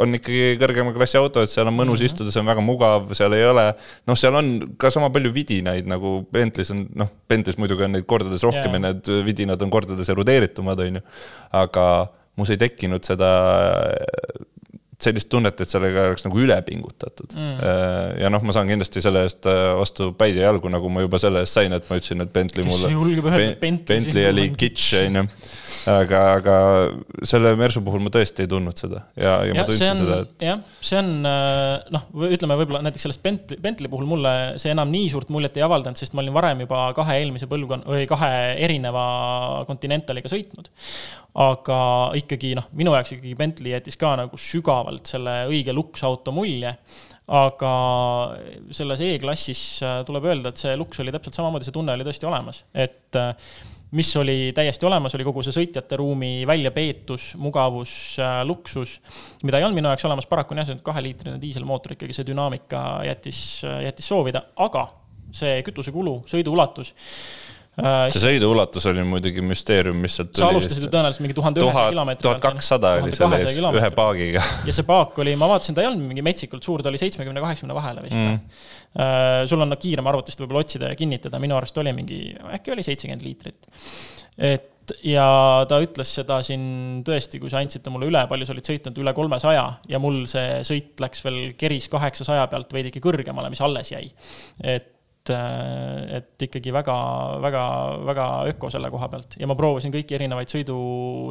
on 0.02 0.15
ikkagi 0.15 0.56
kõrgema 0.62 0.93
klassi 0.95 1.19
auto, 1.19 1.43
et 1.43 1.52
seal 1.52 1.67
on 1.67 1.76
mõnus 1.76 2.00
mm 2.00 2.06
-hmm. 2.06 2.12
istuda, 2.13 2.32
see 2.32 2.43
on 2.43 2.52
väga 2.54 2.63
mugav, 2.63 3.12
seal 3.17 3.36
ei 3.36 3.43
ole, 3.50 3.67
noh, 4.08 4.19
seal 4.19 4.38
on 4.39 4.54
ka 4.80 4.93
sama 4.93 5.12
palju 5.12 5.34
vidinaid 5.36 5.89
nagu 5.91 6.21
Bentley's 6.32 6.71
on, 6.71 6.86
noh, 6.95 7.12
Bentley's 7.28 7.60
muidugi 7.60 7.88
on 7.88 7.97
neid 7.97 8.08
kordades 8.08 8.47
rohkem 8.47 8.71
ja, 8.71 8.80
ja 8.80 8.86
need 8.88 9.12
vidinad 9.28 9.62
on 9.62 9.74
kordades 9.74 10.10
erudeeritumad, 10.10 10.80
on 10.80 11.02
ju. 11.02 11.06
aga 11.52 11.86
mus 12.39 12.50
ei 12.50 12.58
tekkinud 12.62 13.04
seda 13.04 13.32
sellist 15.01 15.29
tunnet, 15.31 15.61
et 15.63 15.69
sellega 15.69 16.07
oleks 16.11 16.25
nagu 16.27 16.39
üle 16.41 16.57
pingutatud 16.65 17.33
mm.. 17.35 18.19
ja 18.21 18.31
noh, 18.33 18.43
ma 18.45 18.55
saan 18.55 18.69
kindlasti 18.69 19.03
selle 19.03 19.23
eest 19.27 19.47
vastu 19.79 20.11
päid 20.17 20.37
ja 20.39 20.49
jalgu, 20.49 20.71
nagu 20.73 20.91
ma 20.93 21.03
juba 21.05 21.19
selle 21.21 21.43
eest 21.45 21.57
sain, 21.57 21.73
et 21.75 21.87
ma 21.89 21.97
ütlesin, 21.99 22.23
et 22.25 22.33
Bentley 22.33 22.67
mulle. 22.67 23.49
Bentley 23.61 24.27
oli 24.29 24.47
kitsch, 24.57 24.95
on 25.01 25.21
ju. 25.21 25.25
aga, 25.91 26.23
aga 26.37 26.57
selle 27.27 27.53
Mersu 27.59 27.83
puhul 27.85 28.03
ma 28.03 28.13
tõesti 28.13 28.45
ei 28.45 28.51
tundnud 28.51 28.77
seda 28.77 29.03
ja, 29.15 29.39
ja, 29.41 29.51
ja 29.51 29.57
ma 29.57 29.67
tundsin 29.67 29.93
on, 29.93 30.01
seda, 30.03 30.19
et. 30.25 30.47
jah, 30.51 30.61
see 30.91 30.99
on 31.01 31.11
noh, 31.97 32.07
ütleme 32.29 32.59
võib-olla 32.61 32.83
näiteks 32.87 33.07
sellest 33.07 33.23
Bentley, 33.25 33.61
Bentley 33.61 33.91
puhul 33.91 34.09
mulle 34.09 34.35
see 34.61 34.73
enam 34.75 34.91
nii 34.93 35.09
suurt 35.13 35.31
muljet 35.33 35.57
ei 35.59 35.65
avaldanud, 35.65 35.99
sest 35.99 36.15
ma 36.17 36.23
olin 36.23 36.35
varem 36.35 36.65
juba 36.65 36.83
kahe 36.97 37.17
eelmise 37.21 37.49
põlvkonna 37.51 37.89
või 37.89 38.05
kahe 38.09 38.31
erineva 38.61 39.05
Continentaliga 39.69 40.31
sõitnud 40.31 40.69
aga 41.39 41.77
ikkagi 42.19 42.51
noh, 42.57 42.67
minu 42.75 42.91
jaoks 42.95 43.13
ikkagi 43.15 43.33
Bentley 43.39 43.71
jättis 43.71 43.95
ka 43.99 44.15
nagu 44.19 44.39
sügavalt 44.39 45.07
selle 45.13 45.35
õige 45.51 45.75
luksauto 45.75 46.33
mulje. 46.35 46.73
aga 47.31 47.73
selles 48.75 49.01
E-klassis 49.05 49.61
äh, 49.85 50.01
tuleb 50.07 50.25
öelda, 50.27 50.51
et 50.51 50.59
see 50.59 50.73
luks 50.75 50.99
oli 50.99 51.13
täpselt 51.15 51.37
samamoodi, 51.37 51.63
see 51.63 51.75
tunne 51.75 51.93
oli 51.95 52.03
tõesti 52.03 52.27
olemas, 52.27 52.65
et 52.75 53.15
äh, 53.15 53.29
mis 53.95 54.09
oli 54.19 54.51
täiesti 54.55 54.87
olemas, 54.87 55.15
oli 55.15 55.23
kogu 55.27 55.43
see 55.45 55.55
sõitjate 55.55 55.99
ruumi 56.01 56.41
väljapeetus, 56.49 57.29
mugavus, 57.39 57.93
äh, 58.19 58.41
luksus, 58.47 58.97
mida 59.47 59.61
ei 59.61 59.67
olnud 59.67 59.79
minu 59.79 59.93
jaoks 59.93 60.09
olemas, 60.09 60.27
paraku 60.27 60.57
on 60.57 60.63
jah, 60.63 60.67
see 60.73 60.83
kaheliitrine 60.83 61.37
diiselmootor 61.39 61.95
ikkagi, 61.95 62.17
see 62.17 62.27
dünaamika 62.27 62.83
jättis, 63.07 63.39
jättis 63.85 64.11
soovida, 64.11 64.43
aga 64.67 64.89
see 65.31 65.61
kütusekulu, 65.63 66.17
sõidu 66.27 66.51
ulatus 66.51 66.91
see 67.81 68.21
sõidu 68.21 68.51
ulatus 68.53 68.85
oli 68.91 69.03
muidugi 69.07 69.43
müsteerium, 69.45 69.97
mis 70.03 70.17
sealt 70.19 70.31
tuli. 70.31 70.43
sa 70.43 70.49
alustasid 70.51 70.85
ju 70.85 70.89
tõenäoliselt 70.93 71.25
mingi 71.25 71.37
tuhande 71.37 71.63
ühesaja 71.63 71.93
kilomeetri 71.93 72.27
tuhat 72.27 72.43
kakssada 72.43 72.93
oli 73.01 73.15
selle 73.17 73.39
ees, 73.41 73.59
ühe 73.59 73.91
paagiga. 73.97 74.43
ja 74.67 74.75
see 74.77 74.87
paak 74.87 75.21
oli, 75.23 75.35
ma 75.39 75.49
vaatasin, 75.51 75.77
ta 75.77 75.85
ei 75.85 75.89
olnud 75.91 76.11
mingi 76.11 76.25
metsikult 76.25 76.67
suur, 76.67 76.83
ta 76.83 76.91
oli 76.91 77.01
seitsmekümne, 77.01 77.43
kaheksakümne 77.43 77.77
vahele 77.77 78.05
vist 78.07 78.19
mm.. 78.19 78.67
Uh, 78.91 79.45
sul 79.47 79.63
on 79.63 79.71
no, 79.71 79.77
kiirem 79.79 80.07
arvutist 80.11 80.41
võib-olla 80.43 80.65
otsida 80.65 80.89
ja 80.91 80.99
kinnitada, 80.99 81.39
minu 81.39 81.55
arust 81.55 81.77
oli 81.79 81.93
mingi, 81.95 82.19
äkki 82.57 82.73
oli 82.73 82.83
seitsekümmend 82.83 83.23
liitrit. 83.23 83.69
et 84.35 84.69
ja 85.07 85.25
ta 85.69 85.79
ütles 85.83 86.09
seda 86.17 86.41
siin 86.45 87.01
tõesti, 87.07 87.39
kui 87.39 87.51
sa 87.51 87.61
andsite 87.61 87.93
mulle 87.93 88.09
üle, 88.11 88.23
palju 88.27 88.47
sa 88.47 88.55
olid 88.55 88.67
sõitnud, 88.67 88.97
üle 89.03 89.13
kolmesaja 89.15 89.65
ja 89.89 90.01
mul 90.03 90.25
see 90.29 90.59
sõit 90.67 90.99
läks 90.99 91.23
veel 91.23 91.39
keris 91.59 91.87
kaheksasaja 91.91 92.49
pealt 92.51 92.73
veidike 92.75 93.03
kõrgemale, 93.03 93.51
mis 93.53 93.63
alles 93.63 93.93
jäi. 93.93 94.09
et 94.59 94.91
et, 95.21 96.17
et 96.17 96.45
ikkagi 96.47 96.73
väga, 96.73 96.95
väga, 97.43 97.63
väga 98.07 98.27
öko 98.51 98.69
selle 98.73 98.89
koha 98.93 99.10
pealt. 99.12 99.38
Ja 99.39 99.49
ma 99.49 99.55
proovisin 99.57 99.93
kõiki 99.93 100.17
erinevaid 100.17 100.51
sõidu, 100.51 100.77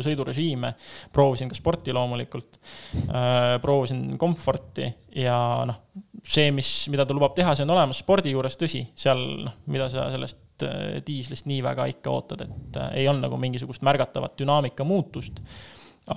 sõidurežiime. 0.06 0.74
proovisin 1.12 1.50
ka 1.50 1.58
sporti 1.58 1.94
loomulikult. 1.96 2.60
Äh,, 3.08 3.56
proovisin 3.62 4.16
komforti 4.20 4.86
ja 5.20 5.38
noh, 5.66 5.82
see, 6.22 6.50
mis, 6.54 6.70
mida 6.92 7.06
ta 7.06 7.16
lubab 7.16 7.34
teha, 7.36 7.54
see 7.56 7.66
on 7.66 7.74
olemas. 7.74 8.02
Spordi 8.04 8.34
juures, 8.34 8.58
tõsi, 8.60 8.84
seal 8.94 9.20
noh, 9.46 9.58
mida 9.72 9.90
sa 9.92 10.08
sellest 10.14 10.66
äh, 10.66 11.00
diislist 11.06 11.50
nii 11.50 11.60
väga 11.66 11.88
ikka 11.90 12.14
ootad, 12.14 12.46
et 12.46 12.80
äh, 12.80 12.96
ei 13.02 13.10
olnud 13.10 13.26
nagu 13.26 13.40
mingisugust 13.40 13.84
märgatavat 13.86 14.38
dünaamika 14.40 14.86
muutust 14.86 15.42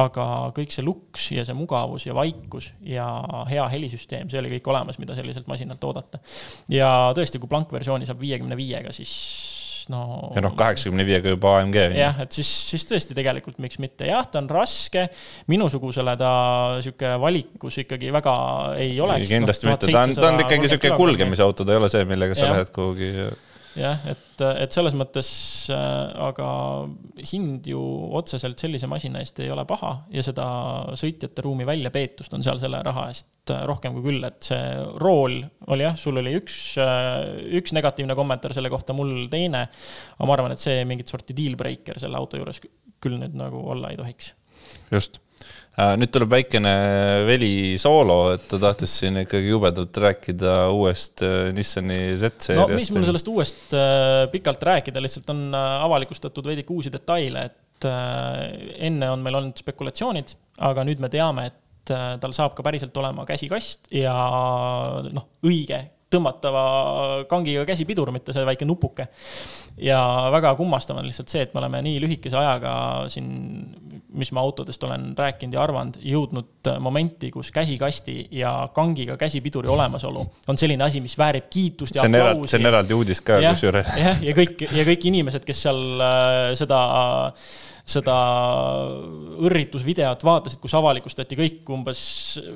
aga 0.02 0.28
kõik 0.56 0.74
see 0.74 0.86
luks 0.86 1.30
ja 1.36 1.46
see 1.48 1.56
mugavus 1.58 2.08
ja 2.08 2.16
vaikus 2.18 2.72
ja 2.88 3.08
hea 3.50 3.66
helisüsteem, 3.76 4.30
see 4.32 4.42
oli 4.42 4.56
kõik 4.56 4.70
olemas, 4.74 5.00
mida 5.02 5.18
selliselt 5.18 5.50
masinalt 5.52 5.84
oodata. 5.84 6.22
ja 6.72 6.90
tõesti, 7.18 7.42
kui 7.42 7.52
blankversiooni 7.52 8.10
saab 8.10 8.24
viiekümne 8.24 8.58
viiega, 8.58 8.94
siis 8.96 9.14
no. 9.92 10.32
ja 10.36 10.44
noh, 10.44 10.54
kaheksakümne 10.58 11.06
viiega 11.08 11.34
juba 11.34 11.58
AMG. 11.60 11.80
jah, 11.98 12.20
et 12.24 12.36
siis, 12.36 12.50
siis 12.72 12.86
tõesti 12.90 13.18
tegelikult 13.18 13.60
miks 13.64 13.80
mitte, 13.84 14.08
jah, 14.10 14.26
ta 14.30 14.42
on 14.42 14.50
raske. 14.52 15.08
minusugusele 15.52 16.16
ta 16.20 16.34
sihuke 16.84 17.16
valikus 17.22 17.82
ikkagi 17.84 18.14
väga 18.16 18.36
ei 18.82 19.00
oleks. 19.04 19.32
kindlasti 19.32 19.70
no, 19.70 19.76
mitte, 19.76 19.92
ta 19.92 20.06
on, 20.06 20.16
ta 20.18 20.30
on 20.32 20.44
ikkagi 20.46 20.72
sihuke 20.72 20.94
kulgemisauto, 20.98 21.66
ta 21.66 21.76
ei 21.76 21.82
ole 21.82 21.92
see, 21.92 22.06
millega 22.10 22.38
sa 22.38 22.48
ja. 22.48 22.54
lähed 22.56 22.72
kuhugi 22.76 23.12
jah, 23.80 24.04
et, 24.10 24.42
et 24.64 24.76
selles 24.76 24.96
mõttes, 24.98 25.30
äh, 25.74 26.12
aga 26.28 26.48
hind 27.32 27.68
ju 27.70 27.82
otseselt 28.20 28.62
sellise 28.62 28.90
masina 28.92 29.22
eest 29.24 29.40
ei 29.44 29.50
ole 29.54 29.66
paha 29.70 29.94
ja 30.14 30.24
seda 30.26 30.46
sõitjate 31.00 31.46
ruumi 31.46 31.68
väljapeetust 31.68 32.36
on 32.38 32.46
seal 32.46 32.62
selle 32.62 32.84
raha 32.86 33.08
eest 33.12 33.54
äh, 33.54 33.64
rohkem 33.70 33.98
kui 33.98 34.06
küll, 34.10 34.28
et 34.28 34.40
see 34.46 34.62
rool 35.02 35.40
oli 35.74 35.88
jah, 35.88 35.98
sul 36.00 36.22
oli 36.22 36.36
üks, 36.40 36.60
äh, 36.82 37.20
üks 37.60 37.76
negatiivne 37.76 38.18
kommentaar 38.20 38.56
selle 38.56 38.72
kohta, 38.74 38.96
mul 38.98 39.28
teine. 39.34 39.66
aga 40.18 40.30
ma 40.30 40.38
arvan, 40.38 40.56
et 40.56 40.64
see 40.64 40.86
mingit 40.90 41.12
sorti 41.12 41.36
deal 41.38 41.58
breaker 41.60 42.02
selle 42.02 42.20
auto 42.20 42.40
juures 42.40 42.62
küll 43.04 43.20
nüüd 43.20 43.36
nagu 43.38 43.66
olla 43.74 43.92
ei 43.92 44.00
tohiks. 44.00 44.34
just 44.94 45.20
nüüd 46.00 46.12
tuleb 46.14 46.30
väikene 46.36 46.74
Veli 47.28 47.80
soolo, 47.82 48.18
et 48.36 48.46
ta 48.50 48.60
tahtis 48.62 48.94
siin 49.02 49.24
ikkagi 49.24 49.50
jubedalt 49.50 49.98
rääkida 50.04 50.54
uuest 50.74 51.24
äh, 51.26 51.50
Nissani 51.56 52.14
Z-seeriast. 52.20 52.60
no 52.62 52.78
mis 52.78 52.92
mul 52.94 53.08
sellest 53.08 53.32
uuest 53.32 53.74
äh, 53.78 54.28
pikalt 54.34 54.64
rääkida, 54.70 55.02
lihtsalt 55.04 55.34
on 55.34 55.50
avalikustatud 55.58 56.48
veidike 56.52 56.74
uusi 56.76 56.94
detaile, 56.94 57.48
et 57.50 57.60
enne 57.84 59.10
on 59.12 59.20
meil 59.26 59.36
olnud 59.42 59.58
spekulatsioonid, 59.60 60.30
aga 60.64 60.86
nüüd 60.88 61.02
me 61.04 61.10
teame, 61.12 61.50
et 61.50 61.92
tal 62.24 62.32
saab 62.32 62.54
ka 62.56 62.64
päriselt 62.64 62.96
olema 63.02 63.26
käsikast 63.28 63.90
ja 63.92 64.14
noh, 65.12 65.26
õige 65.44 65.82
tõmmatava 66.14 66.64
kangiga 67.30 67.66
käsipidur, 67.68 68.12
mitte 68.16 68.36
see 68.36 68.46
väike 68.48 68.68
nupuke. 68.70 69.08
ja 69.78 70.00
väga 70.32 70.54
kummastav 70.56 71.00
on 71.02 71.08
lihtsalt 71.08 71.32
see, 71.32 71.42
et 71.48 71.54
me 71.54 71.62
oleme 71.64 71.82
nii 71.86 72.02
lühikese 72.04 72.38
ajaga 72.38 72.74
siin, 73.10 73.32
mis 74.14 74.32
ma 74.32 74.44
autodest 74.46 74.84
olen 74.86 75.12
rääkinud 75.18 75.58
ja 75.58 75.64
arvanud, 75.64 75.98
jõudnud 76.06 76.72
momenti, 76.84 77.32
kus 77.34 77.50
käsikasti 77.52 78.28
ja 78.38 78.54
kangiga 78.76 79.18
käsipiduri 79.18 79.72
olemasolu 79.74 80.26
on 80.48 80.62
selline 80.62 80.86
asi, 80.86 81.02
mis 81.02 81.18
väärib 81.18 81.50
kiitust 81.50 81.98
ja 81.98 82.06
aplausi. 82.06 82.54
see 82.54 82.62
on 82.62 82.72
eraldi 82.74 82.98
uudis 82.98 83.22
ka 83.26 83.42
kusjuures. 83.50 83.94
jah, 83.98 84.24
ja 84.30 84.38
kõik, 84.38 84.66
ja 84.70 84.88
kõik 84.88 85.12
inimesed, 85.12 85.46
kes 85.48 85.66
seal 85.68 85.84
äh, 86.02 86.50
seda 86.60 86.82
seda 87.84 88.16
õrritusvideot 89.44 90.24
vaatasid, 90.26 90.62
kus 90.64 90.76
avalikustati 90.78 91.38
kõik 91.40 91.72
umbes 91.76 92.04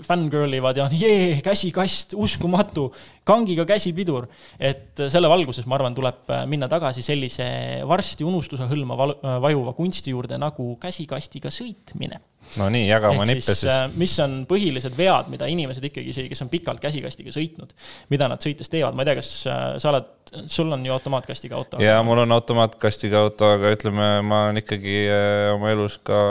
fangirl 0.07 0.57
ivad 0.57 0.79
ja 0.81 0.87
jee, 0.91 1.41
käsikast, 1.45 2.15
uskumatu, 2.17 2.87
kangiga 3.27 3.65
käsipidur. 3.67 4.27
et 4.59 4.97
selle 5.09 5.29
valguses, 5.29 5.65
ma 5.67 5.77
arvan, 5.77 5.95
tuleb 5.95 6.31
minna 6.47 6.69
tagasi 6.71 7.03
sellise 7.05 7.47
varsti 7.87 8.25
unustuse 8.27 8.67
hõlma 8.69 8.97
vajuva 9.43 9.73
kunsti 9.77 10.15
juurde 10.15 10.39
nagu 10.41 10.75
käsikastiga 10.81 11.51
sõitmine 11.53 12.21
no 12.59 12.69
nii, 12.73 12.85
jaga 12.87 13.11
oma 13.13 13.25
nippe 13.27 13.43
siis, 13.45 13.63
siis.. 13.63 13.71
Äh, 13.73 13.97
mis 13.99 14.13
on 14.23 14.37
põhilised 14.49 14.95
vead, 14.97 15.31
mida 15.33 15.49
inimesed 15.51 15.89
ikkagi 15.89 16.13
isegi, 16.13 16.31
kes 16.31 16.45
on 16.45 16.51
pikalt 16.53 16.81
käsikastiga 16.83 17.33
sõitnud, 17.35 17.73
mida 18.13 18.29
nad 18.31 18.43
sõites 18.43 18.71
teevad, 18.71 18.97
ma 18.97 19.03
ei 19.03 19.11
tea, 19.11 19.17
kas 19.19 19.31
äh, 19.51 19.65
sa 19.83 19.91
oled, 19.91 20.09
sul 20.51 20.71
on 20.73 20.85
ju 20.85 20.95
automaatkastiga 20.95 21.59
auto? 21.59 21.81
jaa, 21.83 21.99
mul 22.07 22.23
on 22.23 22.37
automaatkastiga 22.37 23.25
auto, 23.27 23.51
aga 23.57 23.75
ütleme, 23.75 24.09
ma 24.27 24.47
olen 24.47 24.63
ikkagi 24.63 24.97
äh, 25.11 25.51
oma 25.55 25.75
elus 25.75 25.99
ka 26.07 26.23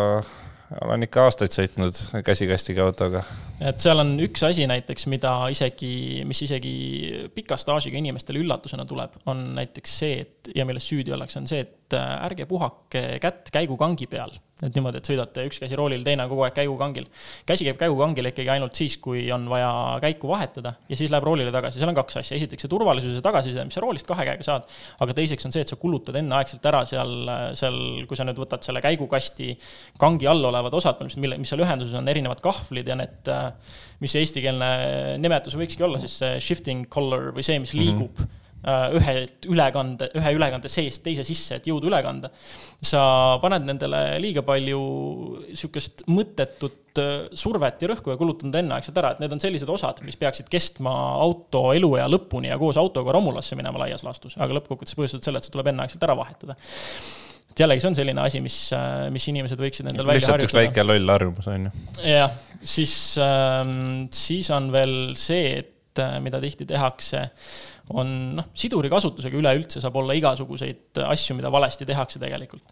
olen 0.83 1.07
ikka 1.07 1.27
aastaid 1.27 1.55
sõitnud 1.55 1.99
käsikastiga 2.27 2.85
autoga. 2.87 3.23
et 3.63 3.79
seal 3.83 4.03
on 4.03 4.17
üks 4.25 4.43
asi 4.47 4.67
näiteks, 4.69 5.07
mida 5.11 5.33
isegi, 5.53 6.25
mis 6.27 6.43
isegi 6.43 6.73
pika 7.35 7.59
staažiga 7.61 7.99
inimestele 8.01 8.43
üllatusena 8.43 8.87
tuleb, 8.89 9.15
on 9.31 9.45
näiteks 9.57 9.99
see, 10.03 10.19
et 10.25 10.51
ja 10.57 10.67
milles 10.67 10.87
süüdi 10.89 11.15
ollakse, 11.15 11.39
on 11.43 11.47
see, 11.51 11.63
et 11.63 11.86
ärge 11.95 12.49
puhake 12.51 13.07
kätt 13.23 13.53
käigukangi 13.55 14.09
peal 14.11 14.35
et 14.65 14.73
niimoodi, 14.73 15.03
et 15.03 15.09
sõidate 15.09 15.43
üks 15.45 15.59
käsi 15.61 15.77
roolil, 15.77 16.01
teine 16.05 16.25
kogu 16.31 16.47
aeg 16.47 16.55
käigukangil. 16.57 17.05
käsi 17.49 17.67
käib 17.67 17.77
käigukangil 17.81 18.31
ikkagi 18.31 18.49
ainult 18.55 18.79
siis, 18.79 18.95
kui 19.05 19.27
on 19.35 19.45
vaja 19.53 19.69
käiku 20.01 20.31
vahetada 20.31 20.73
ja 20.89 20.97
siis 20.97 21.13
läheb 21.13 21.27
roolile 21.29 21.53
tagasi, 21.53 21.77
seal 21.77 21.93
on 21.93 21.99
kaks 21.99 22.17
asja, 22.23 22.39
esiteks 22.39 22.65
see 22.65 22.73
turvalisuse 22.73 23.21
tagasiside, 23.25 23.67
mis 23.69 23.77
sa 23.77 23.83
roolist 23.85 24.09
kahe 24.09 24.25
käega 24.25 24.47
saad. 24.47 24.65
aga 25.05 25.17
teiseks 25.19 25.45
on 25.49 25.53
see, 25.53 25.67
et 25.67 25.73
sa 25.73 25.77
kulutad 25.81 26.17
enneaegselt 26.23 26.71
ära 26.73 26.81
seal, 26.89 27.13
seal, 27.59 27.79
kui 28.09 28.17
sa 28.17 28.25
nüüd 28.25 28.41
võtad 28.41 28.65
selle 28.65 28.81
käigukasti 28.85 29.53
kangi 30.01 30.31
all 30.33 30.49
olevad 30.49 30.79
osad, 30.81 31.05
mille, 31.21 31.37
mis 31.43 31.53
seal 31.53 31.61
ühenduses 31.67 32.01
on, 32.01 32.09
erinevad 32.09 32.41
kahvlid 32.45 32.89
ja 32.89 32.97
need, 32.97 33.31
mis 34.01 34.17
see 34.17 34.25
eestikeelne 34.25 34.73
nimetus 35.21 35.61
võikski 35.61 35.85
olla 35.85 36.01
siis 36.01 36.17
see 36.23 36.41
shifting 36.41 36.89
color 36.89 37.35
või 37.37 37.45
see, 37.45 37.61
mis 37.61 37.77
liigub 37.77 38.09
mm. 38.09 38.25
-hmm 38.25 38.45
Äh, 38.46 38.46
ühe 38.67 39.15
ülekande, 39.47 40.09
ühe 40.19 40.33
ülekande 40.37 40.71
seest 40.73 41.05
teise 41.05 41.25
sisse, 41.27 41.61
et 41.61 41.69
jõudu 41.71 41.91
üle 41.91 42.01
kanda. 42.03 42.33
sa 42.83 43.01
paned 43.43 43.65
nendele 43.67 44.19
liiga 44.23 44.43
palju 44.47 44.81
sihukest 45.55 46.05
mõttetut 46.13 47.01
äh, 47.01 47.29
survet 47.33 47.83
ja 47.83 47.91
rõhku 47.93 48.13
ja 48.13 48.19
kulutad 48.21 48.51
nad 48.51 48.61
enneaegselt 48.63 48.99
ära, 49.01 49.15
et 49.15 49.23
need 49.23 49.37
on 49.37 49.43
sellised 49.43 49.71
osad, 49.73 50.03
mis 50.07 50.19
peaksid 50.21 50.51
kestma 50.53 50.95
auto 51.23 51.71
eluea 51.77 52.09
lõpuni 52.11 52.51
ja 52.51 52.59
koos 52.61 52.79
autoga 52.81 53.15
romulasse 53.17 53.59
minema 53.59 53.85
laias 53.85 54.05
laastus, 54.07 54.37
aga 54.37 54.59
lõppkokkuvõttes 54.59 54.99
põhjustavad 54.99 55.29
selle, 55.31 55.41
et 55.41 55.49
see 55.49 55.55
tuleb 55.55 55.73
enneaegselt 55.73 56.09
ära 56.09 56.19
vahetada 56.19 56.59
et 57.57 57.63
jällegi, 57.65 57.81
see 57.81 57.89
on 57.89 57.97
selline 57.97 58.21
asi, 58.21 58.43
mis, 58.45 58.59
äh, 58.77 59.07
mis 59.15 59.31
inimesed 59.33 59.63
võiksid 59.63 59.89
endal 59.89 60.11
välja 60.11 60.27
harjutada. 60.27 60.43
lihtsalt 60.43 60.51
üks 60.51 60.59
väike 60.59 60.85
loll 60.85 61.15
harjumus, 61.15 61.49
on 61.49 61.71
ju. 61.71 61.87
jah, 62.11 62.37
siis 62.61 62.99
ähm,, 63.23 63.81
siis 64.13 64.51
on 64.53 64.69
veel 64.75 64.99
see, 65.17 65.57
et 65.63 65.73
mida 66.23 66.41
tihti 66.43 66.67
tehakse 66.69 67.23
on 67.95 68.09
noh, 68.39 68.49
siduri 68.57 68.91
kasutusega 68.91 69.39
üleüldse 69.39 69.81
saab 69.83 69.97
olla 70.01 70.17
igasuguseid 70.19 71.01
asju, 71.07 71.37
mida 71.39 71.53
valesti 71.53 71.87
tehakse 71.87 72.21
tegelikult. 72.23 72.65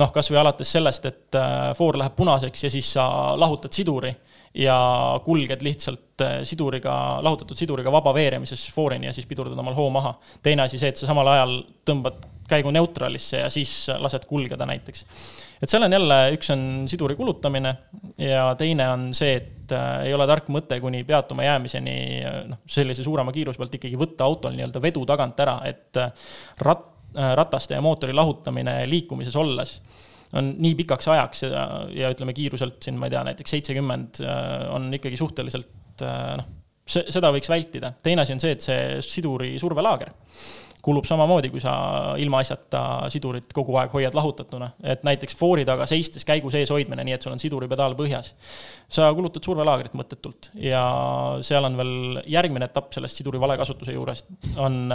noh, 0.00 0.12
kasvõi 0.14 0.40
alates 0.40 0.72
sellest, 0.72 1.06
et 1.06 1.38
äh, 1.38 1.70
foor 1.78 1.98
läheb 2.00 2.16
punaseks 2.16 2.66
ja 2.66 2.70
siis 2.72 2.92
sa 2.96 3.06
lahutad 3.38 3.74
siduri 3.74 4.12
ja 4.54 4.76
kulged 5.24 5.62
lihtsalt 5.62 6.24
äh, 6.24 6.40
siduriga, 6.48 6.94
lahutatud 7.22 7.58
siduriga 7.58 7.92
vaba 7.92 8.14
veeremises 8.14 8.66
foorini 8.74 9.06
ja 9.10 9.14
siis 9.14 9.28
pidurdad 9.30 9.58
omal 9.58 9.76
hoo 9.78 9.90
maha. 9.90 10.14
teine 10.42 10.66
asi 10.66 10.78
see, 10.78 10.90
et 10.90 10.98
sa 11.00 11.10
samal 11.10 11.28
ajal 11.34 11.60
tõmbad 11.86 12.26
käigu 12.50 12.72
neutraalisse 12.74 13.44
ja 13.44 13.50
siis 13.50 13.86
lased 13.98 14.26
kulgeda 14.26 14.66
näiteks. 14.66 15.06
Et 15.60 15.68
seal 15.68 15.84
on 15.84 15.92
jälle, 15.92 16.18
üks 16.36 16.50
on 16.54 16.62
siduri 16.88 17.16
kulutamine 17.18 17.72
ja 18.20 18.50
teine 18.58 18.86
on 18.92 19.08
see, 19.16 19.34
et 19.36 19.74
äh, 19.76 20.06
ei 20.08 20.14
ole 20.16 20.26
tark 20.30 20.48
mõte 20.52 20.78
kuni 20.80 21.02
peatuma 21.08 21.44
jäämiseni 21.44 21.96
äh, 22.24 22.38
noh, 22.50 22.62
sellise 22.70 23.04
suurema 23.06 23.34
kiiruse 23.36 23.60
pealt 23.60 23.76
ikkagi 23.76 23.98
võtta 24.00 24.28
autol 24.28 24.56
nii-öelda 24.56 24.82
vedu 24.82 25.04
tagant 25.08 25.42
ära, 25.44 25.58
et 25.68 26.00
äh, 26.00 26.30
rat-, 26.64 26.88
rataste 27.36 27.76
ja 27.76 27.82
mootori 27.84 28.14
lahutamine 28.16 28.80
liikumises 28.88 29.36
olles 29.36 29.80
on 30.38 30.52
nii 30.62 30.76
pikaks 30.78 31.08
ajaks 31.10 31.42
ja, 31.48 31.64
ja 31.90 32.10
ütleme 32.14 32.32
kiiruselt 32.36 32.78
siin, 32.84 32.96
ma 33.00 33.08
ei 33.08 33.16
tea, 33.16 33.24
näiteks 33.26 33.50
seitsekümmend 33.56 34.20
on 34.70 34.84
ikkagi 34.94 35.18
suhteliselt 35.18 36.04
noh, 36.38 36.46
see, 36.90 37.06
seda 37.12 37.30
võiks 37.34 37.50
vältida. 37.50 37.94
teine 38.02 38.24
asi 38.24 38.36
on 38.36 38.42
see, 38.42 38.56
et 38.56 38.64
see 38.64 38.98
siduri 39.06 39.54
survelaager 39.62 40.12
kulub 40.80 41.04
samamoodi, 41.04 41.50
kui 41.52 41.60
sa 41.60 41.72
ilmaasjata 42.20 42.82
sidurit 43.12 43.50
kogu 43.56 43.76
aeg 43.80 43.92
hoiad 43.92 44.16
lahutatuna. 44.16 44.70
et 44.82 45.04
näiteks 45.04 45.36
foori 45.36 45.64
taga 45.68 45.86
seistes 45.86 46.24
käigu 46.24 46.50
sees 46.50 46.72
hoidmine, 46.72 47.04
nii 47.04 47.16
et 47.16 47.22
sul 47.22 47.34
on 47.34 47.42
siduripedaal 47.42 47.96
põhjas. 47.98 48.32
sa 48.88 49.10
kulutad 49.14 49.44
survelaagrit 49.44 49.96
mõttetult 49.98 50.50
ja 50.54 50.82
seal 51.44 51.68
on 51.68 51.76
veel 51.76 52.22
järgmine 52.26 52.64
etapp 52.70 52.92
sellest 52.96 53.20
siduri 53.20 53.40
vale 53.40 53.58
kasutuse 53.60 53.92
juurest, 53.92 54.32
on 54.56 54.94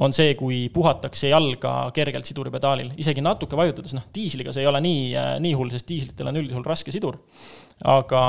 on 0.00 0.14
see, 0.16 0.34
kui 0.38 0.66
puhatakse 0.72 1.28
jalga 1.28 1.90
kergelt 1.94 2.28
siduripedaalil, 2.28 2.92
isegi 3.00 3.24
natuke 3.24 3.58
vajutades, 3.58 3.92
noh, 3.96 4.06
diisliga 4.14 4.54
see 4.54 4.64
ei 4.64 4.70
ole 4.70 4.80
nii, 4.84 5.02
nii 5.44 5.56
hull, 5.58 5.72
sest 5.74 5.88
diislitel 5.90 6.30
on 6.30 6.40
üldjuhul 6.40 6.64
raske 6.66 6.94
sidur. 6.94 7.18
aga 7.88 8.20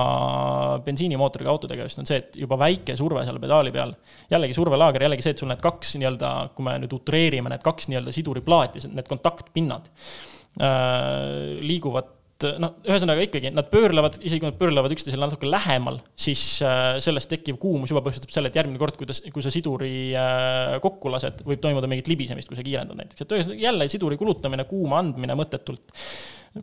bensiinimootoriga 0.81 1.51
autodega 1.51 1.85
just 1.85 1.99
on 2.01 2.07
see, 2.09 2.17
et 2.23 2.37
juba 2.41 2.57
väike 2.57 2.95
surve 2.97 3.21
seal 3.27 3.37
pedaali 3.39 3.71
peal, 3.71 3.93
jällegi 4.31 4.55
survelaager, 4.57 5.05
jällegi 5.05 5.25
see, 5.25 5.35
et 5.35 5.43
sul 5.43 5.51
need 5.51 5.61
kaks 5.61 5.93
nii-öelda, 6.01 6.31
kui 6.57 6.65
me 6.65 6.73
nüüd 6.81 6.95
utreerime, 6.97 7.51
need 7.53 7.63
kaks 7.63 7.87
nii-öelda 7.91 8.15
siduriplaati, 8.15 8.81
need 8.89 9.07
kontaktpinnad 9.11 9.91
äh, 9.93 11.61
liiguvad 11.61 12.09
et 12.47 12.59
noh, 12.61 12.75
ühesõnaga 12.87 13.23
ikkagi 13.25 13.51
nad 13.53 13.69
pöörlevad, 13.71 14.17
isegi 14.21 14.41
kui 14.41 14.49
nad 14.49 14.59
pöörlevad 14.59 14.93
üksteisele 14.95 15.25
natuke 15.25 15.49
lähemal, 15.49 15.99
siis 16.25 16.43
äh, 16.65 16.97
sellest 17.03 17.31
tekkiv 17.31 17.59
kuumus 17.61 17.93
juba 17.93 18.03
põhjustab 18.05 18.33
selle, 18.33 18.51
et 18.51 18.59
järgmine 18.59 18.81
kord, 18.81 18.97
kuidas, 18.99 19.21
kui 19.33 19.45
sa 19.45 19.53
siduri 19.53 19.93
äh, 20.17 20.75
kokku 20.83 21.11
lased, 21.13 21.43
võib 21.47 21.63
toimuda 21.63 21.89
mingit 21.91 22.11
libisemist, 22.11 22.49
kui 22.51 22.59
sa 22.59 22.65
kiirendad 22.65 22.99
näiteks, 22.99 23.25
et 23.25 23.35
ühesõnaga 23.37 23.67
jälle 23.67 23.89
siduri 23.91 24.19
kulutamine, 24.21 24.67
kuuma 24.69 25.01
andmine 25.03 25.37
mõttetult 25.39 25.95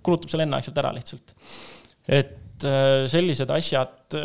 kulutab 0.06 0.32
selle 0.32 0.46
enneaegselt 0.46 0.78
ära 0.82 0.94
lihtsalt. 0.94 1.34
et 2.08 2.66
äh, 2.68 3.06
sellised 3.10 3.50
asjad 3.54 4.18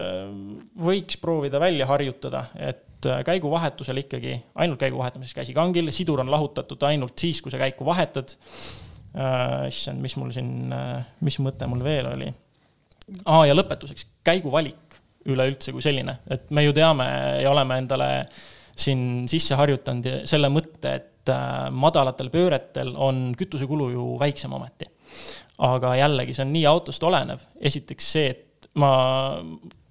võiks 0.82 1.20
proovida 1.22 1.62
välja 1.62 1.88
harjutada, 1.89 2.47
et 2.58 2.84
käiguvahetusel 3.26 4.01
ikkagi 4.01 4.38
ainult 4.62 4.80
käigu 4.82 4.97
vahetamises 4.97 5.36
käsikangil, 5.38 5.91
sidur 5.93 6.24
on 6.24 6.32
lahutatud 6.32 6.82
ainult 6.88 7.20
siis, 7.20 7.41
kui 7.41 7.53
sa 7.53 7.60
käiku 7.62 7.86
vahetad. 7.86 8.34
Issand, 9.70 10.01
mis 10.03 10.16
mul 10.20 10.34
siin, 10.36 10.74
äh, 10.76 11.05
mis 11.26 11.39
mõte 11.43 11.68
mul 11.72 11.84
veel 11.86 12.09
oli? 12.11 12.32
aa, 13.30 13.45
ja 13.45 13.55
lõpetuseks 13.55 14.07
käiguvalik 14.26 14.97
üleüldse 15.30 15.74
kui 15.74 15.82
selline, 15.82 16.20
et 16.30 16.49
me 16.53 16.66
ju 16.66 16.74
teame 16.76 17.05
ja 17.41 17.51
oleme 17.51 17.78
endale 17.82 18.09
siin 18.76 19.26
sisse 19.32 19.57
harjutanud 19.57 20.28
selle 20.28 20.49
mõtte, 20.51 20.95
et 20.99 21.32
äh, 21.32 21.70
madalatel 21.72 22.30
pööretel 22.34 22.91
on 22.97 23.30
kütusekulu 23.38 23.89
ju 23.93 24.09
väiksem 24.22 24.53
ometi. 24.53 24.89
aga 25.63 25.93
jällegi, 25.95 26.34
see 26.36 26.43
on 26.43 26.51
nii 26.51 26.66
autost 26.68 27.03
olenev, 27.07 27.45
esiteks 27.61 28.11
see, 28.18 28.34
et 28.34 28.70
ma, 28.82 28.91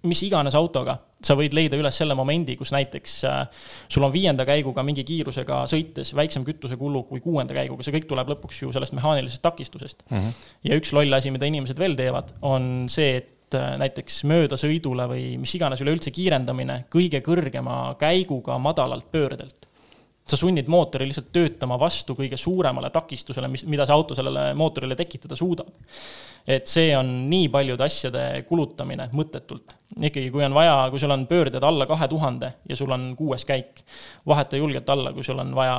mis 0.09 0.23
iganes 0.27 0.55
autoga 0.59 0.97
sa 1.25 1.37
võid 1.39 1.55
leida 1.57 1.79
üles 1.81 1.97
selle 1.97 2.17
momendi, 2.19 2.57
kus 2.61 2.73
näiteks 2.75 3.17
äh, 3.29 3.67
sul 3.89 4.07
on 4.07 4.13
viienda 4.15 4.47
käiguga 4.49 4.85
mingi 4.87 5.05
kiirusega 5.07 5.65
sõites 5.71 6.13
väiksem 6.17 6.45
kütusekulu 6.47 7.05
kui 7.09 7.23
kuuenda 7.25 7.57
käiguga, 7.57 7.85
see 7.87 7.95
kõik 7.97 8.09
tuleb 8.11 8.35
lõpuks 8.35 8.63
ju 8.65 8.73
sellest 8.75 8.97
mehaanilisest 8.97 9.43
takistusest 9.45 10.05
mm. 10.09 10.17
-hmm. 10.19 10.49
ja 10.71 10.81
üks 10.81 10.93
loll 10.97 11.17
asi, 11.17 11.33
mida 11.35 11.49
inimesed 11.49 11.81
veel 11.81 11.97
teevad, 11.99 12.35
on 12.43 12.89
see, 12.93 13.17
et 13.23 13.59
äh, 13.59 13.75
näiteks 13.81 14.25
möödasõidule 14.31 15.09
või 15.11 15.29
mis 15.41 15.55
iganes 15.57 15.85
üleüldse 15.85 16.13
kiirendamine 16.15 16.85
kõige 16.93 17.23
kõrgema 17.25 17.97
käiguga 18.01 18.59
madalalt 18.59 19.11
pöördelt 19.13 19.69
sa 20.25 20.39
sunnid 20.41 20.71
mootori 20.73 21.09
lihtsalt 21.09 21.33
töötama 21.35 21.77
vastu 21.81 22.17
kõige 22.17 22.39
suuremale 22.41 22.89
takistusele, 22.91 23.49
mis, 23.53 23.67
mida 23.69 23.85
see 23.85 23.97
auto 23.97 24.17
sellele 24.17 24.53
mootorile 24.57 24.97
tekitada 24.97 25.37
suudab 25.37 25.69
et 26.45 26.69
see 26.69 26.93
on 26.97 27.09
nii 27.31 27.49
paljude 27.53 27.85
asjade 27.87 28.23
kulutamine 28.49 29.09
mõttetult. 29.17 29.79
ikkagi, 29.95 30.29
kui 30.35 30.43
on 30.45 30.55
vaja, 30.57 30.89
kui 30.91 30.99
sul 31.01 31.13
on 31.15 31.23
pöörded 31.31 31.63
alla 31.65 31.87
kahe 31.87 32.09
tuhande 32.11 32.51
ja 32.69 32.77
sul 32.77 32.91
on 32.93 33.13
kuues 33.17 33.45
käik, 33.49 33.81
vaheta 34.27 34.59
julgelt 34.59 34.89
alla, 34.91 35.13
kui 35.15 35.25
sul 35.25 35.39
on 35.39 35.55
vaja 35.55 35.77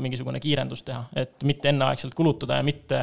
mingisugune 0.00 0.40
kiirendus 0.40 0.82
teha, 0.82 1.04
et 1.22 1.44
mitte 1.46 1.70
enneaegselt 1.70 2.16
kulutada 2.18 2.58
ja 2.58 2.66
mitte, 2.66 2.98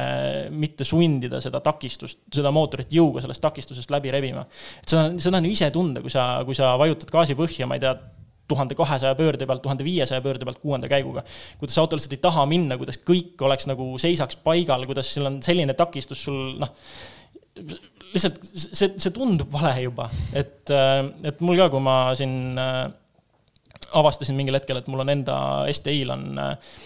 mitte 0.50 0.84
sundida 0.84 1.40
seda 1.40 1.62
takistust, 1.64 2.20
seda 2.34 2.52
mootorit 2.52 2.92
jõuga 2.92 3.22
sellest 3.24 3.44
takistusest 3.46 3.94
läbi 3.94 4.12
rebima. 4.12 4.44
et 4.82 4.90
seda, 4.90 5.08
seda 5.22 5.40
on 5.40 5.48
ju 5.48 5.54
ise 5.56 5.70
tunda, 5.70 6.02
kui 6.04 6.12
sa, 6.12 6.26
kui 6.44 6.58
sa 6.58 6.74
vajutad 6.76 7.14
gaasi 7.14 7.38
põhja, 7.38 7.70
ma 7.70 7.78
ei 7.78 7.86
tea, 7.86 7.94
tuhande 8.48 8.76
kahesaja 8.78 9.14
pöörde 9.18 9.46
pealt, 9.46 9.62
tuhande 9.62 9.84
viiesaja 9.84 10.22
pöörde 10.22 10.46
pealt 10.46 10.62
kuuenda 10.62 10.88
käiguga. 10.88 11.22
kuidas 11.58 11.78
auto 11.78 11.96
lihtsalt 11.96 12.16
ei 12.16 12.22
taha 12.22 12.46
minna, 12.46 12.78
kuidas 12.78 12.98
kõik 12.98 13.42
oleks 13.42 13.66
nagu 13.70 13.94
seisaks 13.98 14.38
paigal, 14.44 14.86
kuidas 14.86 15.14
sul 15.14 15.26
on 15.26 15.40
selline 15.42 15.74
takistus 15.74 16.24
sul 16.24 16.56
noh, 16.62 16.72
lihtsalt 18.12 18.38
see, 18.52 18.92
see 18.96 19.14
tundub 19.14 19.50
vale 19.52 19.74
juba, 19.82 20.10
et, 20.36 20.70
et 21.26 21.40
mul 21.44 21.58
ka, 21.60 21.70
kui 21.72 21.82
ma 21.84 21.96
siin 22.18 22.60
äh, 22.60 22.84
avastasin 23.96 24.36
mingil 24.38 24.58
hetkel, 24.58 24.80
et 24.80 24.90
mul 24.92 25.04
on 25.04 25.12
enda 25.12 25.38
STI-l 25.72 26.14
on 26.14 26.28
äh, 26.42 26.76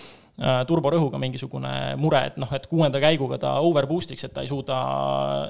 turborõhuga 0.68 1.20
mingisugune 1.20 1.72
mure, 2.00 2.22
et 2.30 2.38
noh, 2.40 2.48
et 2.56 2.66
kuuenda 2.70 3.00
käiguga 3.02 3.38
ta 3.42 3.52
overboost'iks, 3.66 4.24
et 4.24 4.34
ta 4.36 4.44
ei 4.44 4.48
suuda, 4.48 4.78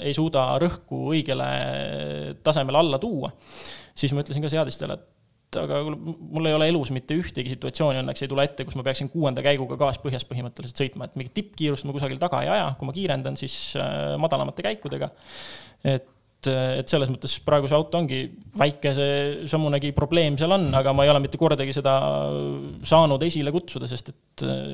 ei 0.02 0.16
suuda 0.16 0.48
rõhku 0.62 1.04
õigele 1.14 1.50
tasemele 2.42 2.82
alla 2.82 2.98
tuua. 2.98 3.30
siis 3.94 4.12
ma 4.12 4.24
ütlesin 4.24 4.42
ka 4.42 4.50
seadistele, 4.50 4.96
et 4.96 5.19
aga 5.59 5.80
mul 5.90 6.46
ei 6.46 6.55
ole 6.55 6.68
elus 6.70 6.92
mitte 6.94 7.16
ühtegi 7.18 7.51
situatsiooni 7.55 8.03
õnneks 8.03 8.22
ei 8.22 8.30
tule 8.30 8.44
ette, 8.46 8.66
kus 8.68 8.76
ma 8.78 8.84
peaksin 8.86 9.11
kuuenda 9.11 9.42
käiguga 9.42 9.78
gaas 9.80 9.98
põhjas 10.03 10.26
põhimõtteliselt 10.28 10.84
sõitma, 10.84 11.09
et 11.09 11.18
mingit 11.18 11.34
tippkiirust 11.40 11.88
ma 11.88 11.96
kusagil 11.96 12.20
taga 12.22 12.44
ei 12.44 12.53
aja, 12.55 12.70
kui 12.78 12.86
ma 12.86 12.94
kiirendan, 12.94 13.38
siis 13.40 13.57
äh, 13.80 14.14
madalamate 14.22 14.66
käikudega. 14.66 15.11
et 15.84 16.07
et 16.49 16.88
selles 16.88 17.11
mõttes 17.12 17.34
praegu 17.45 17.68
see 17.68 17.76
auto 17.76 17.99
ongi 18.01 18.20
väike, 18.57 18.93
see 18.97 19.49
sammunegi 19.51 19.91
probleem 19.97 20.38
seal 20.41 20.55
on, 20.57 20.68
aga 20.78 20.95
ma 20.97 21.05
ei 21.05 21.12
ole 21.12 21.20
mitte 21.24 21.41
kordagi 21.41 21.74
seda 21.76 21.95
saanud 22.86 23.22
esile 23.26 23.53
kutsuda, 23.53 23.88
sest 23.91 24.12
et 24.12 24.45
äh, 24.47 24.64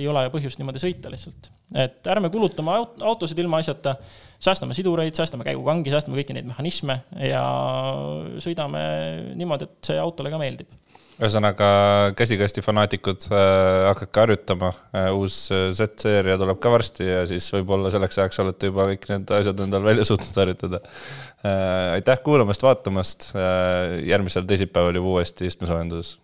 ei 0.00 0.08
ole 0.10 0.26
põhjust 0.34 0.60
niimoodi 0.60 0.82
sõita 0.82 1.12
lihtsalt. 1.12 1.50
et 1.86 2.12
ärme 2.12 2.30
kulutame 2.34 2.76
autosid 3.08 3.40
ilmaasjata, 3.40 3.96
säästame 4.44 4.76
sidureid, 4.76 5.16
säästame 5.16 5.46
käigukangi, 5.48 5.94
säästame 5.94 6.20
kõiki 6.20 6.36
neid 6.36 6.50
mehhanisme 6.50 7.00
ja 7.24 7.44
sõidame 8.44 8.84
niimoodi, 9.38 9.70
et 9.70 9.92
see 9.92 10.00
autole 10.00 10.34
ka 10.34 10.40
meeldib 10.42 10.72
ühesõnaga 11.20 11.68
käsikasti 12.18 12.62
fanaatikud 12.64 13.28
äh,, 13.30 13.84
hakake 13.90 14.22
harjutama 14.24 14.72
äh,, 14.72 15.10
uus 15.14 15.44
äh, 15.54 15.68
Z-seeria 15.74 16.38
tuleb 16.40 16.58
ka 16.62 16.72
varsti 16.74 17.06
ja 17.06 17.22
siis 17.30 17.46
võib-olla 17.54 17.92
selleks 17.94 18.18
ajaks 18.18 18.42
olete 18.42 18.72
juba 18.72 18.88
kõik 18.90 19.06
need 19.12 19.34
asjad 19.38 19.62
endal 19.66 19.86
välja 19.86 20.06
suutnud 20.08 20.40
harjutada 20.42 20.82
äh,. 20.82 21.94
aitäh 22.00 22.18
kuulamast, 22.26 22.66
vaatamast 22.66 23.30
äh,, 23.38 24.00
järgmisel 24.10 24.48
teisipäeval 24.48 24.98
juba 24.98 25.18
uuesti 25.18 25.46
istmesoojenduses 25.50 26.16